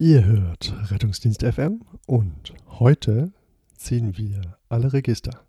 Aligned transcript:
Ihr 0.00 0.24
hört 0.24 0.72
Rettungsdienst 0.92 1.42
FM 1.42 1.80
und 2.06 2.54
heute 2.68 3.32
ziehen 3.76 4.16
wir 4.16 4.56
alle 4.68 4.92
Register. 4.92 5.47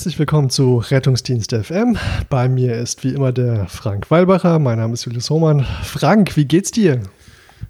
Herzlich 0.00 0.18
willkommen 0.18 0.48
zu 0.48 0.78
Rettungsdienst 0.78 1.54
FM. 1.54 1.98
Bei 2.30 2.48
mir 2.48 2.74
ist 2.74 3.04
wie 3.04 3.10
immer 3.10 3.32
der 3.32 3.66
Frank 3.66 4.10
Weilbacher. 4.10 4.58
Mein 4.58 4.78
Name 4.78 4.94
ist 4.94 5.04
Julius 5.04 5.28
Hohmann. 5.28 5.66
Frank, 5.82 6.38
wie 6.38 6.46
geht's 6.46 6.70
dir? 6.70 7.02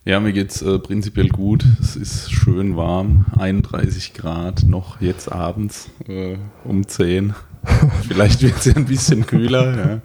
Ja, 0.04 0.20
mir 0.20 0.32
geht's 0.32 0.62
äh, 0.62 0.78
prinzipiell 0.78 1.26
gut. 1.26 1.64
Es 1.80 1.96
ist 1.96 2.30
schön 2.30 2.76
warm, 2.76 3.26
31 3.36 4.14
Grad, 4.14 4.62
noch 4.62 5.00
jetzt 5.00 5.32
abends 5.32 5.90
äh, 6.06 6.36
um 6.62 6.86
10. 6.86 7.34
Vielleicht 8.06 8.42
wird 8.42 8.58
es 8.58 8.64
ja 8.64 8.76
ein 8.76 8.84
bisschen 8.84 9.26
kühler. 9.26 9.76
Ja. 9.76 10.00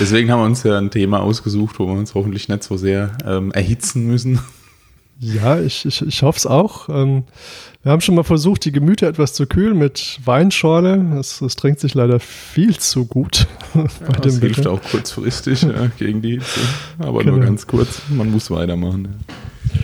Deswegen 0.00 0.32
haben 0.32 0.40
wir 0.40 0.46
uns 0.46 0.64
ja 0.64 0.76
ein 0.78 0.90
Thema 0.90 1.20
ausgesucht, 1.20 1.78
wo 1.78 1.86
wir 1.86 1.94
uns 1.94 2.12
hoffentlich 2.12 2.48
nicht 2.48 2.64
so 2.64 2.76
sehr 2.76 3.12
ähm, 3.24 3.52
erhitzen 3.52 4.04
müssen. 4.04 4.40
Ja, 5.20 5.60
ich, 5.60 5.84
ich, 5.84 6.00
ich 6.02 6.22
hoffe 6.22 6.38
es 6.38 6.46
auch. 6.46 6.88
Ähm, 6.88 7.24
wir 7.82 7.90
haben 7.90 8.00
schon 8.00 8.14
mal 8.14 8.22
versucht, 8.22 8.64
die 8.64 8.72
Gemüter 8.72 9.08
etwas 9.08 9.34
zu 9.34 9.46
kühlen 9.46 9.76
mit 9.76 10.20
Weinschorle. 10.24 11.18
Es, 11.18 11.40
es 11.40 11.56
trinkt 11.56 11.80
sich 11.80 11.94
leider 11.94 12.20
viel 12.20 12.78
zu 12.78 13.06
gut. 13.06 13.46
Ja, 13.74 13.84
das 14.22 14.38
hilft 14.38 14.66
auch 14.66 14.82
kurzfristig 14.82 15.62
ja, 15.62 15.88
gegen 15.98 16.22
die 16.22 16.32
Hitze. 16.32 16.60
Aber 16.98 17.20
genau. 17.20 17.36
nur 17.36 17.44
ganz 17.44 17.66
kurz. 17.66 18.02
Man 18.08 18.30
muss 18.30 18.50
weitermachen. 18.50 19.24
Ja. 19.72 19.80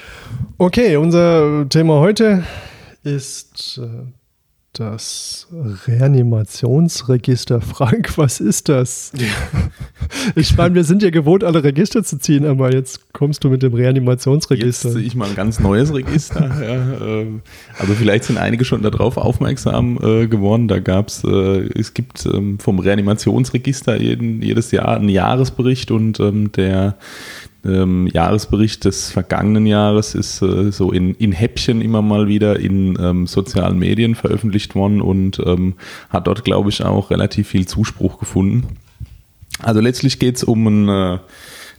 Okay, 0.56 0.96
unser 0.96 1.68
Thema 1.68 2.00
heute 2.00 2.44
ist 3.02 3.78
äh, 3.82 4.06
das 4.78 5.46
Reanimationsregister. 5.86 7.60
Frank, 7.62 8.18
was 8.18 8.40
ist 8.40 8.68
das? 8.68 9.12
Ich 10.34 10.56
meine, 10.56 10.74
wir 10.74 10.84
sind 10.84 11.02
ja 11.02 11.10
gewohnt, 11.10 11.44
alle 11.44 11.64
Register 11.64 12.02
zu 12.02 12.18
ziehen, 12.18 12.44
aber 12.44 12.72
jetzt 12.72 13.12
kommst 13.12 13.44
du 13.44 13.50
mit 13.50 13.62
dem 13.62 13.74
Reanimationsregister. 13.74 14.88
Jetzt 14.88 14.96
sehe 14.96 15.06
ich 15.06 15.14
mal 15.14 15.28
ein 15.28 15.34
ganz 15.34 15.60
neues 15.60 15.94
Register. 15.94 16.46
ja, 16.62 17.20
äh, 17.20 17.26
also 17.78 17.94
vielleicht 17.94 18.24
sind 18.24 18.38
einige 18.38 18.64
schon 18.64 18.82
darauf 18.82 19.16
aufmerksam 19.16 19.98
äh, 20.02 20.26
geworden. 20.26 20.68
Da 20.68 20.78
gab 20.80 21.08
es, 21.08 21.24
äh, 21.24 21.68
es 21.78 21.94
gibt 21.94 22.26
ähm, 22.26 22.58
vom 22.58 22.78
Reanimationsregister 22.78 24.00
jeden, 24.00 24.42
jedes 24.42 24.70
Jahr 24.70 24.96
einen 24.96 25.08
Jahresbericht 25.08 25.90
und 25.90 26.20
ähm, 26.20 26.52
der 26.52 26.96
ähm, 27.64 28.06
Jahresbericht 28.06 28.84
des 28.84 29.10
vergangenen 29.10 29.66
Jahres 29.66 30.14
ist 30.14 30.42
äh, 30.42 30.70
so 30.70 30.92
in, 30.92 31.14
in 31.14 31.32
Häppchen 31.32 31.80
immer 31.80 32.02
mal 32.02 32.28
wieder 32.28 32.58
in 32.58 32.98
ähm, 33.00 33.26
sozialen 33.26 33.78
Medien 33.78 34.14
veröffentlicht 34.14 34.74
worden 34.74 35.00
und 35.00 35.40
ähm, 35.44 35.74
hat 36.10 36.26
dort, 36.26 36.44
glaube 36.44 36.70
ich, 36.70 36.84
auch 36.84 37.10
relativ 37.10 37.48
viel 37.48 37.66
Zuspruch 37.66 38.18
gefunden. 38.18 38.78
Also 39.60 39.80
letztlich 39.80 40.18
geht 40.18 40.36
es 40.36 40.44
um 40.44 40.66
ein 40.66 40.88
äh, 40.88 41.18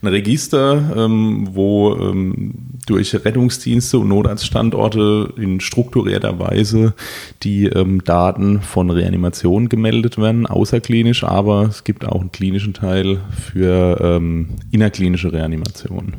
ein 0.02 0.08
Register, 0.08 0.94
ähm, 0.96 1.48
wo 1.52 1.94
ähm, 1.96 2.54
durch 2.86 3.14
Rettungsdienste 3.14 3.98
und 3.98 4.08
Notarztstandorte 4.08 5.34
in 5.36 5.60
strukturierter 5.60 6.38
Weise 6.38 6.94
die 7.42 7.66
ähm, 7.66 8.04
Daten 8.04 8.60
von 8.60 8.90
Reanimation 8.90 9.68
gemeldet 9.68 10.18
werden, 10.18 10.46
außerklinisch, 10.46 11.24
aber 11.24 11.62
es 11.62 11.84
gibt 11.84 12.06
auch 12.06 12.20
einen 12.20 12.32
klinischen 12.32 12.74
Teil 12.74 13.20
für 13.30 13.98
ähm, 14.00 14.48
innerklinische 14.70 15.32
Reanimation. 15.32 16.14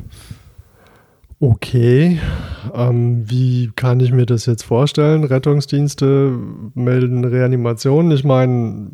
Okay, 1.40 2.18
ähm, 2.74 3.30
wie 3.30 3.70
kann 3.76 4.00
ich 4.00 4.10
mir 4.10 4.26
das 4.26 4.46
jetzt 4.46 4.64
vorstellen? 4.64 5.22
Rettungsdienste 5.22 6.36
melden 6.74 7.24
Reanimation. 7.24 8.10
Ich 8.10 8.24
meine, 8.24 8.90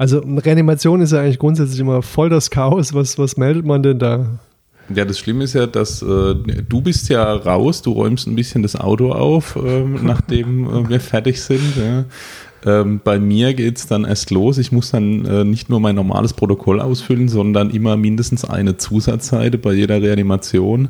also 0.00 0.20
Reanimation 0.20 1.02
ist 1.02 1.12
ja 1.12 1.20
eigentlich 1.20 1.38
grundsätzlich 1.38 1.78
immer 1.78 2.00
voll 2.00 2.30
das 2.30 2.50
Chaos. 2.50 2.94
Was, 2.94 3.18
was 3.18 3.36
meldet 3.36 3.66
man 3.66 3.82
denn 3.82 3.98
da? 3.98 4.24
Ja, 4.94 5.04
das 5.04 5.18
Schlimme 5.18 5.44
ist 5.44 5.52
ja, 5.52 5.66
dass 5.66 6.00
äh, 6.00 6.34
du 6.34 6.80
bist 6.80 7.10
ja 7.10 7.34
raus, 7.34 7.82
du 7.82 7.92
räumst 7.92 8.26
ein 8.26 8.34
bisschen 8.34 8.62
das 8.62 8.76
Auto 8.76 9.12
auf, 9.12 9.56
äh, 9.56 9.84
nachdem 10.02 10.64
äh, 10.64 10.88
wir 10.88 11.00
fertig 11.00 11.42
sind. 11.42 11.76
Ja. 11.76 12.04
Ähm, 12.64 13.02
bei 13.04 13.18
mir 13.18 13.52
geht 13.52 13.76
es 13.76 13.88
dann 13.88 14.06
erst 14.06 14.30
los. 14.30 14.56
Ich 14.56 14.72
muss 14.72 14.90
dann 14.90 15.26
äh, 15.26 15.44
nicht 15.44 15.68
nur 15.68 15.80
mein 15.80 15.96
normales 15.96 16.32
Protokoll 16.32 16.80
ausfüllen, 16.80 17.28
sondern 17.28 17.68
immer 17.68 17.98
mindestens 17.98 18.46
eine 18.46 18.78
Zusatzseite 18.78 19.58
bei 19.58 19.74
jeder 19.74 20.00
Reanimation, 20.00 20.88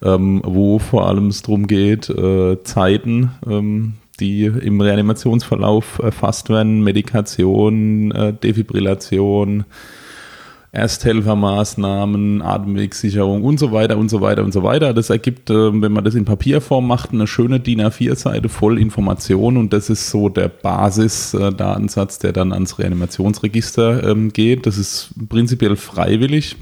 ähm, 0.00 0.40
wo 0.44 0.78
vor 0.78 1.08
allem 1.08 1.26
es 1.26 1.42
darum 1.42 1.66
geht, 1.66 2.08
äh, 2.08 2.62
Zeiten 2.62 3.32
ähm, 3.48 3.94
die 4.16 4.44
im 4.44 4.80
Reanimationsverlauf 4.80 5.98
erfasst 5.98 6.48
werden, 6.48 6.82
Medikation, 6.82 8.10
äh, 8.12 8.32
Defibrillation, 8.32 9.64
Ersthelfermaßnahmen, 10.74 12.42
Atemwegssicherung 12.42 13.44
und 13.44 13.60
so 13.60 13.70
weiter 13.70 13.96
und 13.96 14.08
so 14.08 14.20
weiter 14.20 14.42
und 14.42 14.52
so 14.52 14.64
weiter. 14.64 14.92
Das 14.92 15.08
ergibt, 15.08 15.48
äh, 15.48 15.80
wenn 15.80 15.92
man 15.92 16.02
das 16.02 16.16
in 16.16 16.24
Papierform 16.24 16.86
macht, 16.88 17.12
eine 17.12 17.28
schöne 17.28 17.60
DIN 17.60 17.80
A4-Seite 17.80 18.48
voll 18.48 18.80
Informationen 18.80 19.56
und 19.56 19.72
das 19.72 19.88
ist 19.88 20.10
so 20.10 20.28
der 20.28 20.48
Basisdatensatz, 20.48 22.18
der 22.18 22.32
dann 22.32 22.52
ans 22.52 22.78
Reanimationsregister 22.80 24.02
ähm, 24.02 24.32
geht. 24.32 24.66
Das 24.66 24.76
ist 24.76 25.10
prinzipiell 25.28 25.76
freiwillig. 25.76 26.56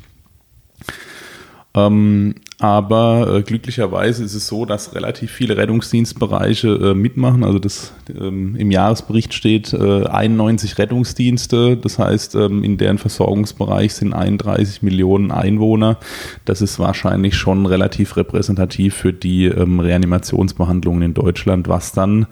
Ähm, 1.74 2.34
aber 2.58 3.34
äh, 3.34 3.42
glücklicherweise 3.42 4.22
ist 4.22 4.34
es 4.34 4.46
so, 4.46 4.66
dass 4.66 4.94
relativ 4.94 5.30
viele 5.30 5.56
Rettungsdienstbereiche 5.56 6.68
äh, 6.68 6.94
mitmachen. 6.94 7.44
Also 7.44 7.58
das, 7.58 7.92
ähm, 8.08 8.54
im 8.56 8.70
Jahresbericht 8.70 9.32
steht 9.32 9.72
äh, 9.72 10.04
91 10.04 10.78
Rettungsdienste. 10.78 11.78
Das 11.78 11.98
heißt, 11.98 12.34
ähm, 12.34 12.62
in 12.62 12.76
deren 12.76 12.98
Versorgungsbereich 12.98 13.94
sind 13.94 14.12
31 14.12 14.82
Millionen 14.82 15.30
Einwohner. 15.30 15.98
Das 16.44 16.60
ist 16.60 16.78
wahrscheinlich 16.78 17.36
schon 17.36 17.64
relativ 17.64 18.16
repräsentativ 18.16 18.94
für 18.94 19.14
die 19.14 19.46
ähm, 19.46 19.80
Reanimationsbehandlungen 19.80 21.02
in 21.02 21.14
Deutschland, 21.14 21.68
was 21.68 21.92
dann 21.92 22.26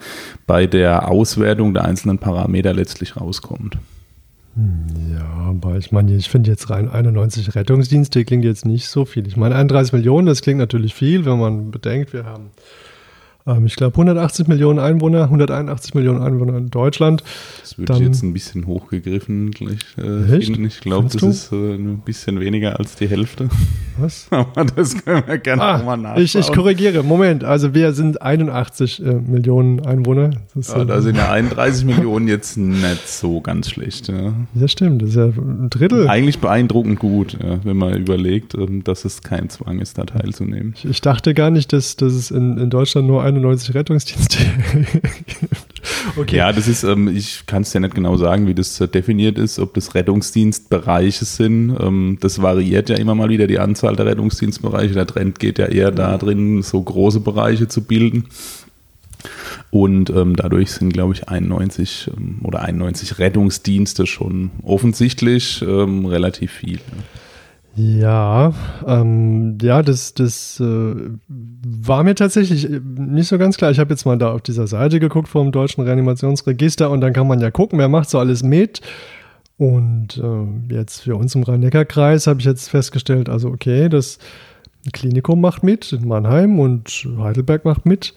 bei 0.45 0.67
der 0.67 1.09
Auswertung 1.09 1.73
der 1.73 1.85
einzelnen 1.85 2.19
Parameter 2.19 2.73
letztlich 2.73 3.19
rauskommt. 3.19 3.77
Ja, 4.55 5.25
aber 5.47 5.77
ich 5.77 5.91
meine, 5.93 6.13
ich 6.13 6.29
finde 6.29 6.49
jetzt 6.51 6.69
rein 6.69 6.89
91 6.89 7.55
Rettungsdienste 7.55 8.25
klingt 8.25 8.43
jetzt 8.43 8.65
nicht 8.65 8.87
so 8.87 9.05
viel. 9.05 9.25
Ich 9.25 9.37
meine, 9.37 9.55
31 9.55 9.93
Millionen, 9.93 10.27
das 10.27 10.41
klingt 10.41 10.59
natürlich 10.59 10.93
viel, 10.93 11.25
wenn 11.25 11.39
man 11.39 11.71
bedenkt, 11.71 12.11
wir 12.11 12.25
haben 12.25 12.51
ich 13.65 13.75
glaube, 13.75 13.93
180 13.93 14.47
Millionen 14.47 14.79
Einwohner, 14.79 15.23
181 15.23 15.93
Millionen 15.93 16.21
Einwohner 16.21 16.57
in 16.57 16.69
Deutschland. 16.69 17.23
Das 17.61 17.77
würde 17.77 17.93
ich 17.93 17.99
jetzt 17.99 18.23
ein 18.23 18.33
bisschen 18.33 18.67
hochgegriffen 18.67 19.51
gleich 19.51 19.79
äh, 19.97 20.37
Echt? 20.37 20.49
Ich 20.57 20.81
glaube, 20.81 21.09
das 21.11 21.21
du? 21.21 21.29
ist 21.29 21.51
äh, 21.51 21.75
ein 21.75 21.99
bisschen 21.99 22.39
weniger 22.39 22.79
als 22.79 22.95
die 22.95 23.07
Hälfte. 23.07 23.49
Was? 23.97 24.27
Aber 24.31 24.65
das 24.65 25.03
können 25.03 25.23
wir 25.27 25.37
gerne 25.37 25.61
ah, 25.61 25.77
nochmal 25.77 25.97
nachschauen. 25.97 26.23
Ich, 26.23 26.35
ich, 26.35 26.51
korrigiere. 26.51 27.03
Moment, 27.03 27.43
also 27.43 27.73
wir 27.73 27.93
sind 27.93 28.21
81 28.21 29.03
äh, 29.03 29.13
Millionen 29.13 29.85
Einwohner. 29.85 30.31
Das 30.55 30.73
ja, 30.73 30.85
da 30.85 31.01
sind 31.01 31.17
ja 31.17 31.31
31 31.31 31.85
Millionen 31.85 32.27
jetzt 32.27 32.57
nicht 32.57 33.07
so 33.07 33.41
ganz 33.41 33.69
schlecht. 33.69 34.07
Ja. 34.07 34.33
Das 34.53 34.71
stimmt, 34.71 35.01
das 35.01 35.09
ist 35.09 35.15
ja 35.15 35.25
ein 35.25 35.69
Drittel. 35.69 36.07
Eigentlich 36.07 36.39
beeindruckend 36.39 36.99
gut, 36.99 37.37
ja, 37.41 37.59
wenn 37.63 37.77
man 37.77 37.95
überlegt, 37.95 38.55
ähm, 38.55 38.83
dass 38.83 39.05
es 39.05 39.21
kein 39.21 39.49
Zwang 39.49 39.79
ist, 39.79 39.97
da 39.97 40.03
teilzunehmen. 40.05 40.73
Ich, 40.75 40.85
ich 40.85 41.01
dachte 41.01 41.33
gar 41.33 41.49
nicht, 41.49 41.73
dass, 41.73 41.95
dass 41.95 42.13
es 42.13 42.31
in, 42.31 42.57
in 42.57 42.69
Deutschland 42.69 43.07
nur 43.07 43.23
91 43.35 43.75
Rettungsdienste. 43.75 44.37
Okay. 46.17 46.37
Ja, 46.37 46.51
das 46.51 46.67
ist, 46.67 46.83
ähm, 46.83 47.07
ich 47.07 47.45
kann 47.45 47.61
es 47.61 47.73
ja 47.73 47.79
nicht 47.79 47.95
genau 47.95 48.17
sagen, 48.17 48.47
wie 48.47 48.53
das 48.53 48.79
äh, 48.79 48.87
definiert 48.87 49.37
ist, 49.37 49.59
ob 49.59 49.73
das 49.73 49.95
Rettungsdienstbereiche 49.95 51.25
sind. 51.25 51.75
Ähm, 51.79 52.17
das 52.19 52.41
variiert 52.41 52.89
ja 52.89 52.97
immer 52.97 53.15
mal 53.15 53.29
wieder 53.29 53.47
die 53.47 53.59
Anzahl 53.59 53.95
der 53.95 54.05
Rettungsdienstbereiche. 54.07 54.93
Der 54.93 55.07
Trend 55.07 55.39
geht 55.39 55.59
ja 55.59 55.67
eher 55.67 55.91
da 55.91 56.17
drin, 56.17 56.63
so 56.63 56.81
große 56.81 57.19
Bereiche 57.19 57.67
zu 57.67 57.83
bilden. 57.83 58.25
Und 59.69 60.09
ähm, 60.09 60.35
dadurch 60.35 60.71
sind, 60.71 60.91
glaube 60.91 61.13
ich, 61.13 61.29
91 61.29 62.11
ähm, 62.15 62.39
oder 62.43 62.61
91 62.61 63.19
Rettungsdienste 63.19 64.05
schon 64.05 64.51
offensichtlich 64.63 65.61
ähm, 65.61 66.05
relativ 66.05 66.51
viel. 66.51 66.79
Ja, 67.75 68.53
ähm, 68.85 69.57
ja, 69.61 69.81
das, 69.81 70.13
das 70.13 70.59
äh, 70.59 70.95
war 71.27 72.03
mir 72.03 72.15
tatsächlich 72.15 72.67
nicht 72.69 73.27
so 73.27 73.37
ganz 73.37 73.55
klar. 73.55 73.71
Ich 73.71 73.79
habe 73.79 73.91
jetzt 73.91 74.05
mal 74.05 74.17
da 74.17 74.33
auf 74.33 74.41
dieser 74.41 74.67
Seite 74.67 74.99
geguckt 74.99 75.29
vom 75.29 75.53
Deutschen 75.53 75.83
Reanimationsregister 75.83 76.89
und 76.89 76.99
dann 76.99 77.13
kann 77.13 77.27
man 77.27 77.39
ja 77.39 77.49
gucken, 77.49 77.79
wer 77.79 77.87
macht 77.87 78.09
so 78.09 78.19
alles 78.19 78.43
mit. 78.43 78.81
Und 79.57 80.17
äh, 80.17 80.73
jetzt 80.73 81.03
für 81.03 81.15
uns 81.15 81.33
im 81.35 81.43
Rhein-Neckar-Kreis 81.43 82.27
habe 82.27 82.39
ich 82.39 82.45
jetzt 82.45 82.69
festgestellt, 82.69 83.29
also 83.29 83.49
okay, 83.49 83.87
das 83.87 84.17
Klinikum 84.91 85.39
macht 85.39 85.63
mit 85.63 85.93
in 85.93 86.07
Mannheim 86.07 86.59
und 86.59 87.07
Heidelberg 87.19 87.63
macht 87.63 87.85
mit. 87.85 88.13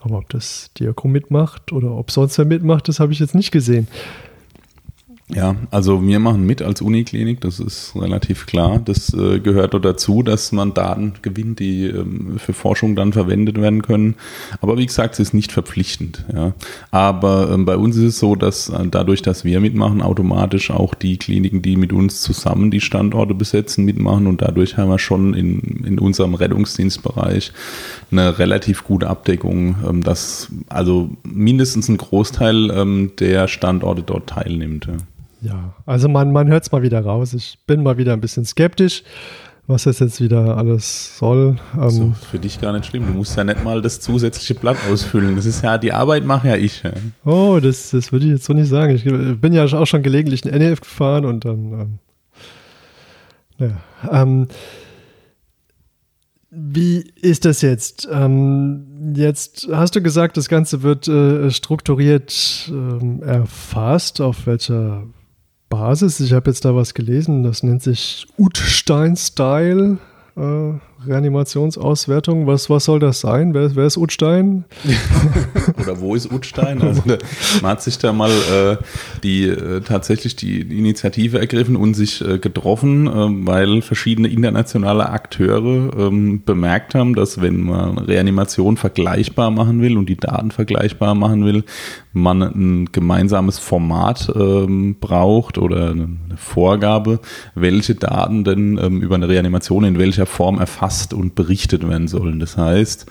Aber 0.00 0.18
ob 0.18 0.28
das 0.28 0.70
Diakom 0.78 1.10
mitmacht 1.10 1.72
oder 1.72 1.92
ob 1.92 2.10
sonst 2.10 2.36
wer 2.38 2.44
mitmacht, 2.44 2.88
das 2.88 3.00
habe 3.00 3.12
ich 3.12 3.18
jetzt 3.18 3.34
nicht 3.34 3.52
gesehen. 3.52 3.88
Ja, 5.28 5.56
also 5.70 6.06
wir 6.06 6.18
machen 6.18 6.44
mit 6.44 6.60
als 6.60 6.82
Uniklinik, 6.82 7.40
das 7.40 7.58
ist 7.58 7.94
relativ 7.96 8.44
klar. 8.44 8.82
Das 8.84 9.14
äh, 9.14 9.40
gehört 9.40 9.72
dazu, 9.82 10.22
dass 10.22 10.52
man 10.52 10.74
Daten 10.74 11.14
gewinnt, 11.22 11.58
die 11.58 11.86
ähm, 11.86 12.38
für 12.38 12.52
Forschung 12.52 12.96
dann 12.96 13.12
verwendet 13.12 13.58
werden 13.58 13.82
können. 13.82 14.16
Aber 14.60 14.76
wie 14.76 14.84
gesagt, 14.84 15.14
es 15.14 15.20
ist 15.20 15.32
nicht 15.32 15.50
verpflichtend. 15.50 16.26
Ja. 16.34 16.52
Aber 16.90 17.50
ähm, 17.50 17.64
bei 17.64 17.76
uns 17.76 17.96
ist 17.96 18.04
es 18.04 18.18
so, 18.18 18.34
dass 18.34 18.68
äh, 18.68 18.86
dadurch, 18.90 19.22
dass 19.22 19.44
wir 19.44 19.60
mitmachen, 19.60 20.02
automatisch 20.02 20.70
auch 20.70 20.92
die 20.94 21.16
Kliniken, 21.16 21.62
die 21.62 21.76
mit 21.76 21.94
uns 21.94 22.20
zusammen 22.20 22.70
die 22.70 22.80
Standorte 22.80 23.34
besetzen, 23.34 23.86
mitmachen. 23.86 24.26
Und 24.26 24.42
dadurch 24.42 24.76
haben 24.76 24.90
wir 24.90 24.98
schon 24.98 25.32
in, 25.32 25.60
in 25.86 25.98
unserem 25.98 26.34
Rettungsdienstbereich 26.34 27.52
eine 28.10 28.38
relativ 28.38 28.84
gute 28.84 29.08
Abdeckung, 29.08 29.76
ähm, 29.88 30.02
dass 30.02 30.48
also 30.68 31.10
mindestens 31.22 31.88
ein 31.88 31.96
Großteil 31.96 32.70
ähm, 32.70 33.12
der 33.18 33.48
Standorte 33.48 34.02
dort 34.02 34.28
teilnimmt. 34.28 34.86
Ja. 34.86 34.96
Ja, 35.42 35.74
also 35.86 36.08
man, 36.08 36.30
man 36.32 36.48
hört 36.48 36.62
es 36.62 36.70
mal 36.70 36.82
wieder 36.82 37.00
raus. 37.00 37.34
Ich 37.34 37.58
bin 37.66 37.82
mal 37.82 37.98
wieder 37.98 38.12
ein 38.12 38.20
bisschen 38.20 38.44
skeptisch, 38.44 39.02
was 39.66 39.84
das 39.84 39.98
jetzt 39.98 40.20
wieder 40.20 40.56
alles 40.56 41.18
soll. 41.18 41.56
Ähm 41.74 41.90
so, 41.90 42.14
für 42.30 42.38
dich 42.38 42.60
gar 42.60 42.72
nicht 42.72 42.86
schlimm. 42.86 43.06
Du 43.06 43.12
musst 43.12 43.36
ja 43.36 43.42
nicht 43.42 43.64
mal 43.64 43.82
das 43.82 43.98
zusätzliche 43.98 44.54
Blatt 44.54 44.76
ausfüllen. 44.88 45.34
Das 45.34 45.44
ist 45.44 45.64
ja, 45.64 45.78
die 45.78 45.92
Arbeit 45.92 46.24
mache 46.24 46.48
ja 46.48 46.56
ich. 46.56 46.84
Ja. 46.84 46.92
Oh, 47.24 47.58
das, 47.60 47.90
das 47.90 48.12
würde 48.12 48.26
ich 48.26 48.32
jetzt 48.32 48.44
so 48.44 48.52
nicht 48.52 48.68
sagen. 48.68 48.94
Ich 48.94 49.04
bin 49.04 49.52
ja 49.52 49.64
auch 49.64 49.86
schon 49.86 50.04
gelegentlich 50.04 50.46
in 50.46 50.56
NEF 50.56 50.80
gefahren 50.80 51.24
und 51.24 51.44
dann, 51.44 51.72
ähm, 51.72 51.98
ja. 53.58 54.22
Ähm, 54.22 54.46
wie 56.50 56.98
ist 57.20 57.46
das 57.46 57.62
jetzt? 57.62 58.06
Ähm, 58.12 59.14
jetzt 59.16 59.68
hast 59.72 59.96
du 59.96 60.02
gesagt, 60.02 60.36
das 60.36 60.48
Ganze 60.48 60.82
wird 60.82 61.08
äh, 61.08 61.50
strukturiert 61.50 62.70
ähm, 62.70 63.22
erfasst. 63.22 64.20
Auf 64.20 64.46
welcher 64.46 65.04
Basis. 65.72 66.20
Ich 66.20 66.34
habe 66.34 66.50
jetzt 66.50 66.66
da 66.66 66.76
was 66.76 66.92
gelesen, 66.92 67.42
das 67.42 67.62
nennt 67.62 67.82
sich 67.82 68.26
Utstein-Style. 68.36 69.96
Äh, 70.36 70.72
Reanimationsauswertung. 71.06 72.46
Was, 72.46 72.70
was 72.70 72.84
soll 72.84 73.00
das 73.00 73.20
sein? 73.20 73.54
Wer, 73.54 73.74
wer 73.74 73.86
ist 73.86 73.96
Utstein? 73.96 74.64
Oder 75.80 76.00
wo 76.00 76.14
ist 76.14 76.30
Utstein? 76.30 76.80
Also 76.80 77.02
man 77.62 77.70
hat 77.72 77.82
sich 77.82 77.98
da 77.98 78.12
mal 78.12 78.30
äh, 78.30 78.76
die 79.22 79.44
äh, 79.48 79.80
tatsächlich 79.80 80.36
die 80.36 80.60
Initiative 80.60 81.38
ergriffen 81.38 81.76
und 81.76 81.94
sich 81.94 82.24
äh, 82.26 82.38
getroffen, 82.38 83.06
äh, 83.06 83.46
weil 83.46 83.82
verschiedene 83.82 84.28
internationale 84.28 85.08
Akteure 85.10 85.90
ähm, 85.98 86.42
bemerkt 86.44 86.94
haben, 86.94 87.14
dass 87.14 87.40
wenn 87.40 87.62
man 87.62 87.98
Reanimation 87.98 88.76
vergleichbar 88.76 89.50
machen 89.50 89.82
will 89.82 89.98
und 89.98 90.08
die 90.08 90.16
Daten 90.16 90.50
vergleichbar 90.50 91.14
machen 91.14 91.44
will, 91.44 91.64
man 92.12 92.42
ein 92.42 92.92
gemeinsames 92.92 93.58
Format 93.58 94.30
ähm, 94.34 94.96
braucht 95.00 95.58
oder 95.58 95.90
eine 95.90 96.18
Vorgabe, 96.36 97.20
welche 97.54 97.94
Daten 97.94 98.44
denn 98.44 98.78
ähm, 98.80 99.00
über 99.00 99.14
eine 99.14 99.28
Reanimation 99.28 99.84
in 99.84 99.98
welcher 99.98 100.26
Form 100.26 100.58
erfasst 100.58 100.91
erfasst 100.92 101.14
und 101.14 101.34
berichtet 101.34 101.88
werden 101.88 102.06
sollen. 102.06 102.38
Das 102.38 102.56
heißt, 102.56 103.06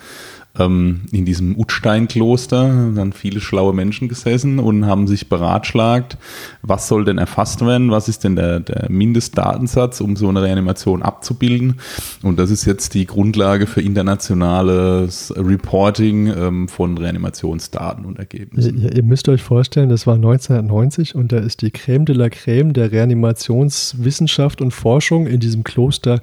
ähm, 0.60 1.02
in 1.14 1.24
diesem 1.24 1.58
Utstein-Kloster 1.58 2.92
dann 2.94 3.14
viele 3.14 3.40
schlaue 3.40 3.74
Menschen 3.74 4.10
gesessen 4.10 4.60
und 4.60 4.86
haben 4.86 5.08
sich 5.08 5.30
beratschlagt, 5.30 6.18
was 6.62 6.90
soll 6.90 7.06
denn 7.06 7.18
erfasst 7.18 7.66
werden, 7.66 7.90
was 7.90 8.10
ist 8.10 8.26
denn 8.26 8.36
der, 8.36 8.60
der 8.60 8.92
Mindestdatensatz, 8.92 10.02
um 10.02 10.18
so 10.18 10.28
eine 10.28 10.42
Reanimation 10.42 11.04
abzubilden. 11.04 11.80
Und 12.22 12.38
das 12.38 12.52
ist 12.52 12.66
jetzt 12.66 12.94
die 12.96 13.06
Grundlage 13.06 13.66
für 13.66 13.82
internationales 13.82 15.34
Reporting 15.38 16.28
ähm, 16.28 16.68
von 16.68 16.98
Reanimationsdaten 16.98 18.04
und 18.04 18.20
Ergebnissen. 18.20 18.78
Ihr, 18.78 18.94
ihr, 18.94 19.04
müsst 19.04 19.30
euch 19.30 19.44
vorstellen, 19.44 19.88
das 19.88 20.06
war 20.06 20.16
1990 20.16 21.16
und 21.16 21.32
da 21.32 21.38
ist 21.38 21.62
die 21.62 21.72
Creme 21.72 22.04
de 22.04 22.16
la 22.16 22.30
Creme 22.30 22.74
der 22.74 22.92
Reanimationswissenschaft 22.92 24.62
und 24.62 24.72
Forschung 24.72 25.28
in 25.28 25.40
diesem 25.40 25.64
Kloster 25.64 26.20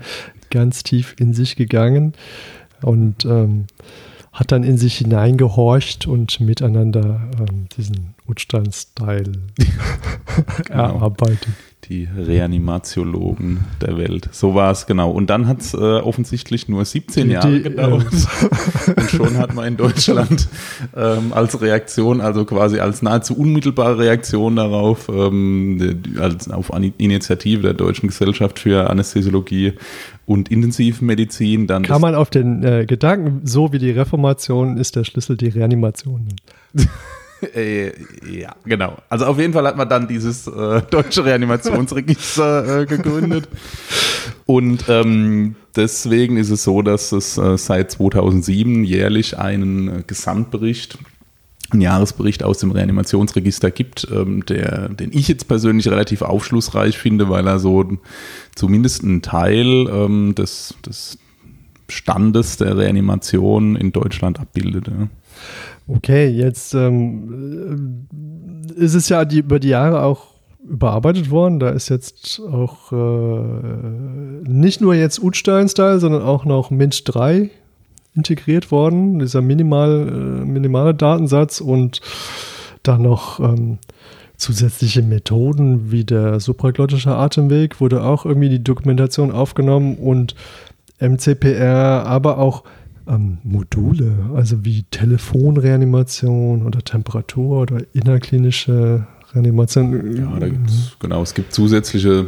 ganz 0.51 0.83
tief 0.83 1.15
in 1.19 1.35
sich 1.35 1.57
gegangen 1.57 2.15
und 2.83 3.25
ähm, 3.25 3.67
hat 4.39 4.53
dann 4.53 4.63
in 4.63 4.79
sich 4.79 4.99
hineingehorcht 4.99 6.07
und 6.07 6.41
miteinander 6.41 7.29
ähm, 7.41 7.67
diesen 7.77 8.15
Utstein-Style 8.29 9.33
genau. 10.67 10.79
erarbeitet. 10.79 11.49
Die 11.89 12.07
Reanimatiologen 12.17 13.65
der 13.81 13.97
Welt. 13.97 14.29
So 14.31 14.55
war 14.55 14.71
es 14.71 14.87
genau. 14.87 15.11
Und 15.11 15.31
dann 15.31 15.49
hat 15.49 15.63
es 15.63 15.73
äh, 15.73 15.79
offensichtlich 15.79 16.69
nur 16.69 16.85
17 16.85 17.27
die, 17.27 17.33
Jahre 17.33 17.51
die, 17.51 17.63
gedauert. 17.63 18.13
Äh, 18.13 18.91
und 19.01 19.11
schon 19.11 19.39
hat 19.39 19.55
man 19.55 19.69
in 19.69 19.77
Deutschland 19.77 20.49
ähm, 20.95 21.33
als 21.33 21.61
Reaktion, 21.61 22.21
also 22.21 22.45
quasi 22.45 22.79
als 22.79 23.01
nahezu 23.01 23.35
unmittelbare 23.37 23.99
Reaktion 23.99 24.57
darauf, 24.57 25.09
ähm, 25.09 26.03
als, 26.21 26.51
auf 26.51 26.71
Initiative 26.99 27.63
der 27.63 27.75
Deutschen 27.75 28.09
Gesellschaft 28.09 28.59
für 28.59 28.91
Anästhesiologie 28.91 29.73
und 30.29 30.51
Intensivmedizin 30.51 31.67
dann. 31.67 31.85
Kann 31.85 32.03
man 32.03 32.15
auf 32.15 32.29
den 32.29 32.63
äh, 32.63 32.85
Gedanken, 32.85 33.47
so 33.47 33.73
wie 33.73 33.79
die 33.79 33.93
Reformation 33.93 34.77
ist 34.77 34.95
der 34.95 35.05
Schlüssel 35.05 35.39
die 35.39 35.49
Reanimation. 35.49 36.29
äh, 37.55 37.93
ja, 38.31 38.55
genau. 38.67 38.99
Also 39.09 39.25
auf 39.25 39.39
jeden 39.39 39.55
Fall 39.55 39.67
hat 39.67 39.79
man 39.79 39.89
dann 39.89 40.07
dieses 40.07 40.47
äh, 40.47 40.83
deutsche 40.91 41.25
Reanimationsregister 41.25 42.83
äh, 42.83 42.85
gegründet. 42.85 43.49
Und 44.45 44.85
ähm, 44.91 45.57
deswegen 45.75 46.37
ist 46.37 46.51
es 46.51 46.63
so, 46.63 46.83
dass 46.83 47.13
es 47.13 47.39
äh, 47.39 47.57
seit 47.57 47.91
2007 47.91 48.85
jährlich 48.85 49.39
einen 49.39 49.89
äh, 49.89 50.03
Gesamtbericht 50.07 50.99
einen 51.71 51.83
Jahresbericht 51.83 52.43
aus 52.43 52.59
dem 52.59 52.71
Reanimationsregister 52.71 53.71
gibt, 53.71 54.09
ähm, 54.11 54.45
der, 54.47 54.89
den 54.89 55.11
ich 55.13 55.29
jetzt 55.29 55.49
persönlich 55.49 55.89
relativ 55.89 56.23
aufschlussreich 56.23 56.97
finde, 56.97 57.29
weil 57.29 57.47
er 57.47 57.59
so 57.59 57.85
zumindest 58.55 59.05
einen 59.05 59.23
Teil 59.23 59.87
ähm, 59.89 60.35
des, 60.35 60.75
des 60.87 61.19
Standes 61.89 62.57
der 62.57 62.77
Reanimation 62.77 63.77
in 63.77 63.93
Deutschland 63.93 64.41
abbildet. 64.41 64.89
Ja. 64.89 65.09
Okay, 65.87 66.29
jetzt 66.29 66.75
ähm, 66.75 68.07
ist 68.77 68.95
es 68.95 69.09
ja 69.09 69.25
die, 69.25 69.39
über 69.39 69.59
die 69.59 69.69
Jahre 69.69 70.03
auch 70.03 70.35
überarbeitet 70.69 71.31
worden. 71.31 71.61
Da 71.61 71.71
ist 71.71 71.89
jetzt 71.89 72.41
auch 72.41 72.93
äh, 72.93 74.49
nicht 74.49 74.81
nur 74.81 74.95
jetzt 74.95 75.23
Utstein-Style, 75.23 75.99
sondern 75.99 76.23
auch 76.23 76.45
noch 76.45 76.71
Mint 76.71 77.03
3 77.07 77.51
integriert 78.19 78.71
worden, 78.71 79.19
dieser 79.19 79.41
minimal, 79.41 80.09
äh, 80.09 80.45
minimale 80.45 80.95
Datensatz 80.95 81.61
und 81.61 82.01
dann 82.83 83.03
noch 83.03 83.41
ähm, 83.41 83.79
zusätzliche 84.37 85.03
Methoden 85.03 85.91
wie 85.91 86.05
der 86.05 86.41
supraglottische 86.41 87.15
Atemweg 87.15 87.81
wurde 87.81 88.03
auch 88.03 88.25
irgendwie 88.25 88.49
die 88.49 88.63
Dokumentation 88.63 89.33
aufgenommen 89.33 89.97
und 89.97 90.35
MCPR, 91.01 92.05
aber 92.07 92.39
auch 92.39 92.65
ähm, 93.09 93.39
Module, 93.43 94.31
also 94.35 94.65
wie 94.65 94.85
Telefonreanimation 94.91 96.65
oder 96.65 96.83
Temperatur 96.83 97.63
oder 97.63 97.79
innerklinische 97.93 99.07
Reanimation. 99.35 100.17
Ja, 100.17 100.39
da 100.39 100.49
gibt's, 100.49 100.97
genau, 100.99 101.23
es 101.23 101.35
gibt 101.35 101.53
zusätzliche 101.53 102.27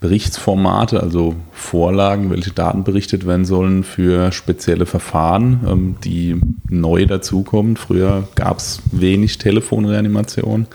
Berichtsformate, 0.00 1.02
also 1.02 1.34
Vorlagen, 1.52 2.30
welche 2.30 2.52
Daten 2.52 2.84
berichtet 2.84 3.26
werden 3.26 3.44
sollen 3.44 3.82
für 3.82 4.30
spezielle 4.32 4.86
Verfahren, 4.86 5.60
ähm, 5.68 5.96
die 6.04 6.40
neu 6.68 7.06
dazukommen. 7.06 7.76
Früher 7.76 8.28
gab 8.34 8.58
es 8.58 8.80
wenig 8.92 9.38
Telefonreanimation. 9.38 10.66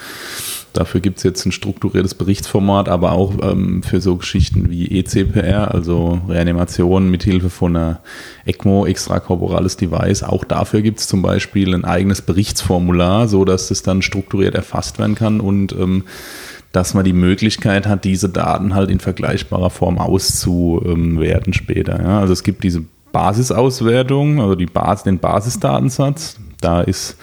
Dafür 0.73 1.01
gibt 1.01 1.17
es 1.17 1.23
jetzt 1.23 1.45
ein 1.45 1.51
strukturiertes 1.51 2.15
Berichtsformat, 2.15 2.87
aber 2.87 3.11
auch 3.11 3.33
ähm, 3.41 3.83
für 3.83 3.99
so 3.99 4.15
Geschichten 4.15 4.69
wie 4.69 4.99
ECPR, 4.99 5.73
also 5.73 6.21
Reanimation 6.29 7.09
mithilfe 7.11 7.49
von 7.49 7.75
einer 7.75 7.99
ECMO, 8.45 8.85
extrakorporales 8.85 9.75
Device. 9.77 10.23
Auch 10.23 10.45
dafür 10.45 10.81
gibt 10.81 10.99
es 10.99 11.07
zum 11.07 11.21
Beispiel 11.21 11.73
ein 11.73 11.83
eigenes 11.83 12.21
Berichtsformular, 12.21 13.27
so 13.27 13.43
dass 13.43 13.69
es 13.69 13.83
dann 13.83 14.01
strukturiert 14.01 14.55
erfasst 14.55 14.97
werden 14.97 15.15
kann 15.15 15.41
und 15.41 15.73
ähm, 15.73 16.05
dass 16.71 16.93
man 16.93 17.03
die 17.03 17.13
Möglichkeit 17.13 17.85
hat, 17.85 18.05
diese 18.05 18.29
Daten 18.29 18.73
halt 18.73 18.89
in 18.89 18.99
vergleichbarer 18.99 19.69
Form 19.69 19.97
auszuwerten 19.97 21.53
später. 21.53 22.01
Ja? 22.01 22.19
Also 22.19 22.31
es 22.31 22.43
gibt 22.43 22.63
diese 22.63 22.83
Basisauswertung, 23.11 24.39
also 24.39 24.55
die 24.55 24.67
Basis, 24.67 25.03
den 25.03 25.19
Basisdatensatz. 25.19 26.37
Da 26.61 26.81
ist 26.81 27.17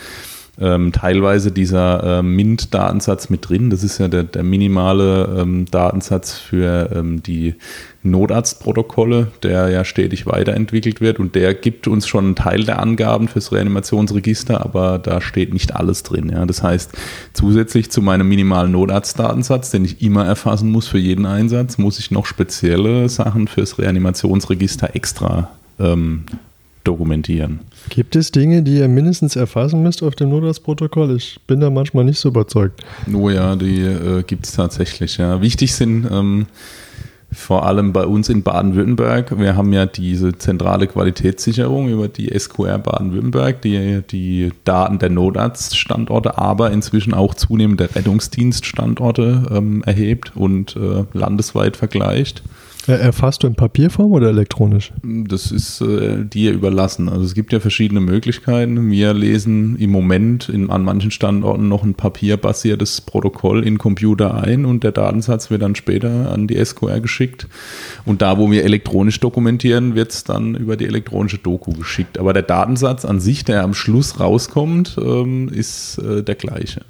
ähm, 0.61 0.93
teilweise 0.93 1.53
dieser 1.53 2.19
äh, 2.19 2.23
MINT-Datensatz 2.23 3.31
mit 3.31 3.49
drin. 3.49 3.71
Das 3.71 3.85
ist 3.85 3.99
ja 3.99 4.09
der, 4.09 4.25
der 4.25 4.43
minimale 4.43 5.37
ähm, 5.39 5.67
Datensatz 5.71 6.33
für 6.33 6.91
ähm, 6.95 7.23
die 7.23 7.55
Notarztprotokolle, 8.03 9.29
der 9.43 9.69
ja 9.69 9.85
stetig 9.85 10.27
weiterentwickelt 10.27 11.01
wird 11.01 11.19
und 11.19 11.35
der 11.35 11.55
gibt 11.55 11.87
uns 11.89 12.07
schon 12.07 12.25
einen 12.25 12.37
Teil 12.37 12.65
der 12.65 12.81
Angaben 12.81 13.29
fürs 13.29 13.53
Reanimationsregister, 13.53 14.65
aber 14.65 14.99
da 14.99 15.21
steht 15.21 15.53
nicht 15.53 15.77
alles 15.77 16.03
drin. 16.03 16.31
Ja. 16.31 16.47
Das 16.47 16.63
heißt, 16.63 16.93
zusätzlich 17.33 17.91
zu 17.91 18.03
meinem 18.03 18.29
minimalen 18.29 18.73
Notarztdatensatz, 18.73 19.71
den 19.71 19.85
ich 19.85 20.03
immer 20.03 20.25
erfassen 20.25 20.71
muss 20.71 20.89
für 20.89 20.99
jeden 20.99 21.27
Einsatz, 21.27 21.79
muss 21.79 21.99
ich 21.99 22.11
noch 22.11 22.27
spezielle 22.27 23.09
Sachen 23.09 23.49
fürs 23.49 23.79
Reanimationsregister 23.79 24.95
extra 24.95 25.51
ähm, 25.79 26.25
dokumentieren. 26.89 27.61
Gibt 27.91 28.17
es 28.17 28.33
Dinge, 28.33 28.63
die 28.63 28.79
ihr 28.79 28.89
mindestens 28.89 29.37
erfassen 29.37 29.83
müsst 29.83 30.03
auf 30.03 30.15
dem 30.15 30.31
Notarztprotokoll? 30.31 31.15
Ich 31.17 31.39
bin 31.47 31.61
da 31.61 31.71
manchmal 31.71 32.05
nicht 32.05 32.19
so 32.19 32.31
überzeugt. 32.31 32.83
Oh 33.13 33.29
ja, 33.29 33.55
die 33.57 33.83
äh, 33.83 34.23
gibt 34.23 34.47
es 34.47 34.53
tatsächlich. 34.53 35.19
Ja. 35.19 35.41
Wichtig 35.43 35.75
sind 35.75 36.09
ähm, 36.11 36.47
vor 37.31 37.67
allem 37.67 37.93
bei 37.93 38.07
uns 38.07 38.31
in 38.31 38.43
Baden-Württemberg. 38.43 39.39
Wir 39.39 39.55
haben 39.55 39.73
ja 39.75 39.85
diese 39.85 40.39
zentrale 40.39 40.87
Qualitätssicherung 40.87 41.89
über 41.91 42.09
die 42.09 42.37
SQR 42.37 42.79
Baden-Württemberg, 42.79 43.61
die 43.61 44.03
die 44.11 44.53
Daten 44.65 44.99
der 44.99 45.11
Notarztstandorte, 45.11 46.39
aber 46.39 46.71
inzwischen 46.71 47.13
auch 47.13 47.35
zunehmend 47.35 47.81
der 47.81 47.95
Rettungsdienststandorte 47.95 49.47
ähm, 49.51 49.83
erhebt 49.85 50.33
und 50.37 50.75
äh, 50.77 51.05
landesweit 51.13 51.77
vergleicht. 51.77 52.43
Erfasst 52.89 53.43
du 53.43 53.47
in 53.47 53.55
Papierform 53.55 54.13
oder 54.13 54.29
elektronisch? 54.29 54.93
Das 55.03 55.53
ist 55.53 55.81
äh, 55.81 56.25
dir 56.25 56.53
überlassen. 56.53 57.09
Also 57.09 57.25
es 57.25 57.35
gibt 57.35 57.53
ja 57.53 57.61
verschiedene 57.61 58.01
Möglichkeiten. 58.01 58.91
Wir 58.91 59.13
lesen 59.13 59.77
im 59.77 59.91
Moment 59.91 60.49
in, 60.49 60.71
an 60.71 60.85
manchen 60.85 61.11
Standorten 61.11 61.69
noch 61.69 61.85
ein 61.85 61.95
papierbasiertes 61.95 63.03
Protokoll 63.03 63.65
in 63.65 63.79
Computer 63.79 64.43
ein 64.43 64.65
und 64.65 64.85
der 64.85 64.93
Datensatz 64.93 65.51
wird 65.51 65.63
dann 65.63 65.75
später 65.75 66.33
an 66.33 66.47
die 66.47 66.65
SQR 66.65 67.01
geschickt. 67.01 67.47
Und 68.07 68.23
da, 68.23 68.39
wo 68.39 68.51
wir 68.51 68.65
elektronisch 68.65 69.21
dokumentieren, 69.21 69.95
wird 69.95 70.13
es 70.13 70.25
dann 70.25 70.55
über 70.55 70.77
die 70.77 70.87
elektronische 70.87 71.39
Doku 71.39 71.73
geschickt. 71.73 72.19
Aber 72.19 72.33
der 72.33 72.43
Datensatz 72.43 73.05
an 73.05 73.21
sich, 73.21 73.45
der 73.45 73.63
am 73.63 73.75
Schluss 73.75 74.19
rauskommt, 74.19 74.97
ähm, 74.99 75.49
ist 75.49 75.99
äh, 75.99 76.23
der 76.23 76.37
gleiche. 76.37 76.81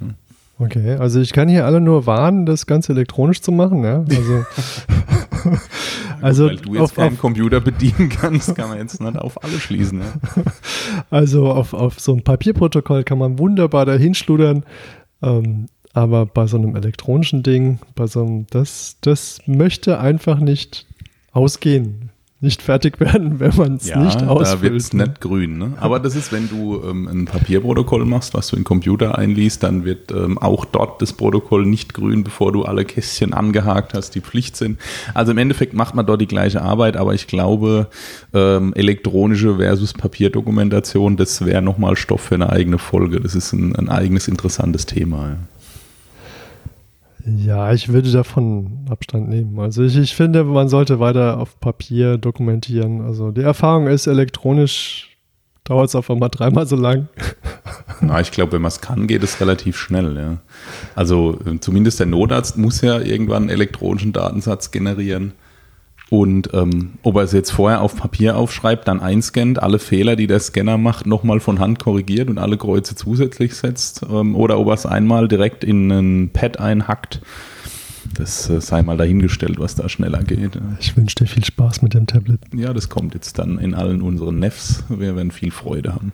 Okay, 0.61 0.95
also 0.95 1.21
ich 1.21 1.31
kann 1.31 1.47
hier 1.47 1.65
alle 1.65 1.79
nur 1.79 2.05
warnen, 2.05 2.45
das 2.45 2.65
Ganze 2.65 2.91
elektronisch 2.91 3.41
zu 3.41 3.51
machen. 3.53 3.83
Ja? 3.83 4.03
Also, 4.09 4.45
also 6.21 6.47
Weil 6.47 6.57
du 6.57 6.73
jetzt 6.73 6.81
auf, 6.81 6.93
keinen 6.95 7.13
auf, 7.13 7.19
Computer 7.19 7.59
bedienen 7.59 8.09
kannst, 8.09 8.55
kann 8.55 8.69
man 8.69 8.77
jetzt 8.77 8.99
nicht 8.99 9.17
auf 9.17 9.43
alle 9.43 9.59
schließen. 9.59 10.01
Ja? 10.01 10.13
Also 11.09 11.51
auf, 11.51 11.73
auf 11.73 11.99
so 11.99 12.13
ein 12.13 12.23
Papierprotokoll 12.23 13.03
kann 13.03 13.17
man 13.17 13.39
wunderbar 13.39 13.85
dahin 13.85 14.15
schludern. 14.15 14.63
Ähm, 15.21 15.67
aber 15.93 16.25
bei 16.25 16.47
so 16.47 16.57
einem 16.57 16.75
elektronischen 16.75 17.43
Ding, 17.43 17.79
bei 17.95 18.07
so 18.07 18.21
einem, 18.23 18.47
das, 18.49 18.97
das 19.01 19.39
möchte 19.45 19.99
einfach 19.99 20.39
nicht 20.39 20.85
ausgehen 21.31 22.08
nicht 22.41 22.61
fertig 22.61 22.99
werden, 22.99 23.39
wenn 23.39 23.55
man 23.55 23.75
es 23.75 23.87
ja, 23.87 23.97
nicht 23.97 24.23
ausfüllt. 24.23 24.59
Da 24.59 24.61
wird 24.61 24.75
es 24.75 24.93
ne? 24.93 25.03
nicht 25.03 25.21
grün. 25.21 25.57
Ne? 25.57 25.73
Aber 25.79 25.99
das 25.99 26.15
ist, 26.15 26.31
wenn 26.31 26.49
du 26.49 26.81
ähm, 26.83 27.07
ein 27.07 27.25
Papierprotokoll 27.25 28.05
machst, 28.05 28.33
was 28.33 28.47
du 28.47 28.55
in 28.55 28.61
den 28.61 28.65
Computer 28.65 29.17
einliest, 29.17 29.63
dann 29.63 29.83
wird 29.83 30.11
ähm, 30.11 30.37
auch 30.37 30.65
dort 30.65 31.01
das 31.01 31.13
Protokoll 31.13 31.65
nicht 31.65 31.93
grün, 31.93 32.23
bevor 32.23 32.51
du 32.51 32.63
alle 32.63 32.85
Kästchen 32.85 33.33
angehakt 33.33 33.93
hast, 33.93 34.15
die 34.15 34.21
Pflicht 34.21 34.55
sind. 34.55 34.79
Also 35.13 35.31
im 35.31 35.37
Endeffekt 35.37 35.73
macht 35.73 35.95
man 35.95 36.05
dort 36.05 36.21
die 36.21 36.27
gleiche 36.27 36.61
Arbeit, 36.61 36.95
aber 36.95 37.13
ich 37.13 37.27
glaube, 37.27 37.87
ähm, 38.33 38.73
elektronische 38.73 39.57
versus 39.57 39.93
Papierdokumentation, 39.93 41.17
das 41.17 41.45
wäre 41.45 41.61
nochmal 41.61 41.95
Stoff 41.95 42.21
für 42.21 42.35
eine 42.35 42.49
eigene 42.49 42.77
Folge. 42.77 43.19
Das 43.19 43.35
ist 43.35 43.51
ein, 43.51 43.75
ein 43.75 43.89
eigenes 43.89 44.27
interessantes 44.27 44.85
Thema. 44.85 45.29
Ja. 45.29 45.37
Ja, 47.25 47.73
ich 47.73 47.89
würde 47.89 48.11
davon 48.11 48.85
Abstand 48.89 49.29
nehmen. 49.29 49.59
Also 49.59 49.83
ich, 49.83 49.97
ich 49.97 50.15
finde, 50.15 50.43
man 50.43 50.69
sollte 50.69 50.99
weiter 50.99 51.37
auf 51.37 51.59
Papier 51.59 52.17
dokumentieren. 52.17 53.01
Also 53.01 53.31
die 53.31 53.41
Erfahrung 53.41 53.87
ist, 53.87 54.07
elektronisch 54.07 55.17
dauert 55.65 55.89
es 55.89 55.95
auf 55.95 56.09
einmal 56.09 56.29
dreimal 56.29 56.65
so 56.65 56.75
lang. 56.75 57.09
Na, 58.01 58.19
ich 58.21 58.31
glaube, 58.31 58.53
wenn 58.53 58.61
man 58.61 58.69
es 58.69 58.81
kann, 58.81 59.07
geht 59.07 59.23
es 59.23 59.39
relativ 59.41 59.77
schnell. 59.77 60.15
Ja. 60.17 60.37
Also 60.95 61.39
äh, 61.45 61.59
zumindest 61.59 61.99
der 61.99 62.07
Notarzt 62.07 62.57
muss 62.57 62.81
ja 62.81 62.99
irgendwann 62.99 63.43
einen 63.43 63.49
elektronischen 63.49 64.13
Datensatz 64.13 64.71
generieren. 64.71 65.33
Und 66.09 66.49
ähm, 66.53 66.93
ob 67.03 67.17
er 67.17 67.23
es 67.23 67.33
jetzt 67.33 67.51
vorher 67.51 67.81
auf 67.81 67.95
Papier 67.95 68.35
aufschreibt, 68.35 68.87
dann 68.87 68.99
einscannt, 68.99 69.61
alle 69.61 69.77
Fehler, 69.77 70.15
die 70.15 70.25
der 70.25 70.39
Scanner 70.39 70.77
macht, 70.77 71.05
nochmal 71.05 71.39
von 71.39 71.59
Hand 71.59 71.79
korrigiert 71.79 72.29
und 72.29 72.39
alle 72.39 72.57
Kreuze 72.57 72.95
zusätzlich 72.95 73.53
setzt, 73.55 74.01
ähm, 74.09 74.35
oder 74.35 74.59
ob 74.59 74.67
er 74.67 74.73
es 74.73 74.87
einmal 74.87 75.27
direkt 75.27 75.63
in 75.63 75.91
ein 75.91 76.29
Pad 76.33 76.59
einhackt, 76.59 77.21
das 78.15 78.49
äh, 78.49 78.59
sei 78.59 78.81
mal 78.81 78.97
dahingestellt, 78.97 79.59
was 79.59 79.75
da 79.75 79.87
schneller 79.87 80.23
geht. 80.23 80.59
Ich 80.79 80.97
wünsche 80.97 81.15
dir 81.15 81.27
viel 81.27 81.45
Spaß 81.45 81.83
mit 81.83 81.93
dem 81.93 82.07
Tablet. 82.07 82.39
Ja, 82.55 82.73
das 82.73 82.89
kommt 82.89 83.13
jetzt 83.13 83.37
dann 83.37 83.59
in 83.59 83.75
allen 83.75 84.01
unseren 84.01 84.39
Nefs. 84.39 84.83
Wir 84.89 85.15
werden 85.15 85.31
viel 85.31 85.51
Freude 85.51 85.93
haben. 85.93 86.11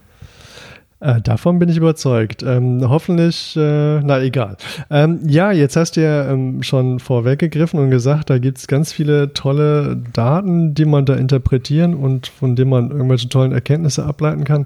Äh, 1.02 1.22
davon 1.22 1.60
bin 1.60 1.70
ich 1.70 1.78
überzeugt. 1.78 2.42
Ähm, 2.42 2.82
hoffentlich, 2.88 3.56
äh, 3.58 4.00
na 4.00 4.22
egal. 4.22 4.58
Ähm, 4.90 5.20
ja, 5.28 5.52
jetzt 5.52 5.76
hast 5.76 5.98
du 5.98 6.02
ja 6.02 6.30
ähm, 6.32 6.64
schon 6.64 7.00
vorweggegriffen 7.00 7.80
und 7.80 7.90
gesagt, 7.90 8.30
da 8.30 8.38
gibt 8.38 8.60
es 8.60 8.68
ganz 8.68 8.94
viele 8.94 9.34
tolle 9.34 9.98
Daten, 10.14 10.74
die 10.74 10.86
man 10.86 11.06
da 11.06 11.16
interpretieren 11.16 11.96
und 11.96 12.28
von 12.28 12.56
denen 12.56 12.70
man 12.70 12.92
irgendwelche 12.92 13.30
tollen 13.30 13.52
Erkenntnisse 13.52 14.06
ableiten 14.06 14.46
kann. 14.46 14.66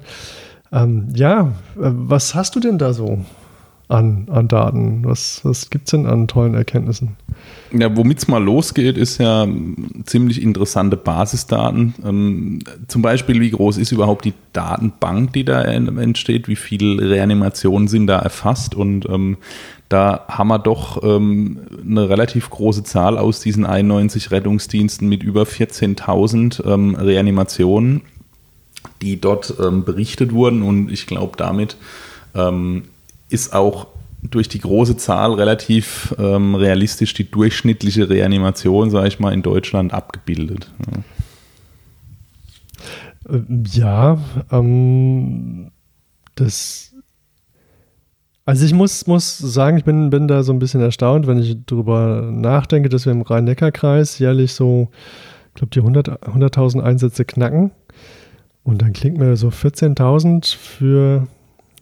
Ähm, 0.72 1.08
ja, 1.16 1.42
äh, 1.42 1.48
was 1.78 2.36
hast 2.36 2.56
du 2.56 2.60
denn 2.60 2.78
da 2.78 2.94
so? 2.94 3.26
An, 3.90 4.28
an 4.32 4.48
Daten? 4.48 5.04
Was, 5.04 5.42
was 5.44 5.70
gibt 5.70 5.88
es 5.88 5.92
denn 5.92 6.06
an 6.06 6.28
tollen 6.28 6.54
Erkenntnissen? 6.54 7.18
Ja, 7.72 7.96
womit 7.98 8.20
es 8.20 8.28
mal 8.28 8.42
losgeht, 8.42 8.98
ist 8.98 9.18
ja 9.18 9.48
ziemlich 10.06 10.42
interessante 10.42 10.96
Basisdaten. 10.96 11.96
Ähm, 12.06 12.60
zum 12.88 13.02
Beispiel, 13.02 13.42
wie 13.42 13.50
groß 13.50 13.78
ist 13.78 13.92
überhaupt 13.92 14.26
die 14.26 14.34
Datenbank, 14.54 15.34
die 15.34 15.44
da 15.44 15.64
entsteht? 15.64 16.48
Wie 16.48 16.56
viele 16.56 17.10
Reanimationen 17.10 17.88
sind 17.88 18.08
da 18.08 18.20
erfasst? 18.20 18.76
Und 18.76 19.10
ähm, 19.10 19.38
da 19.90 20.26
haben 20.28 20.50
wir 20.50 20.60
doch 20.60 21.04
ähm, 21.04 21.60
eine 21.84 22.10
relativ 22.10 22.52
große 22.52 22.84
Zahl 22.84 23.18
aus 23.18 23.40
diesen 23.40 23.66
91 23.66 24.30
Rettungsdiensten 24.30 25.10
mit 25.10 25.24
über 25.24 25.44
14.000 25.44 26.64
ähm, 26.72 26.94
Reanimationen, 26.94 28.02
die 29.02 29.20
dort 29.20 29.56
ähm, 29.60 29.84
berichtet 29.84 30.32
wurden. 30.32 30.62
Und 30.62 30.92
ich 30.92 31.08
glaube, 31.08 31.38
damit 31.38 31.76
ähm, 32.36 32.84
ist 33.30 33.54
auch 33.54 33.88
durch 34.22 34.50
die 34.50 34.60
große 34.60 34.98
Zahl 34.98 35.34
relativ 35.34 36.14
ähm, 36.18 36.56
realistisch 36.56 37.14
die 37.14 37.30
durchschnittliche 37.30 38.10
Reanimation, 38.10 38.90
sage 38.90 39.08
ich 39.08 39.20
mal, 39.20 39.34
in 39.34 39.42
Deutschland 39.42 39.94
abgebildet. 39.94 40.70
Ja, 43.72 44.18
ähm, 44.52 45.72
das. 46.36 46.94
Also 48.46 48.66
ich 48.66 48.74
muss, 48.74 49.06
muss 49.06 49.38
sagen, 49.38 49.78
ich 49.78 49.84
bin, 49.84 50.10
bin 50.10 50.28
da 50.28 50.42
so 50.42 50.52
ein 50.52 50.58
bisschen 50.58 50.82
erstaunt, 50.82 51.28
wenn 51.28 51.38
ich 51.38 51.56
darüber 51.68 52.30
nachdenke, 52.32 52.90
dass 52.90 53.06
wir 53.06 53.12
im 53.12 53.22
Rhein-Neckar-Kreis 53.22 54.18
jährlich 54.18 54.54
so, 54.54 54.90
ich 55.50 55.54
glaube, 55.54 55.70
die 55.70 55.82
100.000 55.82 56.24
100 56.24 56.84
Einsätze 56.84 57.26
knacken. 57.26 57.72
Und 58.64 58.82
dann 58.82 58.94
klingt 58.94 59.20
mir 59.20 59.38
so 59.38 59.50
14.000 59.50 60.56
für 60.56 61.28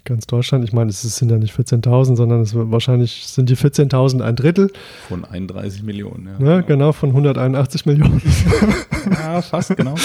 ganz 0.08 0.26
Deutschland. 0.26 0.64
Ich 0.64 0.74
meine, 0.74 0.90
es 0.90 1.02
sind 1.02 1.30
ja 1.30 1.38
nicht 1.38 1.54
14.000, 1.54 2.16
sondern 2.16 2.42
es 2.42 2.56
wahrscheinlich 2.56 3.28
sind 3.28 3.50
die 3.50 3.56
14.000 3.56 4.22
ein 4.22 4.36
Drittel. 4.36 4.72
Von 5.08 5.26
31 5.26 5.84
Millionen, 5.84 6.28
ja. 6.28 6.40
Ne, 6.40 6.64
genau, 6.66 6.92
von 6.92 7.10
181 7.10 7.86
Millionen. 7.86 8.22
ja, 9.12 9.42
fast, 9.42 9.76
genau. 9.76 9.96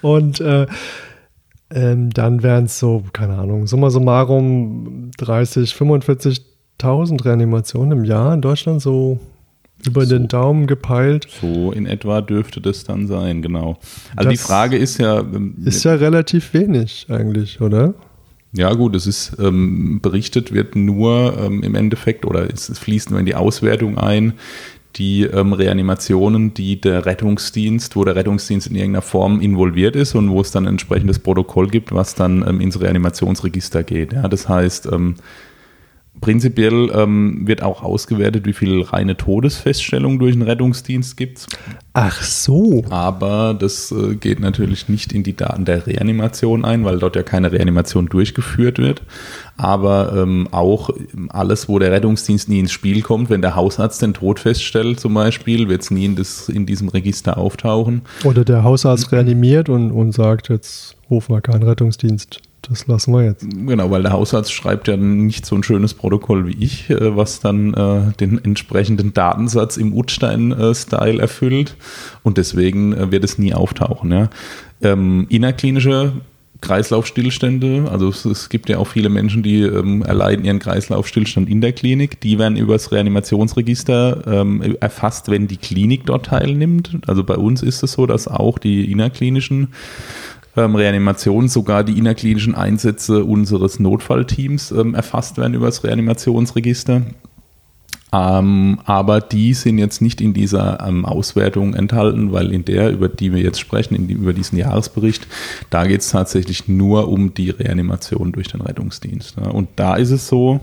Und 0.00 0.40
äh, 0.40 0.66
ähm, 1.70 2.10
dann 2.10 2.42
wären 2.42 2.64
es 2.64 2.78
so, 2.78 3.04
keine 3.12 3.36
Ahnung, 3.36 3.66
summa 3.66 3.90
summarum 3.90 5.10
30, 5.18 5.72
45.000 5.72 7.24
Reanimationen 7.24 7.98
im 7.98 8.04
Jahr 8.04 8.32
in 8.32 8.40
Deutschland, 8.40 8.80
so 8.80 9.18
über 9.86 10.06
so, 10.06 10.16
den 10.16 10.28
Daumen 10.28 10.66
gepeilt. 10.66 11.28
So 11.40 11.72
in 11.72 11.86
etwa 11.86 12.20
dürfte 12.20 12.60
das 12.60 12.84
dann 12.84 13.06
sein, 13.06 13.42
genau. 13.42 13.78
Also 14.16 14.30
das 14.30 14.38
die 14.40 14.44
Frage 14.44 14.76
ist 14.76 14.98
ja. 14.98 15.20
Ähm, 15.20 15.56
ist 15.64 15.84
ja 15.84 15.94
relativ 15.94 16.54
wenig 16.54 17.06
eigentlich, 17.10 17.60
oder? 17.60 17.94
Ja, 18.52 18.72
gut, 18.72 18.96
es 18.96 19.06
ist 19.06 19.36
ähm, 19.38 20.00
berichtet, 20.00 20.52
wird 20.52 20.74
nur 20.74 21.36
ähm, 21.38 21.62
im 21.62 21.74
Endeffekt 21.74 22.24
oder 22.24 22.50
es, 22.50 22.66
fließt 22.78 23.10
nur 23.10 23.20
in 23.20 23.26
die 23.26 23.34
Auswertung 23.34 23.98
ein, 23.98 24.34
die 24.96 25.24
ähm, 25.24 25.52
Reanimationen, 25.52 26.54
die 26.54 26.80
der 26.80 27.04
Rettungsdienst, 27.04 27.94
wo 27.94 28.04
der 28.04 28.16
Rettungsdienst 28.16 28.68
in 28.68 28.74
irgendeiner 28.74 29.02
Form 29.02 29.40
involviert 29.40 29.96
ist 29.96 30.14
und 30.14 30.30
wo 30.30 30.40
es 30.40 30.50
dann 30.50 30.64
ein 30.64 30.72
entsprechendes 30.72 31.18
Protokoll 31.18 31.68
gibt, 31.68 31.92
was 31.92 32.14
dann 32.14 32.44
ähm, 32.48 32.60
ins 32.60 32.80
Reanimationsregister 32.80 33.82
geht. 33.82 34.14
Ja, 34.14 34.28
das 34.28 34.48
heißt, 34.48 34.86
ähm, 34.92 35.16
Prinzipiell 36.20 36.90
ähm, 36.94 37.46
wird 37.46 37.62
auch 37.62 37.82
ausgewertet, 37.82 38.46
wie 38.46 38.52
viel 38.52 38.82
reine 38.82 39.16
Todesfeststellung 39.16 40.18
durch 40.18 40.32
einen 40.32 40.42
Rettungsdienst 40.42 41.16
gibt. 41.16 41.46
Ach 41.92 42.22
so. 42.22 42.84
Aber 42.90 43.54
das 43.58 43.92
äh, 43.92 44.14
geht 44.14 44.40
natürlich 44.40 44.88
nicht 44.88 45.12
in 45.12 45.22
die 45.22 45.36
Daten 45.36 45.64
der 45.64 45.86
Reanimation 45.86 46.64
ein, 46.64 46.84
weil 46.84 46.98
dort 46.98 47.16
ja 47.16 47.22
keine 47.22 47.52
Reanimation 47.52 48.06
durchgeführt 48.06 48.78
wird. 48.78 49.02
Aber 49.56 50.14
ähm, 50.16 50.48
auch 50.50 50.90
alles, 51.28 51.68
wo 51.68 51.78
der 51.78 51.92
Rettungsdienst 51.92 52.48
nie 52.48 52.60
ins 52.60 52.72
Spiel 52.72 53.02
kommt, 53.02 53.30
wenn 53.30 53.42
der 53.42 53.56
Hausarzt 53.56 54.02
den 54.02 54.14
Tod 54.14 54.40
feststellt 54.40 55.00
zum 55.00 55.14
Beispiel, 55.14 55.68
wird 55.68 55.82
es 55.82 55.90
nie 55.90 56.04
in, 56.04 56.16
das, 56.16 56.48
in 56.48 56.66
diesem 56.66 56.88
Register 56.88 57.38
auftauchen. 57.38 58.02
Oder 58.24 58.44
der 58.44 58.64
Hausarzt 58.64 59.12
reanimiert 59.12 59.68
und, 59.68 59.90
und 59.90 60.12
sagt, 60.12 60.48
jetzt 60.48 60.96
rufen 61.10 61.34
wir 61.34 61.40
keinen 61.40 61.62
Rettungsdienst 61.62 62.40
das 62.62 62.86
lassen 62.86 63.12
wir 63.12 63.24
jetzt. 63.24 63.46
Genau, 63.48 63.90
weil 63.90 64.02
der 64.02 64.12
Hausarzt 64.12 64.52
schreibt 64.52 64.88
ja 64.88 64.96
nicht 64.96 65.46
so 65.46 65.56
ein 65.56 65.62
schönes 65.62 65.94
Protokoll 65.94 66.46
wie 66.46 66.56
ich, 66.64 66.90
äh, 66.90 67.16
was 67.16 67.40
dann 67.40 67.74
äh, 67.74 68.12
den 68.18 68.42
entsprechenden 68.44 69.14
Datensatz 69.14 69.76
im 69.76 69.94
Utstein-Style 69.94 71.20
erfüllt 71.20 71.76
und 72.22 72.38
deswegen 72.38 72.92
äh, 72.92 73.10
wird 73.10 73.24
es 73.24 73.38
nie 73.38 73.54
auftauchen. 73.54 74.10
Ja. 74.10 74.30
Ähm, 74.82 75.26
innerklinische 75.28 76.12
Kreislaufstillstände, 76.60 77.88
also 77.90 78.08
es, 78.08 78.24
es, 78.24 78.48
gibt 78.48 78.68
ja 78.68 78.78
auch 78.78 78.88
viele 78.88 79.08
Menschen, 79.08 79.44
die 79.44 79.62
ähm, 79.62 80.02
erleiden 80.02 80.44
ihren 80.44 80.58
Kreislaufstillstand 80.58 81.48
in 81.48 81.60
der 81.60 81.72
Klinik, 81.72 82.20
die 82.20 82.38
werden 82.38 82.56
übers 82.56 82.90
Reanimationsregister 82.90 84.26
ähm, 84.26 84.76
erfasst, 84.80 85.30
wenn 85.30 85.46
die 85.46 85.56
Klinik 85.56 86.06
dort 86.06 86.26
teilnimmt. 86.26 86.98
Also 87.06 87.22
bei 87.22 87.36
uns 87.36 87.62
ist 87.62 87.84
es 87.84 87.92
so, 87.92 88.06
dass 88.06 88.26
auch 88.26 88.58
die 88.58 88.90
innerklinischen 88.90 89.68
ähm, 90.58 90.74
Reanimation 90.74 91.48
sogar 91.48 91.84
die 91.84 91.98
innerklinischen 91.98 92.54
Einsätze 92.54 93.24
unseres 93.24 93.78
Notfallteams 93.78 94.72
ähm, 94.72 94.94
erfasst 94.94 95.38
werden 95.38 95.54
über 95.54 95.66
das 95.66 95.84
Reanimationsregister. 95.84 97.02
Ähm, 98.10 98.78
aber 98.84 99.20
die 99.20 99.52
sind 99.52 99.78
jetzt 99.78 100.00
nicht 100.00 100.20
in 100.20 100.32
dieser 100.32 100.84
ähm, 100.86 101.04
Auswertung 101.04 101.74
enthalten, 101.74 102.32
weil 102.32 102.52
in 102.52 102.64
der, 102.64 102.90
über 102.90 103.08
die 103.08 103.32
wir 103.32 103.40
jetzt 103.40 103.60
sprechen, 103.60 104.08
die, 104.08 104.14
über 104.14 104.32
diesen 104.32 104.58
Jahresbericht, 104.58 105.26
da 105.68 105.86
geht 105.86 106.00
es 106.00 106.10
tatsächlich 106.10 106.68
nur 106.68 107.08
um 107.08 107.34
die 107.34 107.50
Reanimation 107.50 108.32
durch 108.32 108.48
den 108.48 108.62
Rettungsdienst. 108.62 109.36
Ja. 109.36 109.50
Und 109.50 109.68
da 109.76 109.96
ist 109.96 110.10
es 110.10 110.26
so, 110.26 110.60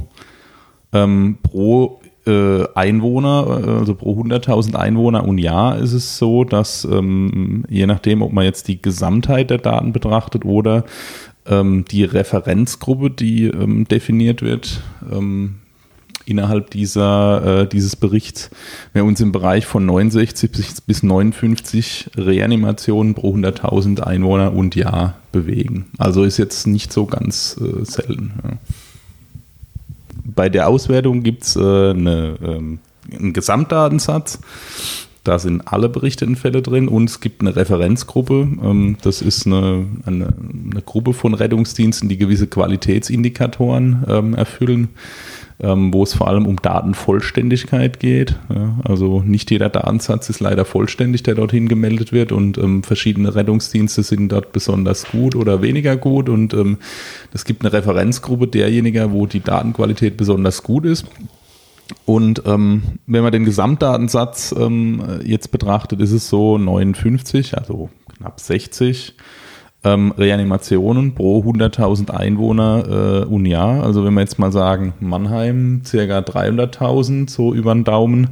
ähm, 0.92 1.38
pro 1.44 2.02
äh, 2.26 2.66
Einwohner, 2.74 3.62
äh, 3.66 3.70
also 3.80 3.96
pro 3.96 4.20
100.000 4.22 4.76
Einwohner 4.76 5.28
und 5.28 5.38
Jahr 5.38 5.78
ist 5.78 5.94
es 5.94 6.18
so, 6.18 6.44
dass 6.44 6.86
ähm, 6.86 7.66
je 7.70 7.86
nachdem, 7.86 8.22
ob 8.22 8.34
man 8.34 8.46
jetzt 8.46 8.68
die 8.68 8.82
Gesamtheit 8.82 9.50
der 9.50 9.60
Daten 9.60 9.94
betrachtet 9.94 10.46
oder 10.46 10.86
ähm, 11.46 11.86
die 11.90 12.04
Referenzgruppe, 12.04 13.12
die 13.12 13.46
ähm, 13.46 13.88
definiert 13.88 14.42
wird, 14.42 14.82
ähm, 15.12 15.56
innerhalb 16.26 16.72
dieser, 16.72 17.62
äh, 17.62 17.68
dieses 17.68 17.96
Berichts, 17.96 18.50
wir 18.94 19.06
uns 19.06 19.22
im 19.22 19.32
Bereich 19.32 19.66
von 19.68 19.86
69 19.86 20.52
bis, 20.52 20.82
bis 20.82 21.04
59 21.04 22.12
Reanimationen 22.18 23.14
pro 23.14 23.36
100.000 23.36 24.02
Einwohner 24.02 24.54
und 24.54 24.76
Jahr 24.76 25.20
bewegen. 25.32 25.86
Also 26.00 26.24
ist 26.24 26.38
jetzt 26.38 26.66
nicht 26.66 26.92
so 26.92 27.06
ganz 27.06 27.60
äh, 27.62 27.86
selten. 27.86 28.34
Ja 28.44 28.58
bei 30.26 30.50
der 30.50 30.68
Auswertung 30.68 31.24
gibt 31.24 31.44
es 31.44 31.56
äh, 31.56 31.60
eine, 31.60 32.38
ähm, 32.44 32.80
einen 33.12 33.34
Gesamtdatensatz. 33.34 34.40
Da 35.24 35.40
sind 35.40 35.62
alle 35.68 35.90
berichteten 35.90 36.36
Fälle 36.36 36.62
drin 36.62 36.88
und 36.88 37.10
es 37.10 37.20
gibt 37.20 37.42
eine 37.42 37.56
Referenzgruppe. 37.56 38.48
Ähm, 38.64 38.98
das 39.02 39.22
ist 39.22 39.46
eine, 39.46 39.86
eine, 40.06 40.34
eine, 40.72 40.82
Gruppe 40.84 41.14
von 41.14 41.34
Rettungsdiensten, 41.34 42.10
die 42.10 42.18
gewisse 42.18 42.48
Qualitätsindikatoren 42.48 44.06
ähm, 44.08 44.34
erfüllen 44.36 44.90
ähm, 45.60 45.94
wo 45.94 46.04
es 46.04 46.14
vor 46.14 46.28
allem 46.28 46.46
um 46.46 46.62
Datenvollständigkeit 46.62 48.00
geht. 48.00 48.36
Ja, 48.54 48.80
also 48.84 49.22
nicht 49.22 49.52
jeder 49.52 49.70
Datensatz 49.70 50.30
ist 50.30 50.40
leider 50.40 50.66
vollständig, 50.66 51.24
der 51.24 51.36
dorthin 51.36 51.68
gemeldet 51.68 52.12
wird 52.12 52.32
und 52.32 52.58
ähm, 52.58 52.84
verschiedene 52.84 53.36
Rettungsdienste 53.36 54.04
sind 54.04 54.32
dort 54.32 54.52
besonders 54.52 55.06
gut 55.12 55.36
oder 55.36 55.62
weniger 55.62 55.96
gut 55.96 56.30
und 56.30 56.54
ähm, 56.54 56.78
es 57.34 57.46
gibt 57.46 57.64
eine 57.64 57.74
Referenzgruppe 57.74 58.48
derjenigen, 58.48 59.12
wo 59.12 59.26
die 59.26 59.42
Datenqualität 59.42 60.18
besonders 60.18 60.64
gut 60.64 60.86
ist. 60.86 61.06
Und 62.06 62.44
ähm, 62.46 62.82
wenn 63.06 63.24
man 63.24 63.32
den 63.32 63.46
Gesamtdatensatz 63.46 64.54
ähm, 64.58 65.04
jetzt 65.24 65.52
betrachtet, 65.52 66.02
ist 66.02 66.12
es 66.12 66.28
so 66.28 66.58
59, 66.58 67.58
also 67.58 67.90
knapp 68.18 68.40
60 68.40 69.16
ähm, 69.86 70.12
Reanimationen 70.18 71.14
pro 71.14 71.44
100.000 71.44 72.10
Einwohner 72.10 73.24
äh, 73.24 73.26
und 73.26 73.46
Jahr. 73.46 73.84
Also 73.84 74.04
wenn 74.04 74.16
wir 74.16 74.22
jetzt 74.22 74.40
mal 74.40 74.52
sagen, 74.52 74.94
Mannheim 75.00 75.84
circa 75.86 76.20
300.000, 76.20 77.30
so 77.30 77.54
über 77.54 77.74
den 77.74 77.84
Daumen, 77.84 78.32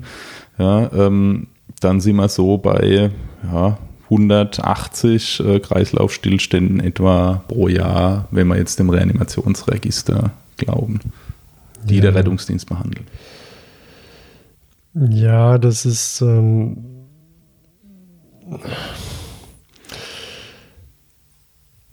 ja, 0.58 0.92
ähm, 0.92 1.48
dann 1.80 2.02
sind 2.02 2.16
wir 2.16 2.28
so 2.28 2.58
bei 2.58 3.12
ja, 3.44 3.78
180 4.06 5.44
äh, 5.46 5.60
Kreislaufstillständen 5.60 6.80
etwa 6.80 7.44
pro 7.48 7.68
Jahr, 7.68 8.28
wenn 8.32 8.48
wir 8.48 8.58
jetzt 8.58 8.80
dem 8.80 8.90
Reanimationsregister 8.90 10.32
glauben, 10.58 11.00
die 11.84 11.96
ja. 11.96 12.02
der 12.02 12.16
Rettungsdienst 12.16 12.68
behandelt. 12.68 13.06
Ja, 14.94 15.58
das 15.58 15.86
ist 15.86 16.22
ähm 16.22 16.78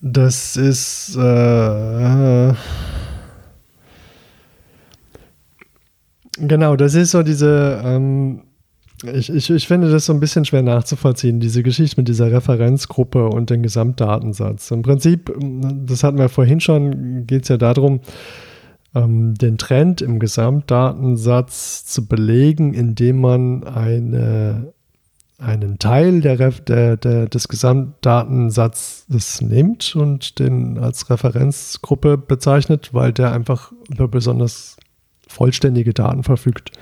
das 0.01 0.57
ist 0.57 1.17
äh, 1.17 2.55
genau, 6.39 6.77
das 6.77 6.95
ist 6.95 7.11
so 7.11 7.23
diese 7.23 7.81
ähm, 7.85 8.43
ich, 9.05 9.31
ich, 9.31 9.51
ich 9.51 9.67
finde 9.67 9.91
das 9.91 10.07
so 10.07 10.13
ein 10.13 10.21
bisschen 10.21 10.45
schwer 10.45 10.63
nachzuvollziehen, 10.63 11.41
diese 11.41 11.63
Geschichte 11.63 11.99
mit 11.99 12.09
dieser 12.09 12.31
Referenzgruppe 12.31 13.29
und 13.29 13.51
dem 13.51 13.63
Gesamtdatensatz. 13.63 14.71
Im 14.71 14.83
Prinzip, 14.83 15.35
das 15.41 16.05
hatten 16.05 16.19
wir 16.19 16.29
vorhin 16.29 16.61
schon, 16.61 17.27
geht 17.27 17.45
es 17.45 17.49
ja 17.49 17.57
darum, 17.57 18.01
ähm, 18.95 19.35
den 19.35 19.57
Trend 19.57 20.03
im 20.03 20.19
Gesamtdatensatz 20.19 21.87
zu 21.87 22.07
belegen, 22.07 22.75
indem 22.75 23.21
man 23.21 23.65
eine 23.65 24.73
einen 25.41 25.79
Teil 25.79 26.21
der, 26.21 26.37
der, 26.37 26.97
der, 26.97 27.27
des 27.27 27.49
Gesamtdatensatzes 27.49 29.41
nimmt 29.41 29.97
und 29.97 30.39
den 30.39 30.79
als 30.79 31.11
Referenzgruppe 31.11 32.19
bezeichnet, 32.19 32.91
weil 32.93 33.13
der 33.13 33.33
einfach 33.33 33.73
über 33.89 34.07
besonders 34.07 34.77
vollständige 35.31 35.95
Daten 35.95 36.25
verfügt. 36.25 36.73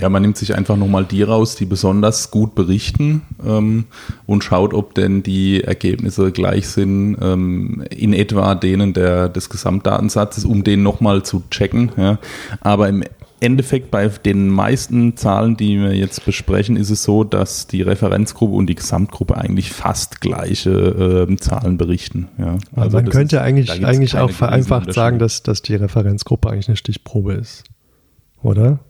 Ja, 0.00 0.08
man 0.08 0.22
nimmt 0.22 0.36
sich 0.36 0.54
einfach 0.54 0.76
nochmal 0.76 1.04
die 1.04 1.24
raus, 1.24 1.56
die 1.56 1.66
besonders 1.66 2.30
gut 2.30 2.54
berichten 2.54 3.22
ähm, 3.44 3.86
und 4.24 4.44
schaut, 4.44 4.72
ob 4.72 4.94
denn 4.94 5.24
die 5.24 5.64
Ergebnisse 5.64 6.30
gleich 6.30 6.68
sind 6.68 7.16
ähm, 7.20 7.84
in 7.90 8.12
etwa 8.12 8.54
denen 8.54 8.92
der, 8.92 9.28
des 9.28 9.50
Gesamtdatensatzes, 9.50 10.44
um 10.44 10.62
den 10.62 10.84
nochmal 10.84 11.24
zu 11.24 11.42
checken. 11.50 11.90
Ja. 11.96 12.18
Aber 12.60 12.88
im 12.88 13.02
Endeffekt 13.40 13.90
bei 13.90 14.08
den 14.08 14.48
meisten 14.48 15.16
Zahlen, 15.16 15.56
die 15.56 15.78
wir 15.80 15.94
jetzt 15.94 16.24
besprechen, 16.24 16.76
ist 16.76 16.90
es 16.90 17.02
so, 17.02 17.24
dass 17.24 17.66
die 17.66 17.82
Referenzgruppe 17.82 18.54
und 18.54 18.66
die 18.66 18.74
Gesamtgruppe 18.74 19.36
eigentlich 19.36 19.72
fast 19.72 20.20
gleiche 20.20 21.26
äh, 21.28 21.36
Zahlen 21.36 21.78
berichten. 21.78 22.28
Ja. 22.38 22.58
Also 22.74 22.96
man 22.96 23.08
könnte 23.08 23.36
ist, 23.36 23.42
eigentlich, 23.42 23.84
eigentlich 23.84 24.16
auch 24.16 24.30
vereinfacht 24.30 24.92
sagen, 24.92 25.18
dass, 25.18 25.42
dass 25.42 25.62
die 25.62 25.74
Referenzgruppe 25.74 26.50
eigentlich 26.50 26.68
eine 26.68 26.76
Stichprobe 26.76 27.34
ist. 27.34 27.64
Oder? 28.42 28.80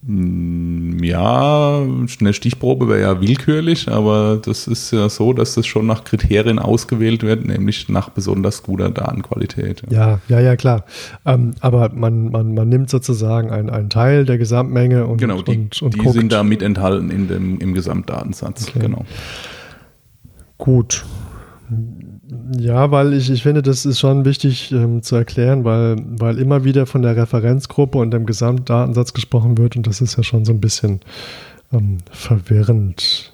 Mm, 0.00 1.02
ja, 1.04 1.82
eine 2.20 2.32
Stichprobe 2.32 2.88
wäre 2.88 3.00
ja 3.02 3.20
willkürlich, 3.20 3.88
aber 3.88 4.40
das 4.42 4.66
ist 4.66 4.90
ja 4.90 5.08
so, 5.08 5.32
dass 5.32 5.54
das 5.54 5.66
schon 5.66 5.86
nach 5.86 6.04
Kriterien 6.04 6.58
ausgewählt 6.58 7.22
wird, 7.22 7.44
nämlich 7.44 7.88
nach 7.88 8.08
besonders 8.08 8.62
guter 8.62 8.90
Datenqualität. 8.90 9.82
Ja, 9.90 10.20
ja, 10.28 10.40
ja, 10.40 10.56
klar. 10.56 10.84
Ähm, 11.24 11.52
aber 11.60 11.90
man, 11.94 12.30
man, 12.30 12.54
man 12.54 12.68
nimmt 12.68 12.90
sozusagen 12.90 13.50
einen 13.50 13.90
Teil 13.90 14.24
der 14.24 14.38
Gesamtmenge 14.38 15.06
und 15.06 15.18
Genau, 15.18 15.42
die, 15.42 15.56
und, 15.56 15.82
und 15.82 16.02
die 16.02 16.08
sind 16.08 16.32
da 16.32 16.42
mit 16.42 16.62
enthalten 16.62 17.10
in 17.10 17.28
dem, 17.28 17.58
im 17.58 17.74
Gesamtdatensatz. 17.74 18.68
Okay. 18.68 18.80
Genau. 18.80 19.04
Gut. 20.58 21.04
Ja, 22.58 22.90
weil 22.90 23.12
ich, 23.12 23.30
ich 23.30 23.42
finde, 23.42 23.62
das 23.62 23.84
ist 23.84 23.98
schon 23.98 24.24
wichtig 24.24 24.72
ähm, 24.72 25.02
zu 25.02 25.16
erklären, 25.16 25.64
weil, 25.64 25.96
weil 25.98 26.38
immer 26.38 26.64
wieder 26.64 26.86
von 26.86 27.02
der 27.02 27.16
Referenzgruppe 27.16 27.98
und 27.98 28.10
dem 28.10 28.26
Gesamtdatensatz 28.26 29.12
gesprochen 29.12 29.58
wird 29.58 29.76
und 29.76 29.86
das 29.86 30.00
ist 30.00 30.16
ja 30.16 30.22
schon 30.22 30.44
so 30.44 30.52
ein 30.52 30.60
bisschen 30.60 31.00
ähm, 31.72 31.98
verwirrend, 32.10 33.32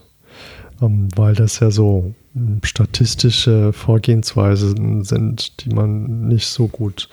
ähm, 0.83 1.09
weil 1.15 1.35
das 1.35 1.61
ja 1.61 1.71
so 1.71 2.15
ähm, 2.35 2.61
statistische 2.65 3.73
Vorgehensweisen 3.73 5.05
sind, 5.05 5.65
die 5.65 5.75
man 5.75 6.27
nicht 6.27 6.47
so 6.47 6.67
gut 6.67 7.09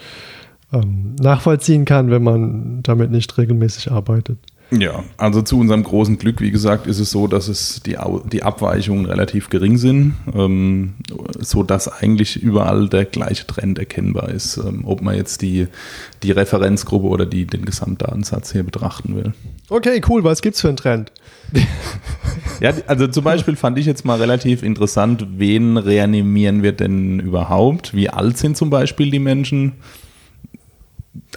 ähm, 0.74 1.16
nachvollziehen 1.20 1.86
kann, 1.86 2.10
wenn 2.10 2.24
man 2.24 2.82
damit 2.82 3.12
nicht 3.12 3.38
regelmäßig 3.38 3.92
arbeitet. 3.92 4.40
Ja, 4.72 5.04
also 5.18 5.42
zu 5.42 5.60
unserem 5.60 5.84
großen 5.84 6.18
Glück, 6.18 6.42
wie 6.42 6.50
gesagt, 6.50 6.88
ist 6.88 7.00
es 7.00 7.12
so, 7.12 7.28
dass 7.28 7.48
es 7.48 7.82
die, 7.86 7.98
die 8.32 8.44
Abweichungen 8.44 9.06
relativ 9.06 9.50
gering 9.50 9.78
sind, 9.78 10.16
ähm, 10.34 10.96
so 11.40 11.62
dass 11.62 11.88
eigentlich 11.88 12.42
überall 12.42 12.90
der 12.90 13.06
gleiche 13.06 13.46
Trend 13.46 13.78
erkennbar 13.78 14.30
ist, 14.30 14.58
ähm, 14.58 14.84
ob 14.86 15.02
man 15.02 15.16
jetzt 15.16 15.42
die, 15.42 15.68
die 16.24 16.32
Referenzgruppe 16.32 17.06
oder 17.08 17.26
die, 17.26 17.46
den 17.46 17.66
Gesamtdatensatz 17.66 18.54
hier 18.54 18.64
betrachten 18.64 19.16
will. 19.16 19.34
Okay, 19.70 20.02
cool. 20.10 20.24
Was 20.24 20.42
gibt's 20.42 20.62
für 20.62 20.70
einen 20.70 20.78
Trend? 20.78 21.12
ja, 22.60 22.74
also 22.88 23.08
zum 23.08 23.24
Beispiel 23.24 23.56
fand 23.56 23.78
ich 23.78 23.86
jetzt 23.86 24.04
mal 24.04 24.20
relativ 24.20 24.64
interessant, 24.64 25.28
wen 25.38 25.78
reanimieren 25.78 26.64
wir 26.64 26.72
denn 26.72 27.20
überhaupt? 27.20 27.94
Wie 27.94 28.10
alt 28.10 28.38
sind 28.38 28.58
zum 28.58 28.72
Beispiel 28.72 29.12
die 29.12 29.20
Menschen? 29.20 29.74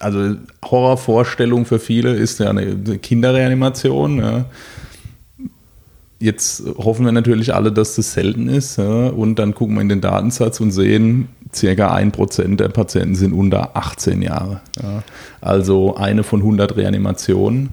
Also 0.00 0.36
Horrorvorstellung 0.64 1.64
für 1.64 1.78
viele 1.78 2.14
ist 2.14 2.40
ja 2.40 2.50
eine 2.50 2.98
Kinderreanimation. 2.98 4.18
Ja. 4.18 4.44
Jetzt 6.20 6.64
hoffen 6.76 7.04
wir 7.04 7.12
natürlich 7.12 7.54
alle, 7.54 7.70
dass 7.70 7.94
das 7.96 8.12
selten 8.12 8.48
ist. 8.48 8.78
Ja. 8.78 9.08
Und 9.08 9.36
dann 9.38 9.54
gucken 9.54 9.76
wir 9.76 9.82
in 9.82 9.88
den 9.88 10.00
Datensatz 10.00 10.60
und 10.60 10.72
sehen, 10.72 11.28
circa 11.54 11.92
ein 11.92 12.12
Prozent 12.12 12.60
der 12.60 12.68
Patienten 12.68 13.14
sind 13.14 13.32
unter 13.32 13.76
18 13.76 14.22
Jahre. 14.22 14.60
Ja. 14.82 15.02
Also 15.40 15.96
eine 15.96 16.22
von 16.24 16.40
100 16.40 16.76
Reanimationen. 16.76 17.70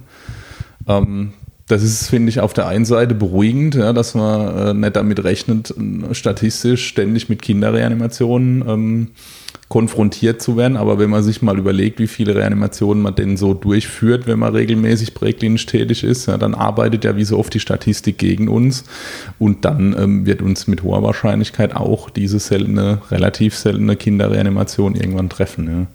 Ähm, 0.86 1.32
das 1.68 1.82
ist, 1.82 2.08
finde 2.08 2.30
ich, 2.30 2.40
auf 2.40 2.52
der 2.52 2.68
einen 2.68 2.84
Seite 2.84 3.14
beruhigend, 3.14 3.74
ja, 3.74 3.92
dass 3.92 4.14
man 4.14 4.56
äh, 4.56 4.74
nicht 4.74 4.94
damit 4.94 5.24
rechnet, 5.24 5.74
statistisch 6.12 6.86
ständig 6.86 7.28
mit 7.28 7.42
Kinderreanimationen 7.42 8.64
ähm, 8.68 9.08
konfrontiert 9.68 10.40
zu 10.40 10.56
werden. 10.56 10.76
Aber 10.76 10.98
wenn 10.98 11.10
man 11.10 11.22
sich 11.22 11.42
mal 11.42 11.58
überlegt, 11.58 11.98
wie 11.98 12.06
viele 12.06 12.34
Reanimationen 12.34 13.02
man 13.02 13.14
denn 13.14 13.36
so 13.36 13.52
durchführt, 13.52 14.26
wenn 14.26 14.38
man 14.38 14.54
regelmäßig 14.54 15.14
präklinisch 15.14 15.66
tätig 15.66 16.04
ist, 16.04 16.26
ja, 16.26 16.38
dann 16.38 16.54
arbeitet 16.54 17.04
ja 17.04 17.16
wie 17.16 17.24
so 17.24 17.38
oft 17.38 17.52
die 17.52 17.60
Statistik 17.60 18.18
gegen 18.18 18.48
uns. 18.48 18.84
Und 19.38 19.64
dann 19.64 19.94
ähm, 19.98 20.26
wird 20.26 20.40
uns 20.42 20.66
mit 20.66 20.82
hoher 20.82 21.02
Wahrscheinlichkeit 21.02 21.74
auch 21.74 22.10
diese 22.10 22.38
seltene, 22.38 23.02
relativ 23.10 23.56
seltene 23.56 23.96
Kinderreanimation 23.96 24.94
irgendwann 24.94 25.28
treffen. 25.28 25.88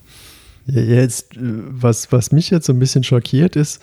Ja. 0.67 0.81
Jetzt, 0.81 1.29
was, 1.37 2.11
was 2.11 2.31
mich 2.31 2.49
jetzt 2.49 2.67
so 2.67 2.73
ein 2.73 2.79
bisschen 2.79 3.03
schockiert 3.03 3.55
ist, 3.55 3.81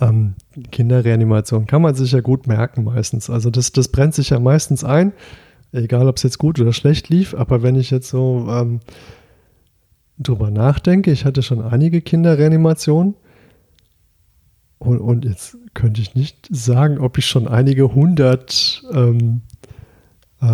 ähm, 0.00 0.34
Kinderreanimation 0.72 1.66
kann 1.66 1.82
man 1.82 1.94
sich 1.94 2.12
ja 2.12 2.20
gut 2.20 2.46
merken 2.46 2.84
meistens. 2.84 3.28
Also 3.28 3.50
das, 3.50 3.72
das 3.72 3.88
brennt 3.88 4.14
sich 4.14 4.30
ja 4.30 4.40
meistens 4.40 4.82
ein 4.82 5.12
egal 5.72 6.08
ob 6.08 6.16
es 6.16 6.22
jetzt 6.22 6.38
gut 6.38 6.60
oder 6.60 6.72
schlecht 6.72 7.08
lief, 7.08 7.34
aber 7.34 7.62
wenn 7.62 7.76
ich 7.76 7.90
jetzt 7.90 8.08
so 8.08 8.46
ähm, 8.50 8.80
drüber 10.18 10.50
nachdenke, 10.50 11.10
ich 11.10 11.24
hatte 11.24 11.42
schon 11.42 11.62
einige 11.62 12.00
Kinderreanimationen. 12.00 13.14
Und, 14.78 14.98
und, 14.98 15.26
jetzt 15.26 15.58
könnte 15.74 16.00
ich 16.00 16.14
nicht 16.14 16.48
sagen, 16.50 16.98
ob 16.98 17.18
ich 17.18 17.26
schon 17.26 17.46
einige 17.46 17.94
hundert 17.94 18.82
ähm, 18.92 19.42
äh, 20.42 20.46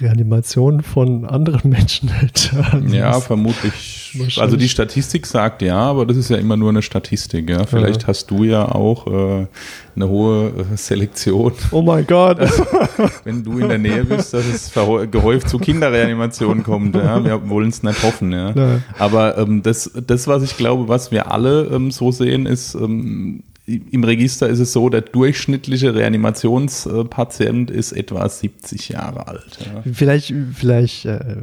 Reanimationen 0.00 0.82
von 0.82 1.24
anderen 1.26 1.70
Menschen 1.70 2.08
hätte. 2.08 2.64
Also 2.72 2.94
ja, 2.94 3.20
vermutlich. 3.20 4.38
Also 4.38 4.56
die 4.56 4.68
Statistik 4.68 5.26
sagt 5.26 5.62
ja, 5.62 5.76
aber 5.76 6.06
das 6.06 6.16
ist 6.16 6.30
ja 6.30 6.36
immer 6.36 6.56
nur 6.56 6.70
eine 6.70 6.82
Statistik. 6.82 7.50
Ja? 7.50 7.66
Vielleicht 7.66 8.02
ja. 8.02 8.08
hast 8.08 8.30
du 8.30 8.44
ja 8.44 8.66
auch 8.66 9.06
äh, 9.06 9.46
eine 9.94 10.08
hohe 10.08 10.48
äh, 10.48 10.76
Selektion. 10.76 11.52
Oh 11.70 11.82
mein 11.82 12.06
Gott. 12.06 12.38
Wenn 13.24 13.44
du 13.44 13.58
in 13.58 13.68
der 13.68 13.78
Nähe 13.78 14.04
bist, 14.04 14.32
dass 14.34 14.46
es 14.46 14.72
gehäuft 15.10 15.48
zu 15.48 15.58
Kinderreanimationen 15.58 16.62
kommt. 16.62 16.96
Ja? 16.96 17.22
Wir 17.22 17.48
wollen 17.48 17.68
es 17.68 17.82
nicht 17.82 18.02
hoffen. 18.02 18.32
Ja? 18.32 18.80
Aber 18.98 19.36
ähm, 19.38 19.62
das, 19.62 19.90
das, 20.06 20.26
was 20.26 20.42
ich 20.42 20.56
glaube, 20.56 20.88
was 20.88 21.10
wir 21.10 21.30
alle 21.30 21.64
ähm, 21.66 21.90
so 21.90 22.10
sehen, 22.10 22.46
ist, 22.46 22.74
ähm, 22.74 23.42
im 23.76 24.04
Register 24.04 24.48
ist 24.48 24.58
es 24.58 24.72
so, 24.72 24.88
der 24.88 25.02
durchschnittliche 25.02 25.94
Reanimationspatient 25.94 27.70
ist 27.70 27.92
etwa 27.92 28.28
70 28.28 28.88
Jahre 28.90 29.28
alt. 29.28 29.58
Ja. 29.60 29.92
Vielleicht, 29.92 30.34
vielleicht 30.54 31.04
äh, 31.06 31.36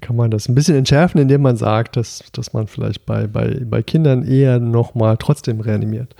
kann 0.00 0.16
man 0.16 0.30
das 0.30 0.48
ein 0.48 0.54
bisschen 0.54 0.76
entschärfen, 0.76 1.20
indem 1.20 1.42
man 1.42 1.56
sagt, 1.56 1.96
dass, 1.96 2.24
dass 2.32 2.52
man 2.52 2.66
vielleicht 2.66 3.06
bei, 3.06 3.26
bei, 3.26 3.60
bei 3.64 3.82
Kindern 3.82 4.24
eher 4.24 4.58
nochmal 4.58 5.16
trotzdem 5.18 5.60
reanimiert. 5.60 6.14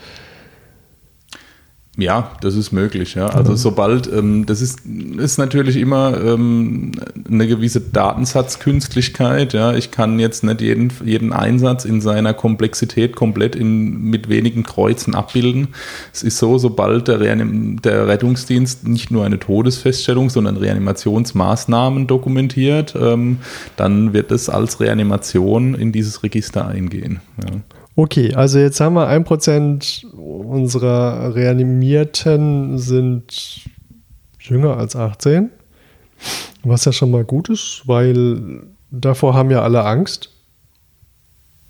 Ja, 1.98 2.33
das 2.40 2.55
ist 2.55 2.70
möglich, 2.70 3.16
ja. 3.16 3.26
Also 3.26 3.53
mhm. 3.53 3.57
sobald, 3.57 4.11
ähm, 4.12 4.46
das 4.46 4.61
ist, 4.61 4.81
ist 5.18 5.38
natürlich 5.38 5.76
immer 5.76 6.18
ähm, 6.22 6.92
eine 7.29 7.48
gewisse 7.48 7.81
Datensatzkünstlichkeit, 7.81 9.53
ja. 9.55 9.74
Ich 9.74 9.90
kann 9.90 10.20
jetzt 10.20 10.44
nicht 10.44 10.61
jeden, 10.61 10.92
jeden 11.05 11.33
Einsatz 11.33 11.85
in 11.85 12.00
seiner 12.00 12.33
Komplexität 12.33 13.16
komplett 13.16 13.57
in, 13.57 14.03
mit 14.03 14.29
wenigen 14.29 14.62
Kreuzen 14.62 15.16
abbilden. 15.16 15.68
Es 16.12 16.22
ist 16.22 16.38
so, 16.38 16.59
sobald 16.59 17.09
der, 17.09 17.18
Reanim 17.20 17.83
der 17.83 18.07
Rettungsdienst 18.07 18.87
nicht 18.87 19.11
nur 19.11 19.24
eine 19.24 19.40
Todesfeststellung, 19.40 20.31
sondern 20.31 20.57
Reanimationsmaßnahmen 20.57 22.07
dokumentiert, 22.07 22.94
ähm, 22.98 23.38
dann 23.76 24.12
wird 24.12 24.31
es 24.31 24.48
als 24.48 24.79
Reanimation 24.79 25.74
in 25.74 25.90
dieses 25.90 26.22
Register 26.22 26.68
eingehen. 26.68 27.20
Ja. 27.44 27.80
Okay, 28.01 28.33
also 28.33 28.59
jetzt 28.59 28.81
haben 28.81 28.95
wir 28.95 29.09
ein 29.09 29.25
Prozent 29.25 30.07
unserer 30.15 31.35
Reanimierten 31.35 32.79
sind 32.79 33.67
jünger 34.41 34.79
als 34.79 34.97
18, 34.97 35.51
was 36.63 36.87
ja 36.87 36.93
schon 36.93 37.11
mal 37.11 37.25
gut 37.25 37.51
ist, 37.51 37.83
weil 37.85 38.63
davor 38.91 39.35
haben 39.35 39.51
ja 39.51 39.61
alle 39.61 39.85
Angst. 39.85 40.31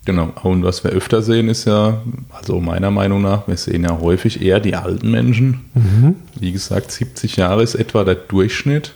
Genau, 0.05 0.31
und 0.43 0.63
was 0.63 0.85
wir 0.85 0.91
öfter 0.91 1.21
sehen, 1.21 1.49
ist 1.49 1.65
ja, 1.65 2.01
also 2.29 2.61
meiner 2.61 2.91
Meinung 2.91 3.21
nach, 3.21 3.49
wir 3.49 3.57
sehen 3.57 3.83
ja 3.83 3.99
häufig 3.99 4.41
eher 4.41 4.61
die 4.61 4.75
alten 4.75 5.11
Menschen. 5.11 5.65
Mhm. 5.73 6.15
Wie 6.39 6.53
gesagt, 6.53 6.93
70 6.93 7.35
Jahre 7.35 7.61
ist 7.61 7.75
etwa 7.75 8.05
der 8.05 8.15
Durchschnitt 8.15 8.93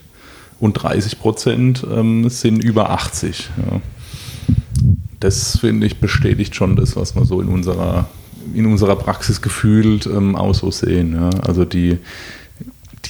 und 0.62 0.71
30 0.76 1.19
Prozent 1.19 1.86
ähm, 1.93 2.30
sind 2.30 2.63
über 2.63 2.91
80. 2.91 3.50
Ja 3.58 3.82
das 5.25 5.57
finde 5.57 5.88
ich 5.88 5.99
bestätigt 5.99 6.55
schon 6.55 6.75
das, 6.75 6.95
was 6.95 7.15
wir 7.15 7.25
so 7.25 7.41
in 7.41 7.47
unserer, 7.47 8.07
in 8.53 8.67
unserer 8.67 8.95
Praxis 8.95 9.41
gefühlt 9.41 10.05
ähm, 10.05 10.35
auch 10.35 10.53
so 10.53 10.69
sehen. 10.69 11.13
Ja. 11.15 11.31
Also 11.41 11.65
die, 11.65 11.97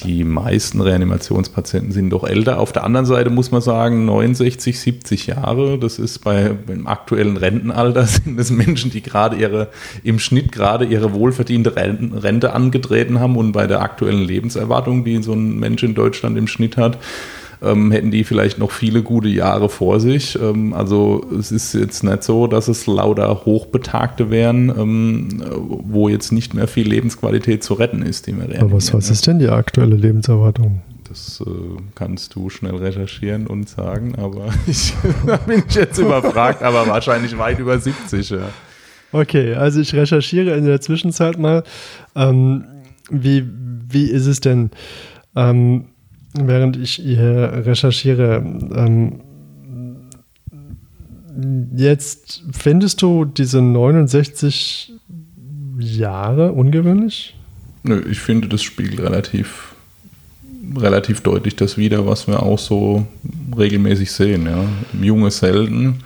die 0.02 0.24
meisten 0.24 0.80
Reanimationspatienten 0.80 1.92
sind 1.92 2.08
doch 2.08 2.24
älter. 2.24 2.58
Auf 2.58 2.72
der 2.72 2.84
anderen 2.84 3.04
Seite 3.04 3.28
muss 3.28 3.50
man 3.50 3.60
sagen, 3.60 4.06
69, 4.06 4.80
70 4.80 5.26
Jahre, 5.26 5.78
das 5.78 5.98
ist 5.98 6.20
bei 6.20 6.56
im 6.68 6.86
aktuellen 6.86 7.36
Rentenalter 7.36 8.06
sind 8.06 8.40
es 8.40 8.50
Menschen, 8.50 8.90
die 8.90 9.02
gerade 9.02 9.36
ihre, 9.36 9.68
im 10.02 10.18
Schnitt 10.18 10.52
gerade 10.52 10.86
ihre 10.86 11.12
wohlverdiente 11.12 11.76
Rente 11.76 12.54
angetreten 12.54 13.20
haben 13.20 13.36
und 13.36 13.52
bei 13.52 13.66
der 13.66 13.82
aktuellen 13.82 14.22
Lebenserwartung, 14.22 15.04
die 15.04 15.22
so 15.22 15.34
ein 15.34 15.58
Mensch 15.58 15.82
in 15.82 15.94
Deutschland 15.94 16.38
im 16.38 16.46
Schnitt 16.46 16.78
hat, 16.78 16.98
ähm, 17.62 17.90
hätten 17.90 18.10
die 18.10 18.24
vielleicht 18.24 18.58
noch 18.58 18.70
viele 18.70 19.02
gute 19.02 19.28
Jahre 19.28 19.68
vor 19.68 20.00
sich. 20.00 20.38
Ähm, 20.40 20.72
also 20.72 21.24
es 21.38 21.52
ist 21.52 21.74
jetzt 21.74 22.04
nicht 22.04 22.22
so, 22.22 22.46
dass 22.46 22.68
es 22.68 22.86
lauter 22.86 23.44
Hochbetagte 23.44 24.30
wären, 24.30 24.68
ähm, 24.70 25.42
wo 25.84 26.08
jetzt 26.08 26.32
nicht 26.32 26.54
mehr 26.54 26.68
viel 26.68 26.88
Lebensqualität 26.88 27.62
zu 27.62 27.74
retten 27.74 28.02
ist, 28.02 28.26
die 28.26 28.36
wir 28.36 28.60
Aber 28.60 28.72
was, 28.72 28.92
was 28.92 29.10
ist 29.10 29.26
denn 29.26 29.38
die 29.38 29.48
aktuelle 29.48 29.96
Lebenserwartung? 29.96 30.82
Das 31.08 31.42
äh, 31.46 31.50
kannst 31.94 32.34
du 32.34 32.50
schnell 32.50 32.76
recherchieren 32.76 33.46
und 33.46 33.68
sagen, 33.68 34.16
aber 34.16 34.48
ich, 34.66 34.94
da 35.26 35.36
bin 35.36 35.62
ich 35.66 35.74
jetzt 35.74 35.98
überfragt, 35.98 36.62
aber 36.62 36.86
wahrscheinlich 36.86 37.36
weit 37.38 37.58
über 37.58 37.78
70. 37.78 38.30
Ja. 38.30 38.48
Okay, 39.12 39.54
also 39.54 39.80
ich 39.80 39.94
recherchiere 39.94 40.56
in 40.56 40.66
der 40.66 40.80
Zwischenzeit 40.80 41.38
mal. 41.38 41.62
Ähm, 42.14 42.64
wie, 43.08 43.48
wie 43.88 44.10
ist 44.10 44.26
es 44.26 44.40
denn? 44.40 44.70
Ähm, 45.36 45.86
während 46.42 46.76
ich 46.76 46.94
hier 46.94 47.62
recherchiere, 47.64 48.36
ähm, 48.74 49.20
jetzt 51.74 52.44
findest 52.52 53.02
du 53.02 53.24
diese 53.24 53.60
69 53.60 54.92
Jahre 55.78 56.52
ungewöhnlich? 56.52 57.34
Nö, 57.82 58.02
ich 58.10 58.18
finde, 58.18 58.48
das 58.48 58.62
spiegelt 58.62 59.00
relativ, 59.00 59.74
relativ 60.76 61.20
deutlich 61.20 61.56
das 61.56 61.76
wider, 61.76 62.06
was 62.06 62.26
wir 62.26 62.42
auch 62.42 62.58
so 62.58 63.06
regelmäßig 63.56 64.10
sehen. 64.10 64.46
Ja. 64.46 64.64
Junge 65.00 65.30
selten, 65.30 66.00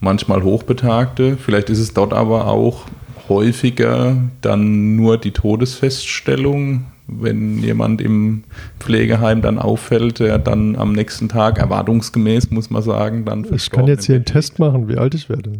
manchmal 0.00 0.42
Hochbetagte. 0.42 1.36
Vielleicht 1.36 1.70
ist 1.70 1.78
es 1.78 1.94
dort 1.94 2.12
aber 2.12 2.46
auch 2.48 2.86
häufiger 3.28 4.16
dann 4.40 4.96
nur 4.96 5.18
die 5.18 5.32
Todesfeststellung 5.32 6.86
wenn 7.08 7.58
jemand 7.58 8.00
im 8.00 8.44
Pflegeheim 8.78 9.42
dann 9.42 9.58
auffällt, 9.58 10.20
der 10.20 10.38
dann 10.38 10.76
am 10.76 10.92
nächsten 10.92 11.28
Tag 11.28 11.58
erwartungsgemäß, 11.58 12.50
muss 12.50 12.70
man 12.70 12.82
sagen, 12.82 13.24
dann 13.24 13.46
Ich 13.52 13.70
kann 13.70 13.86
jetzt 13.86 14.04
hier 14.06 14.16
einen 14.16 14.26
Test 14.26 14.58
machen, 14.58 14.88
wie 14.88 14.98
alt 14.98 15.14
ich 15.14 15.28
werde. 15.28 15.52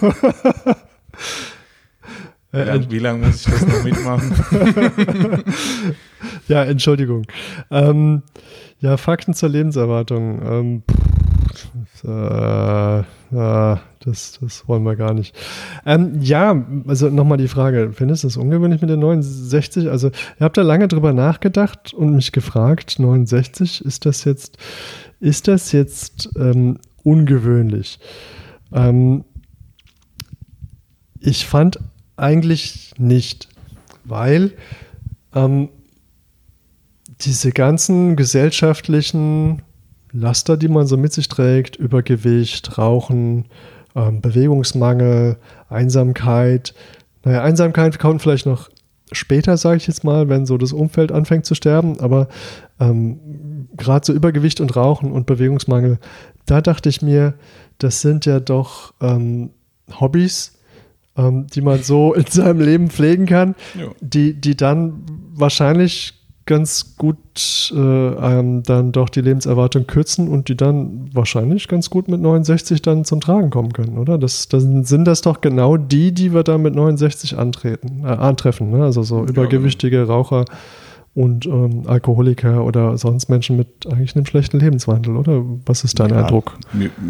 Wie 2.88 2.98
lange 2.98 3.26
muss 3.26 3.46
ich 3.46 3.52
das 3.52 3.66
noch 3.66 3.84
mitmachen? 3.84 4.32
ja, 6.48 6.64
Entschuldigung. 6.64 7.26
Ähm, 7.70 8.22
ja, 8.78 8.96
Fakten 8.96 9.34
zur 9.34 9.50
Lebenserwartung. 9.50 10.40
Ähm, 10.42 10.82
äh, 12.04 13.00
äh, 13.00 13.76
Das, 14.04 14.38
das 14.40 14.68
wollen 14.68 14.84
wir 14.84 14.94
gar 14.94 15.14
nicht. 15.14 15.34
Ähm, 15.84 16.20
ja, 16.22 16.64
also 16.86 17.10
nochmal 17.10 17.38
die 17.38 17.48
Frage, 17.48 17.90
findest 17.92 18.22
du 18.22 18.28
es 18.28 18.36
ungewöhnlich 18.36 18.80
mit 18.80 18.90
der 18.90 18.96
69? 18.96 19.90
Also, 19.90 20.08
ihr 20.08 20.44
habt 20.44 20.56
da 20.56 20.62
lange 20.62 20.86
drüber 20.86 21.12
nachgedacht 21.12 21.92
und 21.92 22.14
mich 22.14 22.30
gefragt, 22.30 22.98
69, 22.98 23.84
ist 23.84 24.06
das 24.06 24.24
jetzt, 24.24 24.58
ist 25.18 25.48
das 25.48 25.72
jetzt 25.72 26.30
ähm, 26.38 26.78
ungewöhnlich? 27.02 27.98
Ähm, 28.72 29.24
ich 31.18 31.46
fand 31.46 31.80
eigentlich 32.16 32.92
nicht, 32.98 33.48
weil 34.04 34.52
ähm, 35.34 35.68
diese 37.20 37.50
ganzen 37.50 38.14
gesellschaftlichen 38.14 39.62
Laster, 40.20 40.56
die 40.56 40.68
man 40.68 40.86
so 40.86 40.96
mit 40.96 41.12
sich 41.12 41.28
trägt, 41.28 41.76
Übergewicht, 41.76 42.78
Rauchen, 42.78 43.46
ähm, 43.94 44.20
Bewegungsmangel, 44.20 45.36
Einsamkeit. 45.68 46.74
Naja, 47.24 47.42
Einsamkeit 47.42 47.98
kommt 47.98 48.22
vielleicht 48.22 48.46
noch 48.46 48.70
später, 49.12 49.56
sage 49.56 49.76
ich 49.76 49.86
jetzt 49.86 50.04
mal, 50.04 50.28
wenn 50.28 50.46
so 50.46 50.58
das 50.58 50.72
Umfeld 50.72 51.12
anfängt 51.12 51.46
zu 51.46 51.54
sterben, 51.54 52.00
aber 52.00 52.28
ähm, 52.80 53.68
gerade 53.76 54.04
so 54.04 54.12
Übergewicht 54.12 54.60
und 54.60 54.74
Rauchen 54.74 55.12
und 55.12 55.26
Bewegungsmangel, 55.26 55.98
da 56.44 56.60
dachte 56.60 56.88
ich 56.88 57.02
mir, 57.02 57.34
das 57.78 58.00
sind 58.00 58.26
ja 58.26 58.40
doch 58.40 58.94
ähm, 59.00 59.50
Hobbys, 60.00 60.58
ähm, 61.16 61.46
die 61.48 61.60
man 61.60 61.82
so 61.82 62.14
in 62.14 62.26
seinem 62.26 62.60
Leben 62.60 62.90
pflegen 62.90 63.26
kann, 63.26 63.54
die, 64.00 64.34
die 64.34 64.56
dann 64.56 65.04
wahrscheinlich 65.34 66.14
ganz 66.46 66.96
gut 66.96 67.72
äh, 67.74 67.76
ähm, 67.76 68.62
dann 68.62 68.92
doch 68.92 69.08
die 69.08 69.20
Lebenserwartung 69.20 69.86
kürzen 69.86 70.28
und 70.28 70.48
die 70.48 70.56
dann 70.56 71.10
wahrscheinlich 71.12 71.66
ganz 71.66 71.90
gut 71.90 72.08
mit 72.08 72.20
69 72.20 72.80
dann 72.82 73.04
zum 73.04 73.20
Tragen 73.20 73.50
kommen 73.50 73.72
können, 73.72 73.98
oder? 73.98 74.16
Das, 74.16 74.48
das 74.48 74.62
sind 74.62 75.04
das 75.04 75.22
doch 75.22 75.40
genau 75.40 75.76
die, 75.76 76.12
die 76.12 76.32
wir 76.32 76.44
dann 76.44 76.62
mit 76.62 76.74
69 76.74 77.36
antreten, 77.36 78.04
äh, 78.04 78.08
antreffen, 78.08 78.70
ne? 78.70 78.84
Also 78.84 79.02
so 79.02 79.24
übergewichtige 79.24 80.06
Raucher 80.06 80.44
und 81.16 81.46
ähm, 81.46 81.84
Alkoholiker 81.86 82.62
oder 82.62 82.98
sonst 82.98 83.30
Menschen 83.30 83.56
mit 83.56 83.86
eigentlich 83.90 84.14
einem 84.14 84.26
schlechten 84.26 84.60
Lebenswandel, 84.60 85.16
oder? 85.16 85.42
Was 85.64 85.82
ist 85.82 85.98
dein 85.98 86.10
ja, 86.10 86.18
Eindruck? 86.18 86.58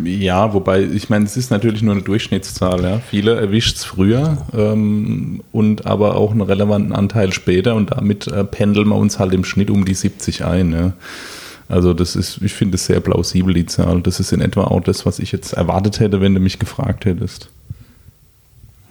Ja, 0.05 0.55
wobei, 0.55 0.85
ich 0.85 1.11
meine, 1.11 1.25
es 1.25 1.37
ist 1.37 1.51
natürlich 1.51 1.83
nur 1.83 1.93
eine 1.93 2.05
Durchschnittszahl. 2.05 2.85
Ja. 2.85 3.01
Viele 3.01 3.35
erwischt 3.35 3.79
es 3.79 3.85
früher 3.85 4.39
ähm, 4.57 5.43
und 5.51 5.87
aber 5.87 6.15
auch 6.15 6.31
einen 6.31 6.41
relevanten 6.41 6.93
Anteil 6.93 7.33
später 7.33 7.75
und 7.75 7.91
damit 7.91 8.29
äh, 8.29 8.45
pendeln 8.45 8.87
wir 8.87 8.95
uns 8.95 9.19
halt 9.19 9.35
im 9.35 9.45
Schnitt 9.45 9.71
um 9.71 9.85
die 9.85 9.95
70 9.95 10.45
ein. 10.45 10.73
Ja. 10.73 10.93
Also 11.69 11.93
das 11.93 12.15
ist, 12.15 12.41
ich 12.43 12.55
finde 12.55 12.77
es 12.77 12.87
sehr 12.87 13.01
plausibel, 13.01 13.55
die 13.55 13.67
Zahl. 13.67 14.03
Das 14.03 14.21
ist 14.21 14.33
in 14.33 14.41
etwa 14.41 14.65
auch 14.65 14.83
das, 14.83 15.05
was 15.05 15.19
ich 15.19 15.33
jetzt 15.33 15.53
erwartet 15.53 15.99
hätte, 15.99 16.21
wenn 16.21 16.33
du 16.33 16.39
mich 16.39 16.61
gefragt 16.61 17.07
hättest. 17.07 17.49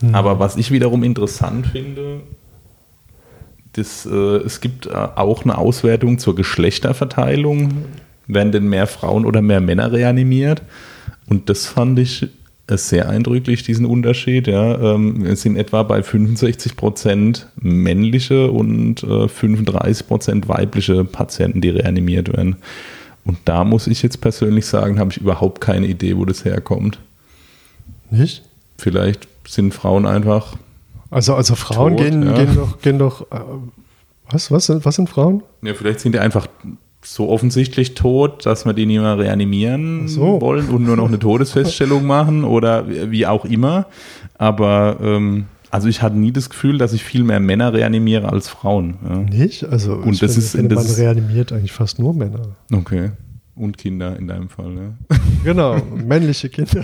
Hm. 0.02 0.14
Aber 0.14 0.40
was 0.40 0.58
ich 0.58 0.72
wiederum 0.72 1.04
interessant 1.04 1.68
finde, 1.68 2.20
das, 3.76 4.06
äh, 4.06 4.38
es 4.38 4.62
gibt 4.62 4.88
äh, 4.88 4.92
auch 4.94 5.44
eine 5.44 5.58
Auswertung 5.58 6.18
zur 6.18 6.36
Geschlechterverteilung. 6.36 7.70
Werden 8.28 8.52
denn 8.52 8.68
mehr 8.68 8.88
Frauen 8.88 9.26
oder 9.26 9.42
mehr 9.42 9.62
Männer 9.62 9.92
reanimiert? 9.92 10.62
Und 11.28 11.50
das 11.50 11.68
fand 11.68 12.00
ich 12.00 12.28
äh, 12.68 12.78
sehr 12.78 13.10
eindrücklich, 13.10 13.64
diesen 13.64 13.86
Unterschied. 13.86 14.48
Ja. 14.48 14.96
Ähm, 14.96 15.26
es 15.26 15.42
sind 15.42 15.58
etwa 15.58 15.84
bei 15.84 16.02
65 16.02 16.76
Prozent 16.76 17.48
männliche 17.56 18.50
und 18.50 19.04
äh, 19.04 19.28
35 19.28 20.08
Prozent 20.08 20.48
weibliche 20.48 21.04
Patienten, 21.04 21.62
die 21.62 21.70
reanimiert 21.70 22.36
werden. 22.36 22.58
Und 23.26 23.40
da 23.46 23.64
muss 23.64 23.88
ich 23.88 24.04
jetzt 24.04 24.22
persönlich 24.22 24.66
sagen, 24.68 25.00
habe 25.00 25.12
ich 25.12 25.18
überhaupt 25.18 25.60
keine 25.60 25.88
Idee, 25.88 26.16
wo 26.16 26.26
das 26.26 26.46
herkommt. 26.46 27.00
Nicht? 28.12 28.44
Vielleicht 28.78 29.28
sind 29.48 29.74
Frauen 29.74 30.06
einfach 30.06 30.58
also, 31.16 31.34
also 31.34 31.56
Frauen 31.56 31.96
Tot, 31.96 32.06
gehen, 32.06 32.24
ja. 32.24 32.34
gehen 32.34 32.56
doch, 32.56 32.82
gehen 32.82 33.00
doch 33.00 33.22
äh, 33.32 33.40
was, 34.30 34.52
was, 34.52 34.66
sind, 34.66 34.84
was 34.84 34.96
sind 34.96 35.10
Frauen? 35.10 35.44
Ja, 35.62 35.74
vielleicht 35.74 36.02
sind 36.02 36.14
die 36.14 36.20
einfach 36.20 36.48
so 37.02 37.30
offensichtlich 37.30 37.94
tot, 37.94 38.46
dass 38.46 38.66
wir 38.66 38.74
die 38.74 38.86
nicht 38.86 39.00
mehr 39.00 39.18
reanimieren 39.18 40.10
so. 40.10 40.42
wollen 40.42 40.68
und 40.68 40.84
nur 40.84 40.98
noch 40.98 41.08
eine 41.08 41.18
Todesfeststellung 41.18 42.06
machen 42.08 42.44
oder 42.44 42.86
wie 43.12 43.26
auch 43.26 43.46
immer. 43.46 43.86
Aber 44.38 44.98
ähm, 45.02 45.46
also 45.72 45.88
ich 45.88 46.02
hatte 46.02 46.18
nie 46.18 46.34
das 46.34 46.50
Gefühl, 46.50 46.78
dass 46.78 46.92
ich 46.92 47.04
viel 47.04 47.24
mehr 47.24 47.40
Männer 47.40 47.72
reanimiere 47.72 48.30
als 48.30 48.50
Frauen. 48.50 48.96
Ja. 49.08 49.18
Nicht? 49.20 49.64
Also 49.64 49.94
und 49.94 50.22
das 50.22 50.34
finde, 50.34 50.46
ist, 50.46 50.52
finde, 50.52 50.76
das 50.76 50.88
man 50.88 50.96
reanimiert 50.98 51.54
eigentlich 51.54 51.72
fast 51.72 51.98
nur 51.98 52.14
Männer. 52.14 52.58
Okay. 52.74 53.12
Und 53.56 53.78
Kinder 53.78 54.18
in 54.20 54.28
deinem 54.28 54.50
Fall, 54.50 54.74
ja. 54.74 55.18
Genau, 55.46 55.78
männliche 55.96 56.50
Kinder. 56.50 56.84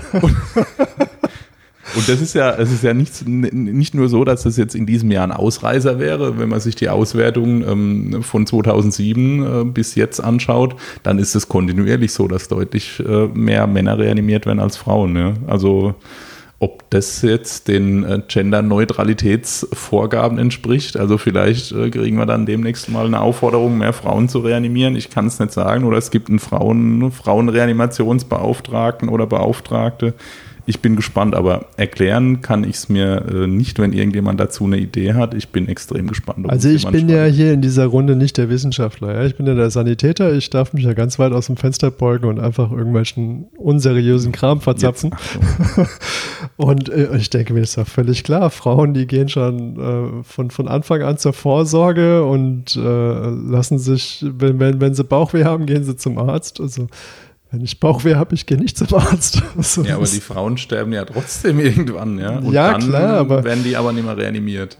Und 1.96 2.08
das 2.08 2.22
ist 2.22 2.36
ja, 2.36 2.52
es 2.52 2.72
ist 2.72 2.84
ja 2.84 2.94
nicht, 2.94 3.28
nicht 3.28 3.94
nur 3.94 4.08
so, 4.08 4.24
dass 4.24 4.44
das 4.44 4.58
jetzt 4.58 4.76
in 4.76 4.86
diesem 4.86 5.12
Jahr 5.12 5.24
ein 5.24 5.32
Ausreißer 5.32 6.00
wäre. 6.00 6.39
Wenn 6.39 6.50
man 6.50 6.60
sich 6.60 6.76
die 6.76 6.89
Auswertung 6.89 7.67
ähm, 7.67 8.24
von 8.24 8.46
2007 8.46 9.44
äh, 9.44 9.65
bis 9.65 9.96
jetzt 9.96 10.20
anschaut, 10.20 10.76
dann 11.04 11.20
ist 11.20 11.36
es 11.36 11.50
kontinuierlich 11.50 12.13
so, 12.13 12.28
dass 12.28 12.48
deutlich 12.48 13.00
äh, 13.00 13.28
mehr 13.28 13.67
Männer 13.67 13.98
reanimiert 13.98 14.46
werden 14.46 14.60
als 14.60 14.78
Frauen. 14.78 15.15
Ja? 15.15 15.34
Also 15.48 15.96
ob 16.62 16.89
das 16.91 17.22
jetzt 17.24 17.67
den 17.67 18.04
äh, 18.04 18.22
Gender-Neutralitätsvorgaben 18.28 20.38
entspricht. 20.38 20.96
Also 20.96 21.17
vielleicht 21.17 21.72
äh, 21.72 21.89
kriegen 21.89 22.17
wir 22.17 22.28
dann 22.28 22.46
demnächst 22.46 22.88
mal 22.88 23.08
eine 23.08 23.20
Aufforderung, 23.20 23.80
mehr 23.80 23.94
Frauen 23.94 24.30
zu 24.30 24.38
reanimieren. 24.39 24.96
Ich 24.96 25.10
kann 25.10 25.26
es 25.26 25.39
nicht 25.39 25.54
sagen. 25.54 25.86
Oder 25.86 25.98
es 25.98 26.12
gibt 26.12 26.30
einen 26.30 26.38
Frauen, 26.38 27.12
Frauenreanimationsbeauftragten 27.12 29.10
oder 29.10 29.26
Beauftragte 29.26 30.13
ich 30.65 30.80
bin 30.80 30.95
gespannt, 30.95 31.36
aber 31.36 31.65
erklären 31.78 32.41
kann 32.41 32.63
ich 32.63 32.76
es 32.76 32.89
mir 32.89 33.26
äh, 33.28 33.47
nicht, 33.47 33.80
wenn 33.80 33.93
irgendjemand 33.93 34.39
dazu 34.39 34.65
eine 34.65 34.78
Idee 34.78 35.13
hat. 35.13 35.34
Ich 35.34 35.50
bin 35.50 35.67
extrem 35.67 36.08
gespannt. 36.08 36.50
Also 36.50 36.69
ich 36.69 36.84
bin 36.84 37.08
spannend. 37.08 37.12
ja 37.12 37.26
hier 37.26 37.54
in 37.54 37.62
dieser 37.62 37.86
Runde 37.86 38.15
nicht 38.15 38.38
der 38.38 38.50
Wissenschaftler. 38.50 39.15
Ja? 39.15 39.26
Ich 39.26 39.36
bin 39.36 39.47
ja 39.47 39.56
der 39.56 39.71
Sanitäter. 39.71 40.34
Ich 40.34 40.50
darf 40.50 40.74
mich 40.74 40.84
ja 40.86 40.93
ganz 40.93 41.17
weit 41.19 41.32
aus 41.32 41.47
dem 41.47 41.58
Fenster 41.58 41.89
beugen 41.89 42.28
und 42.28 42.39
einfach 42.39 42.71
irgendwelchen 42.71 43.45
unseriösen 43.58 44.32
Kram 44.32 44.62
verzapfen. 44.62 45.15
und 46.58 46.89
äh, 46.89 47.15
ich 47.17 47.30
denke 47.30 47.54
mir, 47.54 47.62
ist 47.62 47.78
ja 47.78 47.86
völlig 47.86 48.24
klar. 48.24 48.50
Frauen, 48.50 48.93
die 48.93 49.08
gehen 49.08 49.30
schon 49.30 49.80
äh, 49.80 50.24
von, 50.24 50.52
von 50.52 50.67
Anfang 50.67 51.02
an 51.02 51.17
zur 51.17 51.34
Vorsorge 51.34 52.24
und 52.24 52.76
äh, 52.76 52.80
lassen 52.80 53.80
sich, 53.80 54.24
wenn, 54.28 54.60
wenn, 54.60 54.80
wenn 54.80 54.93
sie 54.93 55.04
Bauchweh 55.04 55.43
haben, 55.43 55.65
gehen 55.65 55.84
sie 55.84 55.95
zum 55.95 56.17
Arzt. 56.17 56.62
Also 56.62 56.88
wenn 57.52 57.62
ich 57.62 57.82
Bauchweh 57.82 58.16
habe, 58.16 58.34
ich 58.34 58.46
gehe 58.46 58.58
nicht 58.58 58.78
zum 58.78 58.94
Arzt. 58.98 59.44
So 59.62 59.84
ja, 59.84 59.96
aber 59.96 60.06
die 60.06 60.22
Frauen 60.22 60.58
sterben 60.58 60.94
ja 60.94 61.04
trotzdem 61.04 61.60
irgendwann, 61.60 62.18
ja. 62.18 62.38
Und 62.38 62.54
ja, 62.54 62.72
dann 62.72 62.82
klar, 62.82 63.18
aber 63.18 63.44
werden 63.44 63.64
die 63.64 63.76
aber 63.76 63.92
nicht 63.92 64.06
mehr 64.06 64.18
reanimiert. 64.18 64.78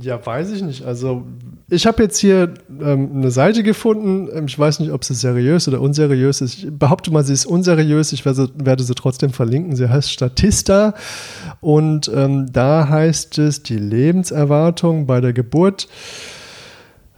Ja, 0.00 0.24
weiß 0.24 0.52
ich 0.52 0.62
nicht. 0.62 0.84
Also 0.84 1.26
ich 1.68 1.86
habe 1.86 2.02
jetzt 2.02 2.18
hier 2.18 2.54
ähm, 2.80 3.10
eine 3.16 3.30
Seite 3.30 3.62
gefunden. 3.62 4.28
Ähm, 4.32 4.46
ich 4.46 4.58
weiß 4.58 4.80
nicht, 4.80 4.92
ob 4.92 5.04
sie 5.04 5.14
seriös 5.14 5.66
oder 5.66 5.80
unseriös 5.80 6.40
ist. 6.40 6.58
Ich 6.58 6.70
behaupte 6.70 7.10
mal, 7.10 7.24
sie 7.24 7.32
ist 7.32 7.46
unseriös. 7.46 8.12
Ich 8.12 8.24
werde, 8.24 8.50
werde 8.54 8.84
sie 8.84 8.94
trotzdem 8.94 9.30
verlinken. 9.30 9.74
Sie 9.74 9.88
heißt 9.88 10.10
Statista 10.10 10.94
und 11.60 12.10
ähm, 12.14 12.52
da 12.52 12.88
heißt 12.88 13.38
es 13.38 13.62
die 13.62 13.78
Lebenserwartung 13.78 15.06
bei 15.06 15.20
der 15.20 15.32
Geburt 15.32 15.88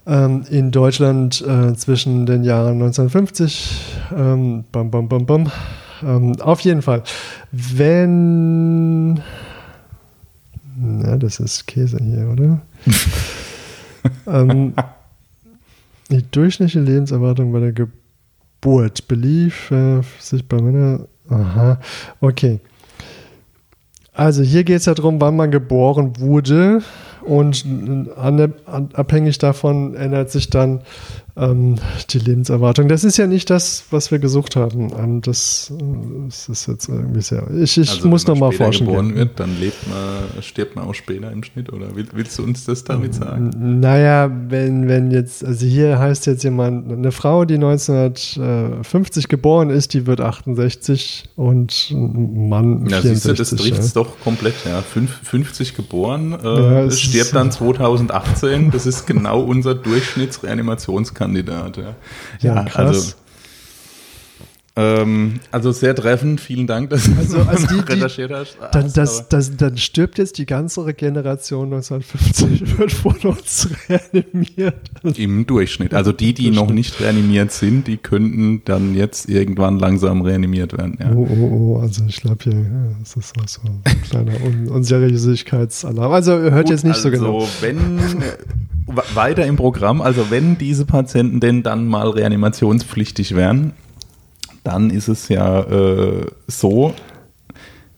ähm, 0.07 0.45
in 0.51 0.71
Deutschland 0.71 1.43
äh, 1.47 1.75
zwischen 1.75 2.27
den 2.27 2.45
Jahren 2.45 2.75
1950, 2.75 3.97
ähm, 4.17 4.65
bam, 4.71 4.91
bam, 4.91 5.09
bam, 5.09 5.27
bam. 5.27 5.51
Ähm, 6.03 6.41
auf 6.41 6.61
jeden 6.61 6.83
Fall, 6.83 7.03
wenn, 7.53 9.15
na, 10.77 11.17
das 11.17 11.41
ist 11.41 11.67
Käse 11.67 11.99
hier, 12.03 12.29
oder? 12.29 12.61
ähm, 14.27 14.75
die 16.11 16.31
durchschnittliche 16.31 16.81
Lebenserwartung 16.81 17.53
bei 17.53 17.61
der 17.61 17.73
Geburt 17.73 19.09
belief 19.09 19.71
äh, 19.71 20.03
sich 20.19 20.47
bei 20.47 20.61
Männern, 20.61 21.07
aha, 21.31 21.81
okay. 22.21 22.61
Also 24.13 24.43
hier 24.43 24.63
geht 24.63 24.77
es 24.77 24.85
ja 24.85 24.95
darum, 24.95 25.21
wann 25.21 25.37
man 25.37 25.51
geboren 25.51 26.19
wurde 26.19 26.83
und 27.25 27.65
abhängig 28.95 29.39
davon 29.39 29.95
ändert 29.95 30.31
sich 30.31 30.51
dann 30.51 30.81
ähm, 31.37 31.77
die 32.11 32.19
Lebenserwartung. 32.19 32.89
Das 32.89 33.03
ist 33.03 33.17
ja 33.17 33.27
nicht 33.27 33.51
das, 33.51 33.85
was 33.91 34.13
wir 34.13 34.21
gesucht 34.21 34.55
haben. 34.55 34.93
Ähm, 34.97 35.21
das, 35.21 35.73
das, 36.27 36.49
ist 36.49 36.69
jetzt 36.69 36.89
irgendwie 36.89 37.23
sehr. 37.23 37.49
Ich, 37.51 37.77
ich 37.77 37.91
also, 37.91 38.09
muss 38.09 38.27
noch 38.27 38.39
mal 38.39 38.53
forschen. 38.53 38.87
Wenn 38.87 38.95
man 38.95 39.09
geboren 39.09 39.19
wird, 39.19 39.41
dann 39.41 39.59
lebt 39.59 39.89
man, 39.89 40.43
stirbt 40.43 40.77
man 40.77 40.87
auch 40.87 40.95
später 40.95 41.33
im 41.33 41.43
Schnitt, 41.43 41.73
oder 41.73 41.89
willst 41.95 42.39
du 42.39 42.45
uns 42.45 42.65
das 42.65 42.85
damit 42.85 43.15
sagen? 43.15 43.81
Naja, 43.81 44.31
wenn, 44.49 44.89
wenn 44.89 45.11
jetzt, 45.11 45.45
also 45.45 45.67
hier 45.67 45.99
heißt 45.99 46.27
jetzt 46.27 46.45
jemand, 46.45 46.91
eine 46.91 47.11
Frau, 47.11 47.45
die 47.45 47.55
1950 47.55 49.29
geboren 49.29 49.71
ist, 49.71 49.93
die 49.93 50.07
wird 50.07 50.21
68 50.21 51.31
und 51.35 51.91
ein 51.91 52.49
Mann. 52.49 52.87
Ja, 52.89 53.01
64, 53.01 53.11
siehst 53.11 53.27
du, 53.27 53.35
das 53.35 53.51
trifft 53.51 53.81
es 53.81 53.95
ja. 53.95 54.03
doch 54.03 54.21
komplett, 54.21 54.55
ja. 54.65 54.83
50 54.83 55.75
geboren, 55.75 56.39
äh, 56.43 56.85
ja, 56.85 56.91
stirbt 56.91 57.35
dann 57.35 57.51
2018. 57.51 58.71
Das 58.71 58.87
ist 58.87 59.07
genau 59.07 59.41
unser 59.41 59.75
Durchschnittsreanimationskandidat. 61.33 61.77
Ja, 61.77 61.95
ja, 62.41 62.65
ja 62.67 62.75
also 62.75 63.15
Ähm, 64.77 65.39
also 65.53 65.71
sehr 65.71 65.95
treffend, 65.95 66.41
vielen 66.41 66.67
Dank, 66.67 66.91
dass 66.91 67.09
also, 67.17 67.45
du 67.45 67.49
also 67.49 67.67
die, 67.69 67.75
die, 67.75 67.93
recherchiert 67.93 68.33
hast. 68.33 68.59
Dann, 68.73 68.93
das, 68.93 69.29
das, 69.29 69.57
dann 69.57 69.77
stirbt 69.77 70.19
jetzt 70.19 70.37
die 70.39 70.47
ganze 70.47 70.93
Generation 70.95 71.73
1950 71.73 72.79
wird 72.79 72.91
von 72.91 73.17
uns 73.19 73.69
reanimiert. 73.89 74.91
Im 75.17 75.47
Durchschnitt. 75.47 75.95
Also 75.95 76.11
die, 76.11 76.35
die 76.35 76.51
noch 76.51 76.71
nicht 76.71 77.01
reanimiert 77.01 77.53
sind, 77.53 77.87
die 77.87 77.99
könnten 77.99 78.63
dann 78.65 78.97
jetzt 78.97 79.29
irgendwann 79.29 79.79
langsam 79.79 80.23
reanimiert 80.23 80.77
werden. 80.77 80.99
Ja. 80.99 81.13
Oh, 81.13 81.29
oh, 81.31 81.77
oh, 81.77 81.81
also 81.81 82.03
ich 82.09 82.17
glaube 82.17 82.43
hier, 82.43 82.55
ja, 82.55 82.97
das 82.99 83.15
ist 83.17 83.33
auch 83.39 83.47
so 83.47 83.61
ein 83.63 84.03
kleiner 84.03 84.35
Un 84.45 84.69
Unseriösigkeitsalarm. 84.69 86.13
Also 86.13 86.33
hört 86.33 86.65
Gut, 86.65 86.71
jetzt 86.71 86.85
nicht 86.85 86.97
also, 86.97 87.11
so 87.11 87.17
genau. 87.17 87.49
wenn 87.61 88.01
weiter 89.15 89.47
im 89.47 89.55
Programm, 89.55 90.01
also 90.01 90.31
wenn 90.31 90.59
diese 90.59 90.85
Patienten 90.85 91.39
denn 91.39 91.63
dann 91.63 91.87
mal 91.87 92.11
reanimationspflichtig 92.11 93.37
wären, 93.37 93.73
dann 94.65 94.91
ist 94.91 95.09
es 95.09 95.29
ja 95.29 95.61
äh, 95.61 96.27
so, 96.49 96.95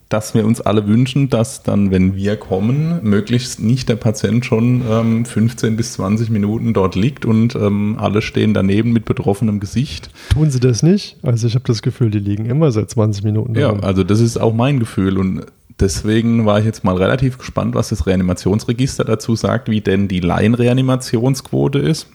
dass 0.08 0.34
wir 0.34 0.46
uns 0.46 0.60
alle 0.60 0.86
wünschen, 0.86 1.30
dass 1.30 1.62
dann, 1.62 1.90
wenn 1.90 2.14
wir 2.14 2.36
kommen, 2.36 3.00
möglichst 3.02 3.60
nicht 3.60 3.88
der 3.88 3.96
Patient 3.96 4.44
schon 4.44 4.82
ähm, 4.88 5.24
15 5.24 5.76
bis 5.76 5.94
20 5.94 6.30
Minuten 6.30 6.74
dort 6.74 6.94
liegt 6.94 7.24
und 7.24 7.56
ähm, 7.56 7.96
alle 7.98 8.22
stehen 8.22 8.54
daneben 8.54 8.92
mit 8.92 9.04
betroffenem 9.04 9.58
Gesicht. 9.58 10.10
Tun 10.30 10.50
sie 10.50 10.60
das 10.60 10.82
nicht? 10.82 11.16
Also 11.22 11.48
ich 11.48 11.54
habe 11.54 11.64
das 11.66 11.82
Gefühl, 11.82 12.10
die 12.10 12.20
liegen 12.20 12.46
immer 12.46 12.70
seit 12.70 12.90
20 12.90 13.24
Minuten. 13.24 13.56
Ja, 13.56 13.72
also 13.80 14.04
das 14.04 14.20
ist 14.20 14.36
auch 14.36 14.54
mein 14.54 14.78
Gefühl 14.78 15.18
und 15.18 15.46
deswegen 15.80 16.46
war 16.46 16.60
ich 16.60 16.64
jetzt 16.64 16.84
mal 16.84 16.96
relativ 16.96 17.38
gespannt, 17.38 17.74
was 17.74 17.88
das 17.88 18.06
Reanimationsregister 18.06 19.04
dazu 19.04 19.34
sagt, 19.34 19.68
wie 19.68 19.80
denn 19.80 20.06
die 20.06 20.20
Laienreanimationsquote 20.20 21.80
ist. 21.80 22.06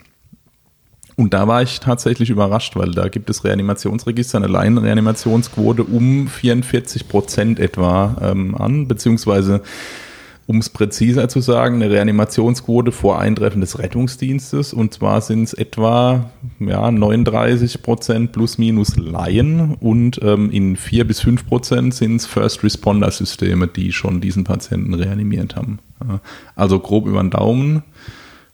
Und 1.21 1.35
da 1.35 1.47
war 1.47 1.61
ich 1.61 1.79
tatsächlich 1.79 2.31
überrascht, 2.31 2.75
weil 2.75 2.89
da 2.89 3.07
gibt 3.07 3.29
es 3.29 3.43
Reanimationsregister, 3.43 4.39
eine 4.39 4.47
Laienreanimationsquote 4.47 5.83
um 5.83 6.27
44 6.27 7.07
Prozent 7.07 7.59
etwa 7.59 8.17
ähm, 8.23 8.55
an, 8.55 8.87
beziehungsweise 8.87 9.61
um 10.47 10.57
es 10.57 10.71
präziser 10.71 11.29
zu 11.29 11.39
sagen, 11.39 11.75
eine 11.75 11.91
Reanimationsquote 11.91 12.91
vor 12.91 13.19
Eintreffen 13.19 13.61
des 13.61 13.77
Rettungsdienstes. 13.77 14.73
Und 14.73 14.95
zwar 14.95 15.21
sind 15.21 15.43
es 15.43 15.53
etwa 15.53 16.31
ja, 16.57 16.89
39 16.89 17.83
Prozent 17.83 18.31
plus 18.31 18.57
minus 18.57 18.97
Laien 18.97 19.75
und 19.75 20.19
ähm, 20.23 20.49
in 20.49 20.75
4 20.75 21.05
bis 21.05 21.19
5 21.19 21.45
Prozent 21.45 21.93
sind 21.93 22.15
es 22.15 22.25
First 22.25 22.63
Responder 22.63 23.11
Systeme, 23.11 23.67
die 23.67 23.91
schon 23.91 24.21
diesen 24.21 24.43
Patienten 24.43 24.95
reanimiert 24.95 25.55
haben. 25.55 25.77
Also 26.55 26.79
grob 26.79 27.05
über 27.05 27.21
den 27.21 27.29
Daumen 27.29 27.83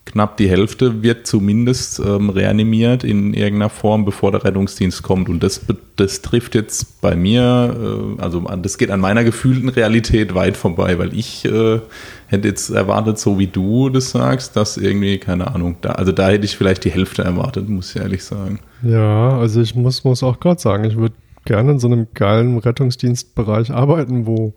knapp 0.08 0.36
die 0.36 0.48
Hälfte 0.48 1.02
wird 1.02 1.26
zumindest 1.26 2.00
ähm, 2.00 2.30
reanimiert 2.30 3.04
in 3.04 3.34
irgendeiner 3.34 3.68
Form, 3.68 4.04
bevor 4.04 4.32
der 4.32 4.44
Rettungsdienst 4.44 5.02
kommt. 5.02 5.28
Und 5.28 5.42
das, 5.42 5.60
das 5.96 6.22
trifft 6.22 6.54
jetzt 6.54 7.00
bei 7.00 7.14
mir, 7.14 8.16
äh, 8.18 8.22
also 8.22 8.40
das 8.40 8.78
geht 8.78 8.90
an 8.90 9.00
meiner 9.00 9.24
gefühlten 9.24 9.68
Realität 9.68 10.34
weit 10.34 10.56
vorbei, 10.56 10.98
weil 10.98 11.16
ich 11.16 11.44
äh, 11.44 11.80
hätte 12.26 12.48
jetzt 12.48 12.70
erwartet, 12.70 13.18
so 13.18 13.38
wie 13.38 13.46
du 13.46 13.90
das 13.90 14.10
sagst, 14.10 14.56
dass 14.56 14.76
irgendwie, 14.76 15.18
keine 15.18 15.54
Ahnung, 15.54 15.76
da, 15.80 15.92
also 15.92 16.12
da 16.12 16.28
hätte 16.28 16.44
ich 16.44 16.56
vielleicht 16.56 16.84
die 16.84 16.90
Hälfte 16.90 17.22
erwartet, 17.22 17.68
muss 17.68 17.94
ich 17.94 18.00
ehrlich 18.00 18.24
sagen. 18.24 18.60
Ja, 18.82 19.38
also 19.38 19.60
ich 19.60 19.74
muss, 19.74 20.04
muss 20.04 20.22
auch 20.22 20.40
gerade 20.40 20.60
sagen, 20.60 20.84
ich 20.84 20.96
würde 20.96 21.14
gerne 21.44 21.72
in 21.72 21.78
so 21.78 21.86
einem 21.86 22.06
geilen 22.14 22.58
Rettungsdienstbereich 22.58 23.72
arbeiten, 23.72 24.26
wo 24.26 24.54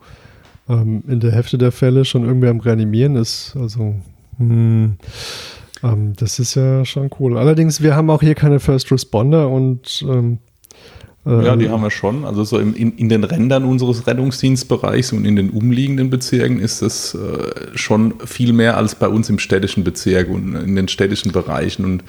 ähm, 0.70 1.04
in 1.08 1.20
der 1.20 1.32
Hälfte 1.32 1.58
der 1.58 1.72
Fälle 1.72 2.06
schon 2.06 2.24
irgendwie 2.24 2.48
am 2.48 2.60
Reanimieren 2.60 3.16
ist. 3.16 3.56
Also 3.60 3.96
hm. 4.38 4.98
Ähm, 5.84 6.14
das 6.16 6.40
ist 6.40 6.56
ja 6.56 6.86
schon 6.86 7.10
cool. 7.20 7.38
Allerdings, 7.38 7.82
wir 7.82 7.96
haben 7.96 8.10
auch 8.10 8.22
hier 8.22 8.36
keine 8.36 8.60
First 8.60 8.92
Responder 8.92 9.50
und 9.50 10.06
ähm, 10.08 10.40
ja, 11.24 11.56
die 11.56 11.70
haben 11.70 11.84
wir 11.84 11.92
schon. 11.92 12.26
Also 12.26 12.44
so 12.44 12.58
im, 12.58 12.74
in, 12.74 12.98
in, 12.98 13.08
den 13.08 13.24
Rändern 13.24 13.64
unseres 13.64 14.08
Rettungsdienstbereichs 14.08 15.14
und 15.14 15.26
in 15.26 15.36
den 15.36 15.52
umliegenden 15.52 16.10
Bezirken 16.10 16.60
ist 16.60 16.82
das 16.82 17.14
äh, 17.14 17.78
schon 17.78 18.16
viel 18.26 18.54
mehr 18.54 18.76
als 18.76 18.96
bei 18.96 19.08
uns 19.08 19.30
im 19.30 19.38
städtischen 19.38 19.84
Bezirk 19.84 20.30
und 20.30 20.56
in 20.56 20.76
den 20.76 20.88
städtischen 20.88 21.32
Bereichen. 21.32 21.86
Und 21.86 22.04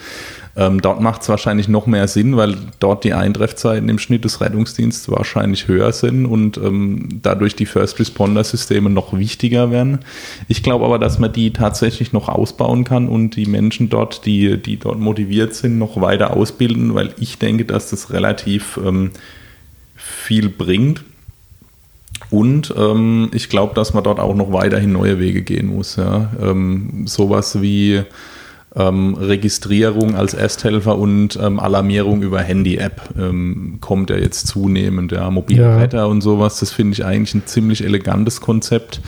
ähm, 0.55 0.83
dort 0.83 1.01
macht 1.01 1.23
es 1.23 1.29
wahrscheinlich 1.31 1.69
noch 1.69 1.87
mehr 1.87 2.07
Sinn, 2.09 2.37
weil 2.37 2.57
dort 2.79 3.05
die 3.05 3.15
Eintreffzeiten 3.15 3.89
im 3.89 3.99
Schnitt 3.99 4.25
des 4.25 4.43
Rettungsdienstes 4.43 5.11
wahrscheinlich 5.11 5.67
höher 5.67 5.93
sind 5.93 6.27
und 6.27 6.59
ähm, 6.59 7.09
dadurch 7.23 7.57
die 7.57 7.65
First 7.65 7.99
Responder 7.99 8.45
Systeme 8.45 8.91
noch 8.91 9.17
wichtiger 9.17 9.71
werden. 9.71 10.01
Ich 10.49 10.63
glaube 10.63 10.85
aber, 10.85 10.99
dass 10.99 11.19
man 11.19 11.33
die 11.33 11.53
tatsächlich 11.53 12.13
noch 12.13 12.29
ausbauen 12.29 12.85
kann 12.85 13.09
und 13.09 13.37
die 13.37 13.47
Menschen 13.47 13.89
dort, 13.89 14.27
die, 14.27 14.61
die 14.61 14.77
dort 14.77 14.99
motiviert 14.99 15.55
sind, 15.55 15.79
noch 15.79 16.01
weiter 16.01 16.37
ausbilden, 16.37 16.95
weil 16.95 17.15
ich 17.19 17.39
denke, 17.39 17.65
dass 17.65 17.89
das 17.89 18.13
relativ 18.13 18.79
ähm, 18.85 19.11
viel 19.97 20.51
bringt. 20.51 21.03
Und 22.29 22.75
ähm, 22.77 23.31
ich 23.33 23.49
glaube, 23.49 23.75
dass 23.75 23.95
man 23.95 24.05
dort 24.05 24.21
auch 24.21 24.35
noch 24.35 24.53
weiterhin 24.53 24.93
neue 24.93 25.19
Wege 25.19 25.43
gehen 25.43 25.67
muss. 25.67 25.97
Ja. 25.97 26.31
Ähm, 26.41 27.07
sowas 27.07 27.61
wie 27.61 28.03
ähm, 28.75 29.15
Registrierung 29.15 30.15
als 30.15 30.35
Ersthelfer 30.35 30.97
und 30.99 31.39
ähm, 31.41 31.61
Alarmierung 31.61 32.23
über 32.23 32.41
Handy-App 32.41 33.15
ähm, 33.19 33.79
kommt 33.81 34.11
ja 34.11 34.17
jetzt 34.17 34.47
zunehmend. 34.47 35.13
Ja, 35.13 35.31
mobile 35.31 35.63
ja. 35.63 35.79
Retter 35.79 36.09
und 36.09 36.23
sowas, 36.23 36.61
das 36.61 36.71
finde 36.71 36.95
ich 36.95 37.05
eigentlich 37.05 37.35
ein 37.35 37.47
ziemlich 37.47 37.85
elegantes 37.85 38.41
Konzept, 38.41 39.01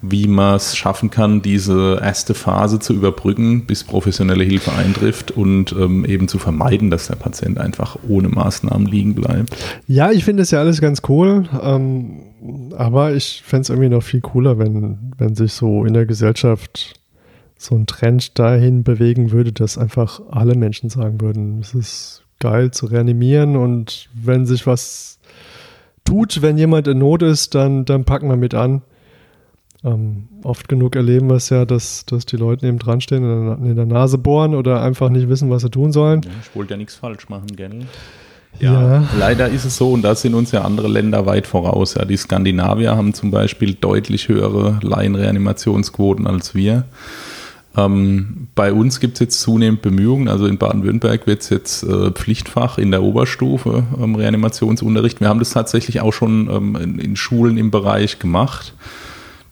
wie 0.00 0.28
man 0.28 0.54
es 0.54 0.76
schaffen 0.76 1.10
kann, 1.10 1.42
diese 1.42 1.98
erste 2.00 2.34
Phase 2.34 2.78
zu 2.78 2.92
überbrücken, 2.94 3.66
bis 3.66 3.82
professionelle 3.82 4.44
Hilfe 4.44 4.72
eintrifft 4.72 5.32
und 5.32 5.72
ähm, 5.72 6.04
eben 6.04 6.28
zu 6.28 6.38
vermeiden, 6.38 6.90
dass 6.90 7.08
der 7.08 7.16
Patient 7.16 7.58
einfach 7.58 7.98
ohne 8.08 8.28
Maßnahmen 8.28 8.86
liegen 8.86 9.16
bleibt. 9.16 9.56
Ja, 9.88 10.12
ich 10.12 10.24
finde 10.24 10.42
das 10.42 10.52
ja 10.52 10.60
alles 10.60 10.80
ganz 10.80 11.02
cool. 11.08 11.48
Ähm, 11.60 12.20
aber 12.76 13.14
ich 13.14 13.42
fände 13.44 13.62
es 13.62 13.70
irgendwie 13.70 13.88
noch 13.88 14.02
viel 14.02 14.20
cooler, 14.20 14.58
wenn, 14.58 15.12
wenn 15.18 15.34
sich 15.34 15.52
so 15.52 15.84
in 15.84 15.94
der 15.94 16.06
Gesellschaft 16.06 16.97
so 17.58 17.74
ein 17.74 17.86
Trend 17.86 18.38
dahin 18.38 18.84
bewegen 18.84 19.32
würde, 19.32 19.52
dass 19.52 19.76
einfach 19.76 20.20
alle 20.30 20.54
Menschen 20.54 20.88
sagen 20.90 21.20
würden, 21.20 21.60
es 21.60 21.74
ist 21.74 22.22
geil 22.38 22.70
zu 22.70 22.86
reanimieren 22.86 23.56
und 23.56 24.08
wenn 24.14 24.46
sich 24.46 24.66
was 24.66 25.18
tut, 26.04 26.40
wenn 26.40 26.56
jemand 26.56 26.86
in 26.86 26.98
Not 26.98 27.22
ist, 27.22 27.54
dann, 27.56 27.84
dann 27.84 28.04
packen 28.04 28.28
wir 28.28 28.36
mit 28.36 28.54
an. 28.54 28.82
Ähm, 29.84 30.28
oft 30.42 30.68
genug 30.68 30.96
erleben 30.96 31.28
wir 31.28 31.36
es 31.36 31.50
ja, 31.50 31.64
dass, 31.64 32.04
dass 32.06 32.26
die 32.26 32.36
Leute 32.36 32.64
neben 32.66 32.78
dran 32.78 33.00
stehen 33.00 33.24
und 33.24 33.64
in 33.64 33.76
der 33.76 33.86
Nase 33.86 34.18
bohren 34.18 34.54
oder 34.54 34.82
einfach 34.82 35.08
nicht 35.08 35.28
wissen, 35.28 35.50
was 35.50 35.62
sie 35.62 35.70
tun 35.70 35.92
sollen. 35.92 36.22
Ja, 36.22 36.30
ich 36.40 36.54
wollte 36.56 36.74
ja 36.74 36.76
nichts 36.78 36.94
falsch 36.94 37.28
machen, 37.28 37.48
gell? 37.54 37.86
Ja, 38.60 39.02
ja, 39.02 39.08
leider 39.18 39.48
ist 39.48 39.64
es 39.64 39.76
so 39.76 39.92
und 39.92 40.02
da 40.02 40.14
sind 40.14 40.34
uns 40.34 40.50
ja 40.52 40.62
andere 40.62 40.88
Länder 40.88 41.26
weit 41.26 41.46
voraus. 41.46 41.94
Ja, 41.94 42.04
die 42.04 42.16
Skandinavier 42.16 42.96
haben 42.96 43.14
zum 43.14 43.30
Beispiel 43.30 43.74
deutlich 43.74 44.28
höhere 44.28 44.78
Laienreanimationsquoten 44.82 46.26
als 46.26 46.54
wir. 46.54 46.84
Ähm, 47.78 48.48
bei 48.54 48.72
uns 48.72 48.98
gibt 48.98 49.14
es 49.14 49.20
jetzt 49.20 49.40
zunehmend 49.40 49.82
Bemühungen. 49.82 50.28
Also 50.28 50.46
in 50.46 50.58
Baden-Württemberg 50.58 51.26
wird 51.26 51.42
es 51.42 51.50
jetzt 51.50 51.82
äh, 51.84 52.10
Pflichtfach 52.10 52.78
in 52.78 52.90
der 52.90 53.02
Oberstufe 53.02 53.84
ähm, 54.02 54.14
Reanimationsunterricht. 54.14 55.20
Wir 55.20 55.28
haben 55.28 55.38
das 55.38 55.50
tatsächlich 55.50 56.00
auch 56.00 56.12
schon 56.12 56.50
ähm, 56.50 56.76
in, 56.76 56.98
in, 56.98 57.16
Schulen 57.16 57.56
im 57.56 57.70
Bereich 57.70 58.18
gemacht. 58.18 58.74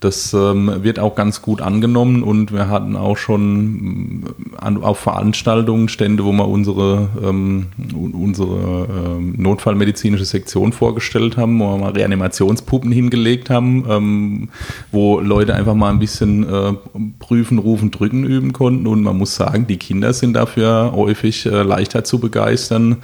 Das 0.01 0.35
ähm, 0.35 0.71
wird 0.83 0.99
auch 0.99 1.15
ganz 1.15 1.41
gut 1.41 1.63
angenommen 1.63 2.23
und 2.23 2.53
wir 2.53 2.69
hatten 2.69 2.97
auch 2.97 3.17
schon 3.17 4.25
äh, 4.27 4.57
an, 4.59 4.83
auf 4.83 4.99
Veranstaltungen 4.99 5.89
Stände, 5.89 6.25
wo 6.25 6.33
wir 6.33 6.47
unsere, 6.47 7.09
ähm, 7.25 7.67
unsere 7.93 8.89
ähm, 9.17 9.35
notfallmedizinische 9.39 10.27
Sektion 10.27 10.73
vorgestellt 10.73 11.39
haben, 11.39 11.59
wo 11.61 11.73
wir 11.73 11.79
mal 11.79 11.93
Reanimationspuppen 11.93 12.93
hingelegt 12.93 13.49
haben, 13.49 13.87
ähm, 13.89 14.49
wo 14.93 15.21
Leute 15.21 15.55
einfach 15.55 15.75
mal 15.75 15.91
ein 15.91 15.99
bisschen 15.99 16.43
äh, 16.45 16.75
prüfen, 17.19 17.59
rufen, 17.59 17.91
drücken 17.91 18.25
üben 18.25 18.53
konnten 18.53 18.87
und 18.87 19.03
man 19.03 19.17
muss 19.17 19.35
sagen, 19.35 19.67
die 19.67 19.79
Kinder 19.79 20.13
sind 20.13 20.35
dafür 20.35 20.93
häufig 20.95 21.47
äh, 21.47 21.63
leichter 21.63 22.05
zu 22.05 22.19
begeistern 22.19 22.99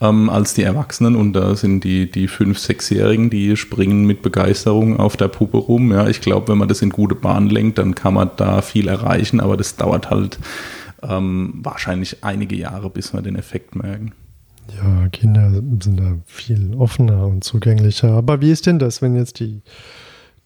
ähm, 0.00 0.30
als 0.30 0.54
die 0.54 0.62
Erwachsenen 0.62 1.16
und 1.16 1.32
da 1.32 1.56
sind 1.56 1.82
die, 1.84 2.10
die 2.10 2.28
fünf-, 2.28 2.58
sechsjährigen, 2.58 3.30
die 3.30 3.56
springen 3.56 4.06
mit 4.06 4.22
Begeisterung 4.22 4.98
auf 4.98 5.16
der 5.16 5.28
Puppe 5.28 5.56
rum. 5.56 5.92
Ja, 5.92 6.06
ich 6.08 6.20
glaube, 6.20 6.35
wenn 6.46 6.58
man 6.58 6.68
das 6.68 6.82
in 6.82 6.90
gute 6.90 7.14
Bahn 7.14 7.48
lenkt, 7.48 7.78
dann 7.78 7.94
kann 7.94 8.14
man 8.14 8.30
da 8.36 8.62
viel 8.62 8.88
erreichen, 8.88 9.40
aber 9.40 9.56
das 9.56 9.76
dauert 9.76 10.10
halt 10.10 10.38
ähm, 11.02 11.54
wahrscheinlich 11.62 12.24
einige 12.24 12.56
Jahre, 12.56 12.90
bis 12.90 13.12
wir 13.12 13.22
den 13.22 13.36
Effekt 13.36 13.74
merken. 13.74 14.12
Ja, 14.74 15.08
Kinder 15.10 15.50
sind 15.52 15.98
da 15.98 16.16
viel 16.26 16.74
offener 16.74 17.26
und 17.26 17.44
zugänglicher. 17.44 18.10
Aber 18.10 18.40
wie 18.40 18.50
ist 18.50 18.66
denn 18.66 18.78
das, 18.78 19.00
wenn 19.00 19.14
jetzt 19.14 19.38
die 19.38 19.62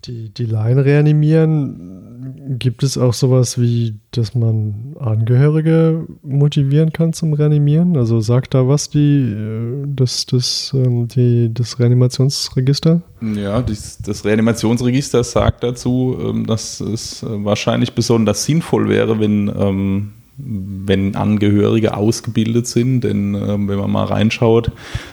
die, 0.04 0.32
die 0.32 0.46
Laien 0.46 0.78
reanimieren, 0.78 2.56
gibt 2.58 2.82
es 2.82 2.98
auch 2.98 3.12
sowas 3.12 3.60
wie, 3.60 3.94
dass 4.12 4.34
man 4.34 4.96
Angehörige 4.98 6.06
motivieren 6.22 6.92
kann 6.92 7.12
zum 7.12 7.32
Reanimieren? 7.32 7.96
Also 7.96 8.20
sagt 8.20 8.54
da 8.54 8.68
was 8.68 8.90
die, 8.90 9.32
äh, 9.32 9.84
das, 9.86 10.26
das, 10.26 10.72
ähm, 10.74 11.08
die, 11.08 11.52
das 11.52 11.78
Reanimationsregister? 11.78 13.02
Ja, 13.20 13.62
das, 13.62 13.98
das 13.98 14.24
Reanimationsregister 14.24 15.22
sagt 15.24 15.62
dazu, 15.62 16.16
ähm, 16.20 16.46
dass 16.46 16.80
es 16.80 17.22
äh, 17.22 17.44
wahrscheinlich 17.44 17.94
besonders 17.94 18.44
sinnvoll 18.44 18.88
wäre, 18.88 19.20
wenn 19.20 19.52
ähm, 19.54 20.12
wenn 20.44 21.14
Angehörige 21.16 21.96
ausgebildet 21.96 22.66
sind. 22.66 23.02
Denn 23.02 23.35
äh, 23.35 23.48
wenn 23.48 23.79
man 23.79 23.90
mal 23.90 24.04
reinschaut, 24.04 24.73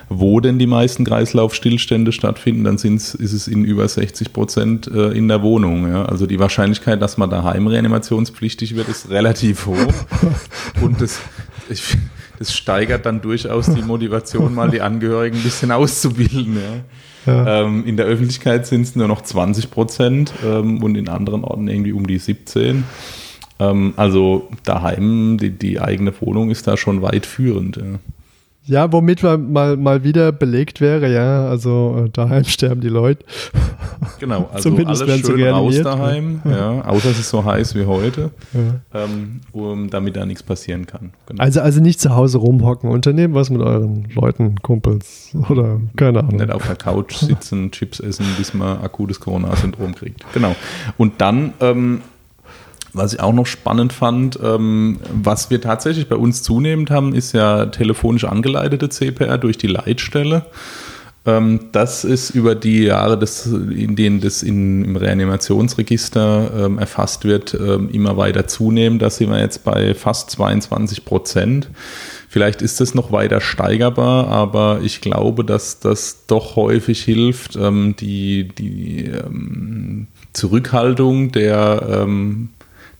wo 0.10 0.40
denn 0.40 0.60
die 0.60 0.68
meisten 0.68 1.06
Kreislaufstillstände 1.06 2.12
stattfinden, 2.12 2.64
dann 2.64 2.76
ist 2.76 3.16
es 3.16 3.48
in 3.48 3.66
über 3.66 3.88
60 3.88 4.34
Prozent 4.34 4.88
äh, 4.88 5.12
in 5.12 5.28
der 5.28 5.42
Wohnung. 5.42 5.90
Ja? 5.90 6.06
Also 6.06 6.26
die 6.26 6.40
Wahrscheinlichkeit, 6.40 7.02
dass 7.02 7.18
man 7.18 7.30
daheim 7.30 7.68
reanimationspflichtig 7.68 8.76
wird, 8.76 8.90
ist 8.90 9.10
relativ 9.10 9.66
hoch. 9.66 9.94
Und 10.82 11.02
das, 11.02 11.20
ich, 11.70 11.98
das 12.40 12.54
steigert 12.54 13.06
dann 13.06 13.22
durchaus 13.22 13.74
die 13.74 13.82
Motivation, 13.82 14.54
mal 14.54 14.70
die 14.70 14.82
Angehörigen 14.82 15.38
ein 15.38 15.44
bisschen 15.44 15.72
auszubilden. 15.72 16.56
Ja. 16.56 16.84
Ja. 17.28 17.64
Ähm, 17.64 17.86
in 17.86 17.98
der 17.98 18.06
Öffentlichkeit 18.06 18.66
sind 18.66 18.84
es 18.84 18.96
nur 18.96 19.08
noch 19.08 19.22
20 19.22 19.70
Prozent 19.70 20.34
ähm, 20.46 20.82
und 20.82 20.96
in 20.96 21.10
anderen 21.10 21.44
Orten 21.44 21.68
irgendwie 21.68 21.92
um 21.92 22.08
die 22.08 22.18
17. 22.18 22.86
Ähm, 23.60 23.94
also 23.98 24.48
daheim, 24.64 25.38
die, 25.38 25.52
die 25.52 25.80
eigene 25.80 26.14
Wohnung 26.22 26.50
ist 26.50 26.68
da 26.68 26.78
schon 26.78 27.02
weit 27.02 27.26
führend. 27.26 27.78
Ja. 27.78 27.84
Ja, 28.68 28.92
womit 28.92 29.24
man 29.24 29.54
mal, 29.54 29.78
mal 29.78 30.04
wieder 30.04 30.34
belegt 30.34 30.82
wäre, 30.82 31.12
ja, 31.12 31.48
also 31.48 32.04
äh, 32.06 32.10
daheim 32.10 32.44
sterben 32.46 32.82
die 32.82 32.90
Leute. 32.90 33.24
Genau, 34.20 34.50
also 34.54 34.70
Zumindest 34.70 35.04
alles 35.04 35.22
schön 35.22 35.42
raus 35.48 35.82
daheim, 35.82 36.42
ja. 36.44 36.74
ja. 36.76 36.86
außer 36.86 37.12
es 37.12 37.20
ist 37.20 37.30
so 37.30 37.46
heiß 37.46 37.76
wie 37.76 37.86
heute, 37.86 38.32
ja. 38.54 39.04
ähm, 39.04 39.40
um, 39.54 39.90
damit 39.90 40.18
da 40.18 40.26
nichts 40.26 40.44
passieren 40.44 40.86
kann. 40.86 41.14
Genau. 41.28 41.42
Also, 41.42 41.62
also 41.62 41.80
nicht 41.80 42.02
zu 42.02 42.14
Hause 42.14 42.40
rumhocken, 42.40 42.90
unternehmen 42.90 43.34
was 43.36 43.50
mit 43.50 43.62
euren 43.62 44.10
Leuten, 44.14 44.56
Kumpels 44.62 45.34
oder 45.48 45.80
keine 45.96 46.20
Ahnung. 46.20 46.36
Nicht 46.36 46.52
auf 46.52 46.68
der 46.68 46.76
Couch 46.76 47.16
sitzen, 47.16 47.72
Chips 47.72 48.02
essen, 48.02 48.26
bis 48.38 48.54
man 48.54 48.82
akutes 48.82 49.22
Corona-Syndrom 49.22 49.96
kriegt. 49.96 50.26
Genau. 50.34 50.54
Und 50.98 51.22
dann 51.22 51.54
ähm, 51.62 52.02
was 52.98 53.14
ich 53.14 53.20
auch 53.20 53.34
noch 53.34 53.46
spannend 53.46 53.94
fand, 53.94 54.40
ähm, 54.44 55.00
was 55.14 55.50
wir 55.50 55.62
tatsächlich 55.62 56.08
bei 56.10 56.16
uns 56.16 56.44
zunehmend 56.44 56.90
haben, 56.90 57.14
ist 57.14 57.34
ja 57.34 57.68
telefonisch 57.68 58.26
angeleitete 58.26 58.90
CPR 58.90 59.38
durch 59.38 59.58
die 59.58 59.68
Leitstelle. 59.68 60.46
Ähm, 61.28 61.60
das 61.74 62.06
ist 62.06 62.30
über 62.30 62.56
die 62.56 62.84
Jahre, 62.84 63.20
des, 63.20 63.46
in 63.46 63.96
denen 63.96 64.22
das 64.22 64.44
in, 64.44 64.86
im 64.86 64.96
Reanimationsregister 64.96 66.66
ähm, 66.66 66.80
erfasst 66.80 67.26
wird, 67.26 67.54
ähm, 67.54 67.90
immer 67.92 68.16
weiter 68.16 68.48
zunehmend. 68.48 69.02
Da 69.02 69.10
sind 69.10 69.30
wir 69.30 69.40
jetzt 69.40 69.66
bei 69.66 69.94
fast 69.94 70.32
22 70.32 71.04
Prozent. 71.04 71.70
Vielleicht 72.30 72.62
ist 72.62 72.80
das 72.80 72.96
noch 72.96 73.12
weiter 73.12 73.42
steigerbar, 73.42 74.28
aber 74.28 74.80
ich 74.84 75.02
glaube, 75.02 75.44
dass 75.44 75.80
das 75.80 76.26
doch 76.28 76.56
häufig 76.56 77.04
hilft, 77.04 77.58
ähm, 77.58 77.96
die, 78.00 78.48
die 78.48 79.06
ähm, 79.06 80.08
Zurückhaltung 80.32 81.32
der 81.32 82.04
ähm, 82.04 82.50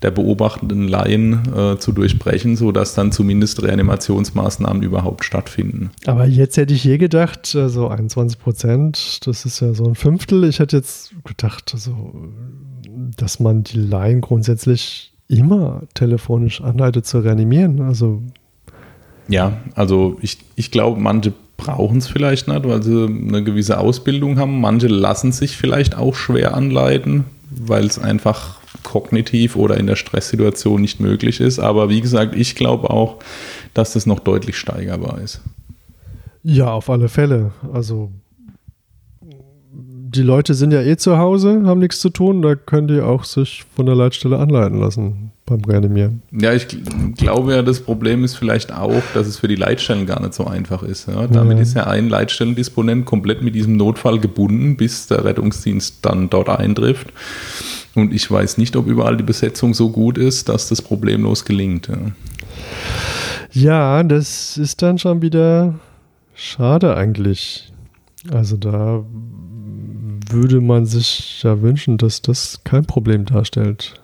der 0.02 0.12
beobachtenden 0.12 0.88
Laien 0.88 1.42
äh, 1.56 1.78
zu 1.78 1.92
durchbrechen, 1.92 2.56
sodass 2.56 2.94
dann 2.94 3.12
zumindest 3.12 3.64
Reanimationsmaßnahmen 3.64 4.84
überhaupt 4.84 5.26
stattfinden. 5.26 5.90
Aber 6.06 6.26
jetzt 6.26 6.58
hätte 6.58 6.74
ich 6.74 6.84
je 6.84 6.98
gedacht, 6.98 7.48
so 7.48 7.62
also 7.62 7.88
21 7.88 8.40
Prozent, 8.40 9.26
das 9.26 9.46
ist 9.46 9.60
ja 9.60 9.74
so 9.74 9.86
ein 9.86 9.96
Fünftel. 9.96 10.44
Ich 10.44 10.60
hätte 10.60 10.78
jetzt 10.78 11.14
gedacht, 11.24 11.72
also, 11.74 12.14
dass 13.18 13.40
man 13.40 13.64
die 13.64 13.80
Laien 13.80 14.22
grundsätzlich 14.22 15.14
immer 15.28 15.82
telefonisch 15.94 16.62
anleitet 16.62 17.06
zu 17.06 17.20
reanimieren. 17.20 17.82
Also 17.82 18.22
ja, 19.28 19.58
also 19.76 20.18
ich, 20.22 20.38
ich 20.56 20.72
glaube, 20.72 21.00
manche 21.02 21.34
brauchen 21.58 21.98
es 21.98 22.08
vielleicht 22.08 22.48
nicht, 22.48 22.66
weil 22.66 22.84
sie 22.84 23.06
eine 23.06 23.44
gewisse 23.44 23.80
Ausbildung 23.80 24.40
haben. 24.40 24.62
Manche 24.62 24.88
lassen 24.88 25.32
sich 25.32 25.58
vielleicht 25.58 25.98
auch 25.98 26.16
schwer 26.16 26.56
anleiten, 26.56 27.26
weil 27.50 27.86
es 27.86 28.00
einfach 28.00 28.57
kognitiv 28.84 29.56
oder 29.56 29.78
in 29.78 29.88
der 29.88 29.96
Stresssituation 29.96 30.82
nicht 30.82 31.00
möglich 31.00 31.40
ist. 31.40 31.60
Aber 31.60 31.90
wie 31.90 32.02
gesagt, 32.02 32.36
ich 32.36 32.56
glaube 32.56 32.90
auch, 32.90 33.18
dass 33.74 33.94
das 33.94 34.06
noch 34.06 34.20
deutlich 34.20 34.58
steigerbar 34.58 35.20
ist. 35.22 35.42
Ja, 36.44 36.72
auf 36.72 36.90
alle 36.90 37.10
Fälle. 37.10 37.52
Also 37.74 38.12
die 40.10 40.22
Leute 40.22 40.54
sind 40.54 40.72
ja 40.72 40.82
eh 40.82 40.98
zu 40.98 41.18
Hause, 41.18 41.64
haben 41.66 41.80
nichts 41.80 42.00
zu 42.00 42.10
tun, 42.10 42.42
da 42.42 42.56
können 42.56 42.88
die 42.88 43.02
auch 43.02 43.24
sich 43.24 43.66
von 43.76 43.86
der 43.86 43.96
Leitstelle 43.96 44.38
anleiten 44.38 44.80
lassen 44.80 45.32
beim 45.46 45.62
Reanimieren. 45.62 46.22
Ja, 46.32 46.54
ich 46.54 46.68
glaube 47.18 47.54
ja, 47.54 47.62
das 47.62 47.80
Problem 47.80 48.24
ist 48.24 48.36
vielleicht 48.36 48.74
auch, 48.74 49.02
dass 49.14 49.28
es 49.28 49.38
für 49.40 49.48
die 49.48 49.56
Leitstellen 49.56 50.06
gar 50.06 50.22
nicht 50.22 50.34
so 50.34 50.46
einfach 50.46 50.84
ist. 50.84 51.08
Ja. 51.08 51.28
Damit 51.28 51.58
ja. 51.58 51.64
ist 51.64 51.76
ja 51.76 51.88
ein 51.88 52.10
Leitstellendisponent 52.10 53.06
komplett 53.06 53.42
mit 53.42 53.56
diesem 53.56 53.74
Notfall 53.74 54.20
gebunden, 54.20 54.78
bis 54.78 55.08
der 55.08 55.24
Rettungsdienst 55.24 56.00
dann 56.04 56.30
dort 56.30 56.50
eintrifft. 56.50 57.08
Und 57.98 58.14
ich 58.14 58.30
weiß 58.30 58.60
nicht, 58.60 58.76
ob 58.76 58.86
überall 58.86 59.18
die 59.18 59.24
Besetzung 59.24 59.74
so 59.74 59.90
gut 59.90 60.20
ist, 60.20 60.50
dass 60.50 60.70
das 60.70 60.82
problemlos 60.82 61.46
gelingt. 61.46 61.88
Ja, 61.88 62.12
ja 63.52 64.04
das 64.04 64.58
ist 64.58 64.84
dann 64.84 65.00
schon 65.00 65.24
wieder 65.24 65.80
schade 66.36 66.96
eigentlich. 66.96 67.74
Also 68.32 68.56
da 68.56 69.04
würde 70.30 70.62
man 70.62 70.86
sich 70.86 71.42
ja 71.42 71.60
wünschen, 71.62 71.98
dass 71.98 72.22
das 72.22 72.62
kein 72.64 72.86
Problem 72.86 73.26
darstellt. 73.26 74.00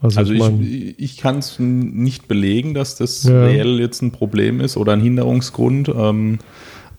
Also, 0.00 0.20
also 0.20 0.32
ich, 0.32 0.98
ich 0.98 1.16
kann 1.16 1.38
es 1.38 1.58
nicht 1.58 2.28
belegen, 2.28 2.74
dass 2.74 2.96
das 2.96 3.24
ja. 3.24 3.44
reell 3.44 3.80
jetzt 3.80 4.02
ein 4.02 4.12
Problem 4.12 4.60
ist 4.60 4.76
oder 4.76 4.92
ein 4.92 5.00
Hinderungsgrund. 5.00 5.88
Ähm, 5.88 6.38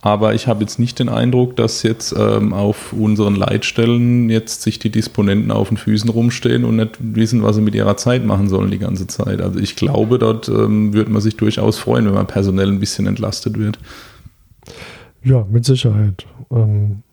aber 0.06 0.34
ich 0.34 0.48
habe 0.48 0.60
jetzt 0.60 0.80
nicht 0.80 1.00
den 1.00 1.08
Eindruck, 1.08 1.56
dass 1.56 1.82
jetzt 1.82 2.14
ähm, 2.18 2.52
auf 2.52 2.92
unseren 2.92 3.38
Leitstellen 3.38 4.30
jetzt 4.30 4.62
sich 4.62 4.78
die 4.78 4.90
Disponenten 4.90 5.50
auf 5.50 5.70
den 5.70 5.78
Füßen 5.78 6.10
rumstehen 6.10 6.66
und 6.66 6.76
nicht 6.76 6.98
wissen, 7.00 7.42
was 7.42 7.56
sie 7.56 7.62
mit 7.62 7.74
ihrer 7.74 7.96
Zeit 7.96 8.26
machen 8.26 8.50
sollen 8.50 8.70
die 8.70 8.80
ganze 8.80 9.08
Zeit. 9.08 9.40
Also 9.40 9.60
ich 9.60 9.78
glaube, 9.78 10.20
dort 10.20 10.50
ähm, 10.50 10.94
würde 10.94 11.10
man 11.10 11.22
sich 11.22 11.38
durchaus 11.38 11.78
freuen, 11.78 12.06
wenn 12.06 12.16
man 12.16 12.28
personell 12.28 12.68
ein 12.68 12.82
bisschen 12.82 13.08
entlastet 13.08 13.58
wird. 13.58 13.80
Ja, 15.24 15.48
mit 15.50 15.64
Sicherheit. 15.64 16.26
Ähm, 16.52 17.04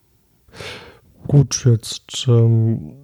gut, 1.28 1.64
jetzt 1.64 2.26
ähm, 2.26 2.94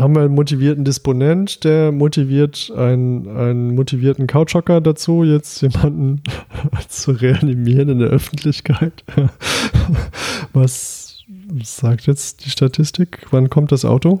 haben 0.00 0.14
wir 0.14 0.22
einen 0.22 0.34
motivierten 0.34 0.84
Disponent, 0.84 1.64
der 1.64 1.92
motiviert 1.92 2.72
einen, 2.76 3.28
einen 3.28 3.74
motivierten 3.74 4.26
Couchhocker 4.26 4.80
dazu, 4.80 5.24
jetzt 5.24 5.60
jemanden 5.62 6.22
zu 6.88 7.12
reanimieren 7.12 7.88
in 7.88 7.98
der 7.98 8.08
Öffentlichkeit. 8.08 9.04
Was 10.52 11.24
sagt 11.62 12.06
jetzt 12.06 12.44
die 12.44 12.50
Statistik? 12.50 13.26
Wann 13.30 13.50
kommt 13.50 13.72
das 13.72 13.84
Auto? 13.84 14.20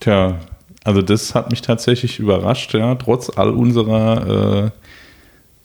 Tja, 0.00 0.38
also 0.84 1.02
das 1.02 1.34
hat 1.34 1.50
mich 1.50 1.62
tatsächlich 1.62 2.18
überrascht, 2.18 2.74
ja, 2.74 2.94
trotz 2.94 3.30
all 3.36 3.50
unserer 3.50 4.66
äh, 4.66 4.70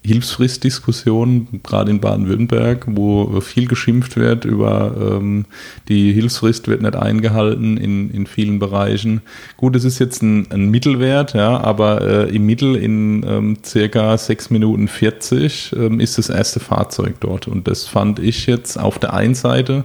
Hilfsfristdiskussion, 0.03 1.61
gerade 1.61 1.91
in 1.91 1.99
Baden-Württemberg, 1.99 2.85
wo 2.87 3.39
viel 3.39 3.67
geschimpft 3.67 4.17
wird 4.17 4.45
über 4.45 4.95
ähm, 4.99 5.45
die 5.89 6.11
Hilfsfrist 6.11 6.67
wird 6.67 6.81
nicht 6.81 6.95
eingehalten 6.95 7.77
in, 7.77 8.09
in 8.09 8.25
vielen 8.25 8.57
Bereichen. 8.57 9.21
Gut, 9.57 9.75
es 9.75 9.83
ist 9.83 9.99
jetzt 9.99 10.23
ein, 10.23 10.49
ein 10.51 10.71
Mittelwert, 10.71 11.33
ja, 11.33 11.59
aber 11.59 12.01
äh, 12.01 12.35
im 12.35 12.47
Mittel 12.47 12.75
in 12.75 13.23
ähm, 13.27 13.57
circa 13.63 14.17
6 14.17 14.49
Minuten 14.49 14.87
40 14.87 15.75
ähm, 15.75 15.99
ist 15.99 16.17
das 16.17 16.29
erste 16.29 16.59
Fahrzeug 16.59 17.15
dort. 17.19 17.47
Und 17.47 17.67
das 17.67 17.85
fand 17.85 18.17
ich 18.17 18.47
jetzt 18.47 18.79
auf 18.79 18.97
der 18.97 19.13
einen 19.13 19.35
Seite 19.35 19.83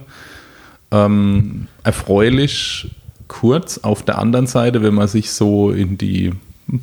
ähm, 0.89 1.67
erfreulich 1.83 2.89
kurz, 3.27 3.77
auf 3.79 4.01
der 4.01 4.17
anderen 4.17 4.47
Seite, 4.47 4.81
wenn 4.81 4.95
man 4.95 5.07
sich 5.07 5.31
so 5.31 5.69
in 5.69 5.97
die 5.97 6.31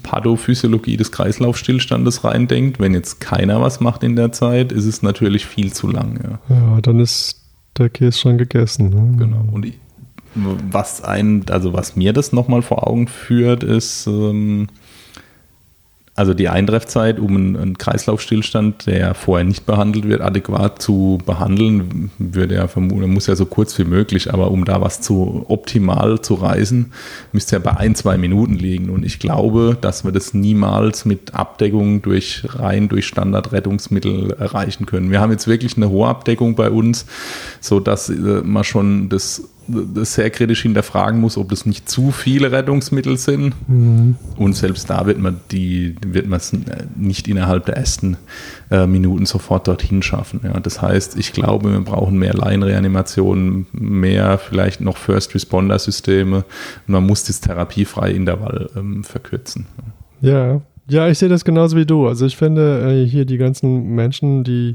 Pathophysiologie 0.02 0.96
des 0.96 1.12
Kreislaufstillstandes 1.12 2.24
reindenkt, 2.24 2.80
wenn 2.80 2.94
jetzt 2.94 3.20
keiner 3.20 3.60
was 3.60 3.80
macht 3.80 4.02
in 4.02 4.16
der 4.16 4.32
Zeit, 4.32 4.72
ist 4.72 4.86
es 4.86 5.02
natürlich 5.02 5.46
viel 5.46 5.72
zu 5.72 5.88
lang. 5.88 6.40
Ja, 6.48 6.54
ja 6.54 6.80
dann 6.80 7.00
ist 7.00 7.40
der 7.76 7.90
Käse 7.90 8.18
schon 8.18 8.38
gegessen. 8.38 8.88
Ne? 8.88 9.16
Genau. 9.18 9.44
Und 9.52 9.72
was 10.34 11.02
ein, 11.02 11.44
also 11.50 11.72
was 11.72 11.96
mir 11.96 12.12
das 12.12 12.32
nochmal 12.32 12.62
vor 12.62 12.88
Augen 12.88 13.08
führt, 13.08 13.62
ist, 13.62 14.06
ähm, 14.06 14.68
also 16.16 16.32
die 16.32 16.48
Eintreffzeit, 16.48 17.18
um 17.18 17.36
einen, 17.36 17.76
Kreislaufstillstand, 17.76 18.86
der 18.86 19.14
vorher 19.14 19.44
nicht 19.44 19.66
behandelt 19.66 20.06
wird, 20.06 20.20
adäquat 20.20 20.80
zu 20.80 21.18
behandeln, 21.26 22.12
würde 22.18 22.54
ja 22.54 22.68
vermuten, 22.68 23.12
muss 23.12 23.26
ja 23.26 23.34
so 23.34 23.46
kurz 23.46 23.76
wie 23.78 23.84
möglich, 23.84 24.32
aber 24.32 24.52
um 24.52 24.64
da 24.64 24.80
was 24.80 25.00
zu 25.00 25.44
optimal 25.48 26.20
zu 26.20 26.34
reisen, 26.34 26.92
müsste 27.32 27.56
ja 27.56 27.60
bei 27.60 27.76
ein, 27.76 27.96
zwei 27.96 28.16
Minuten 28.16 28.54
liegen. 28.54 28.90
Und 28.90 29.04
ich 29.04 29.18
glaube, 29.18 29.76
dass 29.80 30.04
wir 30.04 30.12
das 30.12 30.34
niemals 30.34 31.04
mit 31.04 31.34
Abdeckung 31.34 32.00
durch 32.00 32.44
rein 32.48 32.88
durch 32.88 33.06
Standardrettungsmittel 33.06 34.36
erreichen 34.38 34.86
können. 34.86 35.10
Wir 35.10 35.20
haben 35.20 35.32
jetzt 35.32 35.48
wirklich 35.48 35.76
eine 35.76 35.90
hohe 35.90 36.06
Abdeckung 36.06 36.54
bei 36.54 36.70
uns, 36.70 37.06
sodass 37.60 38.08
äh, 38.08 38.12
man 38.44 38.62
schon 38.62 39.08
das 39.08 39.48
sehr 39.68 40.30
kritisch 40.30 40.62
hinterfragen 40.62 41.20
muss, 41.20 41.36
ob 41.36 41.48
das 41.48 41.66
nicht 41.66 41.88
zu 41.88 42.10
viele 42.10 42.52
Rettungsmittel 42.52 43.16
sind. 43.16 43.54
Mhm. 43.68 44.16
Und 44.36 44.54
selbst 44.54 44.90
da 44.90 45.06
wird 45.06 45.18
man 45.18 45.40
die, 45.50 45.96
wird 46.06 46.26
man 46.26 46.38
es 46.38 46.52
nicht 46.96 47.28
innerhalb 47.28 47.66
der 47.66 47.76
ersten 47.76 48.16
äh, 48.70 48.86
Minuten 48.86 49.26
sofort 49.26 49.68
dorthin 49.68 50.02
schaffen. 50.02 50.40
Ja. 50.44 50.60
Das 50.60 50.82
heißt, 50.82 51.18
ich 51.18 51.32
glaube, 51.32 51.72
wir 51.72 51.80
brauchen 51.80 52.18
mehr 52.18 52.34
Laienreanimationen, 52.34 53.66
mehr 53.72 54.38
vielleicht 54.38 54.80
noch 54.80 54.96
First 54.96 55.34
Responder 55.34 55.78
Systeme 55.78 56.44
und 56.86 56.92
man 56.92 57.04
muss 57.04 57.24
das 57.24 57.40
therapiefreie 57.40 58.12
Intervall 58.12 58.70
ähm, 58.76 59.04
verkürzen. 59.04 59.66
Ja, 60.20 60.60
Ja, 60.88 61.08
ich 61.08 61.18
sehe 61.18 61.28
das 61.28 61.44
genauso 61.44 61.76
wie 61.76 61.86
du. 61.86 62.06
Also 62.06 62.26
ich 62.26 62.36
finde 62.36 63.02
äh, 63.04 63.06
hier 63.06 63.24
die 63.24 63.38
ganzen 63.38 63.94
Menschen, 63.94 64.44
die 64.44 64.74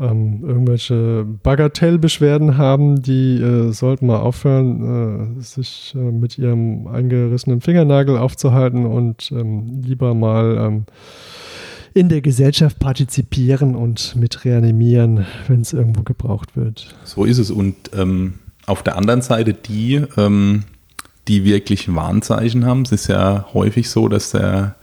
ähm, 0.00 0.40
irgendwelche 0.42 1.24
Bagatellbeschwerden 1.42 2.58
haben, 2.58 3.02
die 3.02 3.40
äh, 3.40 3.72
sollten 3.72 4.06
mal 4.06 4.18
aufhören, 4.18 5.36
äh, 5.38 5.42
sich 5.42 5.94
äh, 5.96 5.98
mit 5.98 6.38
ihrem 6.38 6.86
eingerissenen 6.86 7.60
Fingernagel 7.60 8.18
aufzuhalten 8.18 8.86
und 8.86 9.30
ähm, 9.32 9.82
lieber 9.84 10.14
mal 10.14 10.56
ähm, 10.58 10.84
in 11.94 12.08
der 12.08 12.20
Gesellschaft 12.20 12.80
partizipieren 12.80 13.76
und 13.76 14.16
mit 14.16 14.44
reanimieren, 14.44 15.26
wenn 15.46 15.60
es 15.60 15.72
irgendwo 15.72 16.02
gebraucht 16.02 16.56
wird. 16.56 16.94
So 17.04 17.24
ist 17.24 17.38
es. 17.38 17.52
Und 17.52 17.74
ähm, 17.96 18.34
auf 18.66 18.82
der 18.82 18.96
anderen 18.96 19.22
Seite 19.22 19.54
die, 19.54 20.02
ähm, 20.16 20.64
die 21.28 21.44
wirklich 21.44 21.94
Warnzeichen 21.94 22.66
haben, 22.66 22.82
es 22.82 22.92
ist 22.92 23.06
ja 23.06 23.46
häufig 23.54 23.88
so, 23.88 24.08
dass 24.08 24.32
der 24.32 24.74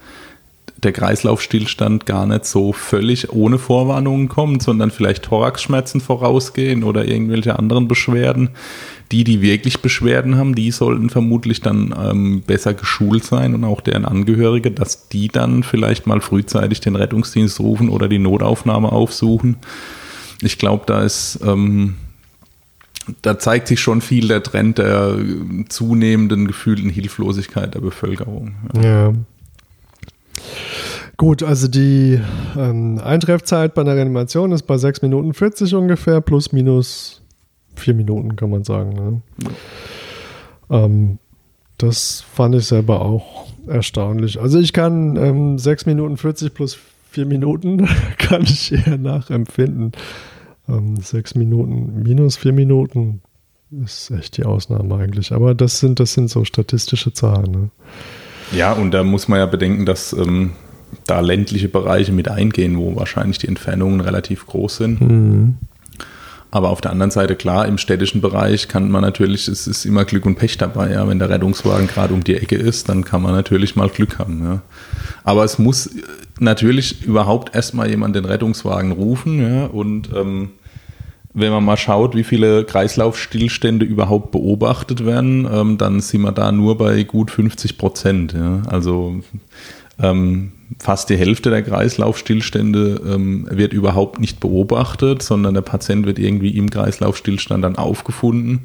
der 0.84 0.92
Kreislaufstillstand 0.92 2.06
gar 2.06 2.26
nicht 2.26 2.46
so 2.46 2.74
völlig 2.74 3.32
ohne 3.32 3.60
Vorwarnungen 3.60 4.30
kommt, 4.30 4.64
sondern 4.64 4.90
vielleicht 4.90 5.24
Thoraxschmerzen 5.24 6.02
vorausgehen 6.02 6.84
oder 6.84 7.08
irgendwelche 7.08 7.58
anderen 7.58 7.88
Beschwerden. 7.88 8.50
Die, 9.12 9.24
die 9.24 9.42
wirklich 9.42 9.82
Beschwerden 9.82 10.38
haben, 10.38 10.56
die 10.56 10.72
sollten 10.72 11.10
vermutlich 11.10 11.60
dann 11.60 11.94
ähm, 12.02 12.42
besser 12.42 12.74
geschult 12.74 13.26
sein 13.26 13.54
und 13.54 13.66
auch 13.66 13.82
deren 13.82 14.06
Angehörige, 14.06 14.72
dass 14.72 15.10
die 15.10 15.28
dann 15.28 15.64
vielleicht 15.64 16.08
mal 16.08 16.22
frühzeitig 16.22 16.80
den 16.80 16.96
Rettungsdienst 16.96 17.60
rufen 17.60 17.90
oder 17.90 18.08
die 18.08 18.20
Notaufnahme 18.20 18.92
aufsuchen. 18.92 19.58
Ich 20.42 20.58
glaube, 20.58 20.86
da 20.88 21.02
ist 21.02 21.40
ähm, 21.46 21.96
da 23.22 23.38
zeigt 23.40 23.68
sich 23.68 23.80
schon 23.80 24.02
viel 24.02 24.28
der 24.28 24.44
Trend 24.44 24.78
der 24.78 25.18
zunehmenden 25.70 26.48
gefühlten 26.48 26.90
Hilflosigkeit 26.90 27.74
der 27.74 27.82
Bevölkerung. 27.82 28.56
Ja. 28.82 29.14
Gut, 31.18 31.44
also 31.44 31.68
die 31.68 32.20
ähm, 32.58 33.00
Eintreffzeit 33.04 33.74
bei 33.76 33.82
einer 33.82 33.96
Reanimation 33.96 34.52
ist 34.52 34.64
bei 34.64 34.78
6 34.78 35.02
Minuten 35.04 35.34
40 35.34 35.76
ungefähr, 35.76 36.22
plus 36.22 36.52
minus 36.52 37.22
4 37.76 37.94
Minuten, 37.94 38.36
kann 38.36 38.50
man 38.50 38.64
sagen. 38.64 38.94
Ne? 38.94 39.22
Ja. 40.70 40.86
Ähm, 40.86 41.20
das 41.78 42.22
fand 42.22 42.56
ich 42.56 42.66
selber 42.66 43.02
auch 43.02 43.48
erstaunlich. 43.68 44.40
Also 44.40 44.60
ich 44.60 44.74
kann 44.74 45.16
ähm, 45.16 45.58
6 45.58 45.86
Minuten 45.86 46.18
40 46.18 46.54
plus 46.54 46.78
4 47.12 47.26
Minuten, 47.26 47.88
kann 48.18 48.44
ich 48.44 48.72
eher 48.72 48.98
nachempfinden. 48.98 49.92
Ähm, 50.68 50.98
6 50.98 51.36
Minuten 51.36 52.04
minus 52.04 52.38
4 52.38 52.54
Minuten 52.54 53.22
ist 53.84 54.12
echt 54.12 54.38
die 54.38 54.46
Ausnahme 54.46 54.96
eigentlich. 54.96 55.32
Aber 55.32 55.56
das 55.56 55.80
sind, 55.80 56.00
das 56.00 56.14
sind 56.14 56.30
so 56.30 56.46
statistische 56.46 57.14
Zahlen. 57.14 57.52
Ne? 57.52 57.70
Ja, 58.52 58.74
und 58.74 58.92
da 58.92 59.04
muss 59.04 59.28
man 59.28 59.40
ja 59.40 59.46
bedenken, 59.46 59.86
dass 59.86 60.14
ähm, 60.14 60.52
da 61.08 61.20
ländliche 61.20 61.70
Bereiche 61.70 62.12
mit 62.12 62.28
eingehen, 62.28 62.78
wo 62.78 62.96
wahrscheinlich 62.96 63.38
die 63.38 63.48
Entfernungen 63.48 64.02
relativ 64.02 64.46
groß 64.46 64.78
sind. 64.78 65.02
Mhm. 65.02 65.56
Aber 66.54 66.70
auf 66.70 66.82
der 66.82 66.92
anderen 66.92 67.12
Seite, 67.12 67.38
klar, 67.38 67.66
im 67.66 67.78
städtischen 67.78 68.20
Bereich 68.20 68.68
kann 68.68 68.92
man 68.92 69.02
natürlich, 69.02 69.48
es 69.48 69.68
ist 69.68 69.86
immer 69.86 70.04
Glück 70.04 70.26
und 70.26 70.36
Pech 70.36 70.58
dabei. 70.58 70.92
Ja. 70.92 71.08
Wenn 71.08 71.18
der 71.18 71.30
Rettungswagen 71.30 71.88
gerade 71.88 72.14
um 72.14 72.26
die 72.26 72.36
Ecke 72.36 72.58
ist, 72.58 72.90
dann 72.90 73.06
kann 73.06 73.22
man 73.22 73.32
natürlich 73.32 73.78
mal 73.78 73.88
Glück 73.88 74.20
haben. 74.20 74.44
Ja. 74.44 74.62
Aber 75.24 75.46
es 75.46 75.58
muss 75.60 75.90
natürlich 76.40 77.04
überhaupt 77.04 77.56
erstmal 77.56 77.90
jemand 77.90 78.18
den 78.18 78.26
Rettungswagen 78.26 78.92
rufen. 78.92 79.40
Ja. 79.42 79.66
Und 79.68 80.10
ähm, 80.14 80.50
wenn 81.34 81.52
man 81.52 81.64
mal 81.64 81.78
schaut, 81.78 82.16
wie 82.16 82.24
viele 82.24 82.66
Kreislaufstillstände 82.66 83.86
überhaupt 83.86 84.32
beobachtet 84.32 85.06
werden, 85.06 85.48
ähm, 85.52 85.78
dann 85.78 86.02
sind 86.02 86.22
wir 86.22 86.32
da 86.32 86.52
nur 86.52 86.78
bei 86.78 87.04
gut 87.04 87.32
50 87.32 87.78
Prozent. 87.78 88.34
Ja. 88.34 88.64
Also 88.68 89.22
ähm, 90.02 90.52
fast 90.80 91.10
die 91.10 91.18
Hälfte 91.18 91.50
der 91.50 91.64
Kreislaufstillstände 91.64 93.02
ähm, 93.06 93.48
wird 93.50 93.74
überhaupt 93.74 94.20
nicht 94.20 94.40
beobachtet, 94.40 95.22
sondern 95.22 95.54
der 95.54 95.62
Patient 95.62 96.06
wird 96.06 96.20
irgendwie 96.20 96.58
im 96.58 96.70
Kreislaufstillstand 96.70 97.64
dann 97.64 97.76
aufgefunden. 97.76 98.62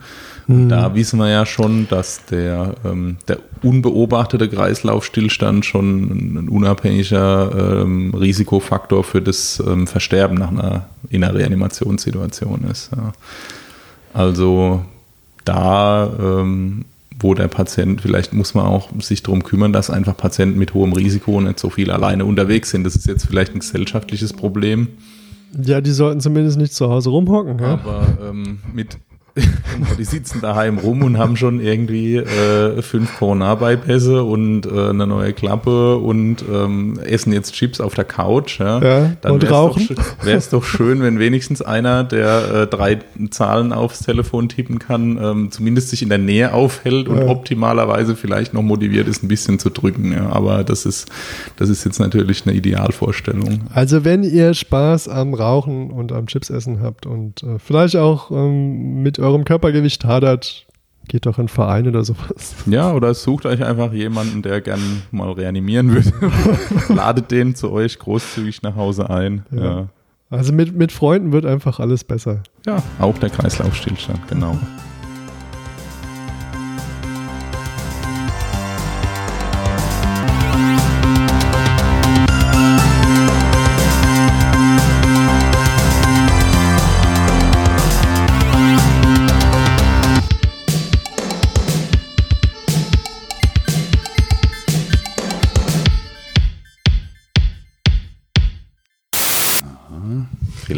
Mhm. 0.46 0.68
Da 0.68 0.94
wissen 0.94 1.18
wir 1.18 1.28
ja 1.28 1.46
schon, 1.46 1.88
dass 1.88 2.24
der, 2.26 2.74
ähm, 2.84 3.16
der 3.28 3.38
unbeobachtete 3.62 4.48
Kreislaufstillstand 4.48 5.64
schon 5.64 6.38
ein 6.44 6.48
unabhängiger 6.48 7.82
ähm, 7.82 8.14
Risikofaktor 8.14 9.02
für 9.04 9.20
das 9.20 9.62
ähm, 9.66 9.86
Versterben 9.86 10.36
nach 10.36 10.50
einer, 10.50 10.86
in 11.10 11.24
einer 11.24 11.34
Reanimationssituation 11.34 12.64
ist. 12.70 12.90
Ja. 12.94 13.12
Also 14.14 14.84
da 15.44 16.10
ähm, 16.18 16.84
wo 17.18 17.34
der 17.34 17.48
Patient, 17.48 18.00
vielleicht 18.00 18.32
muss 18.32 18.54
man 18.54 18.66
auch 18.66 18.90
sich 19.00 19.22
darum 19.22 19.42
kümmern, 19.42 19.72
dass 19.72 19.90
einfach 19.90 20.16
Patienten 20.16 20.58
mit 20.58 20.74
hohem 20.74 20.92
Risiko 20.92 21.40
nicht 21.40 21.58
so 21.58 21.70
viel 21.70 21.90
alleine 21.90 22.24
unterwegs 22.24 22.70
sind. 22.70 22.84
Das 22.84 22.96
ist 22.96 23.06
jetzt 23.06 23.26
vielleicht 23.26 23.54
ein 23.54 23.60
gesellschaftliches 23.60 24.32
Problem. 24.32 24.88
Ja, 25.64 25.80
die 25.80 25.92
sollten 25.92 26.20
zumindest 26.20 26.58
nicht 26.58 26.74
zu 26.74 26.88
Hause 26.88 27.10
rumhocken. 27.10 27.58
Ja? 27.58 27.74
Aber 27.74 28.06
ähm, 28.28 28.58
mit 28.74 28.98
die 29.98 30.04
sitzen 30.04 30.40
daheim 30.40 30.78
rum 30.78 31.02
und 31.02 31.18
haben 31.18 31.36
schon 31.36 31.60
irgendwie 31.60 32.16
äh, 32.16 32.80
fünf 32.80 33.18
Corona-Bypässe 33.18 34.22
und 34.22 34.66
äh, 34.66 34.90
eine 34.90 35.06
neue 35.06 35.32
Klappe 35.32 35.96
und 35.96 36.44
ähm, 36.50 36.98
essen 37.04 37.32
jetzt 37.32 37.52
Chips 37.52 37.80
auf 37.80 37.94
der 37.94 38.04
Couch. 38.04 38.60
Ja, 38.60 38.82
ja 38.82 39.12
Dann 39.20 39.32
und 39.32 39.50
rauchen. 39.50 39.88
Wäre 40.22 40.38
es 40.38 40.48
doch 40.48 40.64
schön, 40.64 41.02
wenn 41.02 41.18
wenigstens 41.18 41.60
einer, 41.60 42.04
der 42.04 42.54
äh, 42.54 42.66
drei 42.66 42.98
Zahlen 43.30 43.72
aufs 43.72 44.00
Telefon 44.00 44.48
tippen 44.48 44.78
kann, 44.78 45.18
ähm, 45.22 45.50
zumindest 45.50 45.90
sich 45.90 46.02
in 46.02 46.08
der 46.08 46.18
Nähe 46.18 46.54
aufhält 46.54 47.08
und 47.08 47.18
ja. 47.18 47.26
optimalerweise 47.26 48.16
vielleicht 48.16 48.54
noch 48.54 48.62
motiviert 48.62 49.08
ist, 49.08 49.22
ein 49.22 49.28
bisschen 49.28 49.58
zu 49.58 49.70
drücken. 49.70 50.12
Ja. 50.12 50.30
Aber 50.30 50.64
das 50.64 50.86
ist, 50.86 51.10
das 51.56 51.68
ist 51.68 51.84
jetzt 51.84 51.98
natürlich 51.98 52.46
eine 52.46 52.54
Idealvorstellung. 52.54 53.64
Also 53.72 54.04
wenn 54.04 54.22
ihr 54.22 54.54
Spaß 54.54 55.08
am 55.08 55.34
Rauchen 55.34 55.90
und 55.90 56.12
am 56.12 56.26
Chips 56.26 56.48
essen 56.48 56.80
habt 56.80 57.04
und 57.06 57.42
äh, 57.42 57.58
vielleicht 57.58 57.96
auch 57.96 58.30
ähm, 58.30 59.02
mit 59.02 59.18
eurem 59.26 59.44
Körpergewicht 59.44 60.04
hadert, 60.04 60.66
geht 61.08 61.26
doch 61.26 61.38
in 61.38 61.48
Verein 61.48 61.86
oder 61.88 62.04
sowas. 62.04 62.54
Ja, 62.66 62.92
oder 62.92 63.14
sucht 63.14 63.46
euch 63.46 63.64
einfach 63.64 63.92
jemanden, 63.92 64.42
der 64.42 64.60
gern 64.60 65.02
mal 65.10 65.30
reanimieren 65.32 65.92
würde. 65.92 66.12
Ladet 66.94 67.30
den 67.30 67.54
zu 67.54 67.70
euch 67.70 67.98
großzügig 67.98 68.62
nach 68.62 68.76
Hause 68.76 69.10
ein. 69.10 69.44
Ja. 69.50 69.62
Ja. 69.64 69.88
Also 70.28 70.52
mit, 70.52 70.74
mit 70.74 70.90
Freunden 70.90 71.32
wird 71.32 71.46
einfach 71.46 71.78
alles 71.78 72.02
besser. 72.02 72.42
Ja, 72.66 72.82
auch 72.98 73.16
der 73.18 73.30
Kreislaufstillstand, 73.30 74.26
genau. 74.28 74.58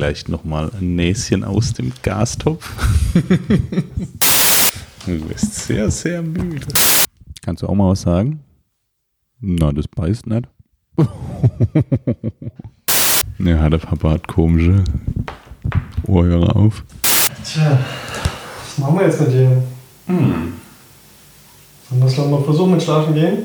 Vielleicht 0.09 0.31
nochmal 0.31 0.71
ein 0.81 0.97
Näschen 0.97 1.45
aus 1.45 1.75
dem 1.75 1.93
Gastopf. 2.03 2.67
du 5.05 5.21
bist 5.29 5.55
sehr, 5.55 5.91
sehr 5.91 6.23
müde. 6.23 6.67
Kannst 7.43 7.63
du 7.63 7.67
auch 7.67 7.75
mal 7.75 7.91
was 7.91 8.01
sagen? 8.01 8.41
Na, 9.39 9.71
das 9.71 9.87
beißt 9.87 10.27
nicht. 10.27 10.49
ja, 13.39 13.69
der 13.69 13.77
Papa 13.77 14.13
hat 14.13 14.27
komische 14.27 14.83
Ohrhörer 16.07 16.57
auf. 16.57 16.83
Tja, 17.45 17.79
was 18.65 18.79
machen 18.79 18.99
wir 18.99 19.05
jetzt 19.05 19.21
mit 19.21 19.31
dir? 19.31 19.63
Hm. 20.07 20.55
Sollen 21.91 22.01
wir 22.01 22.07
es 22.07 22.17
mal 22.17 22.43
versuchen 22.45 22.71
mit 22.71 22.83
Schlafen 22.83 23.13
gehen? 23.13 23.41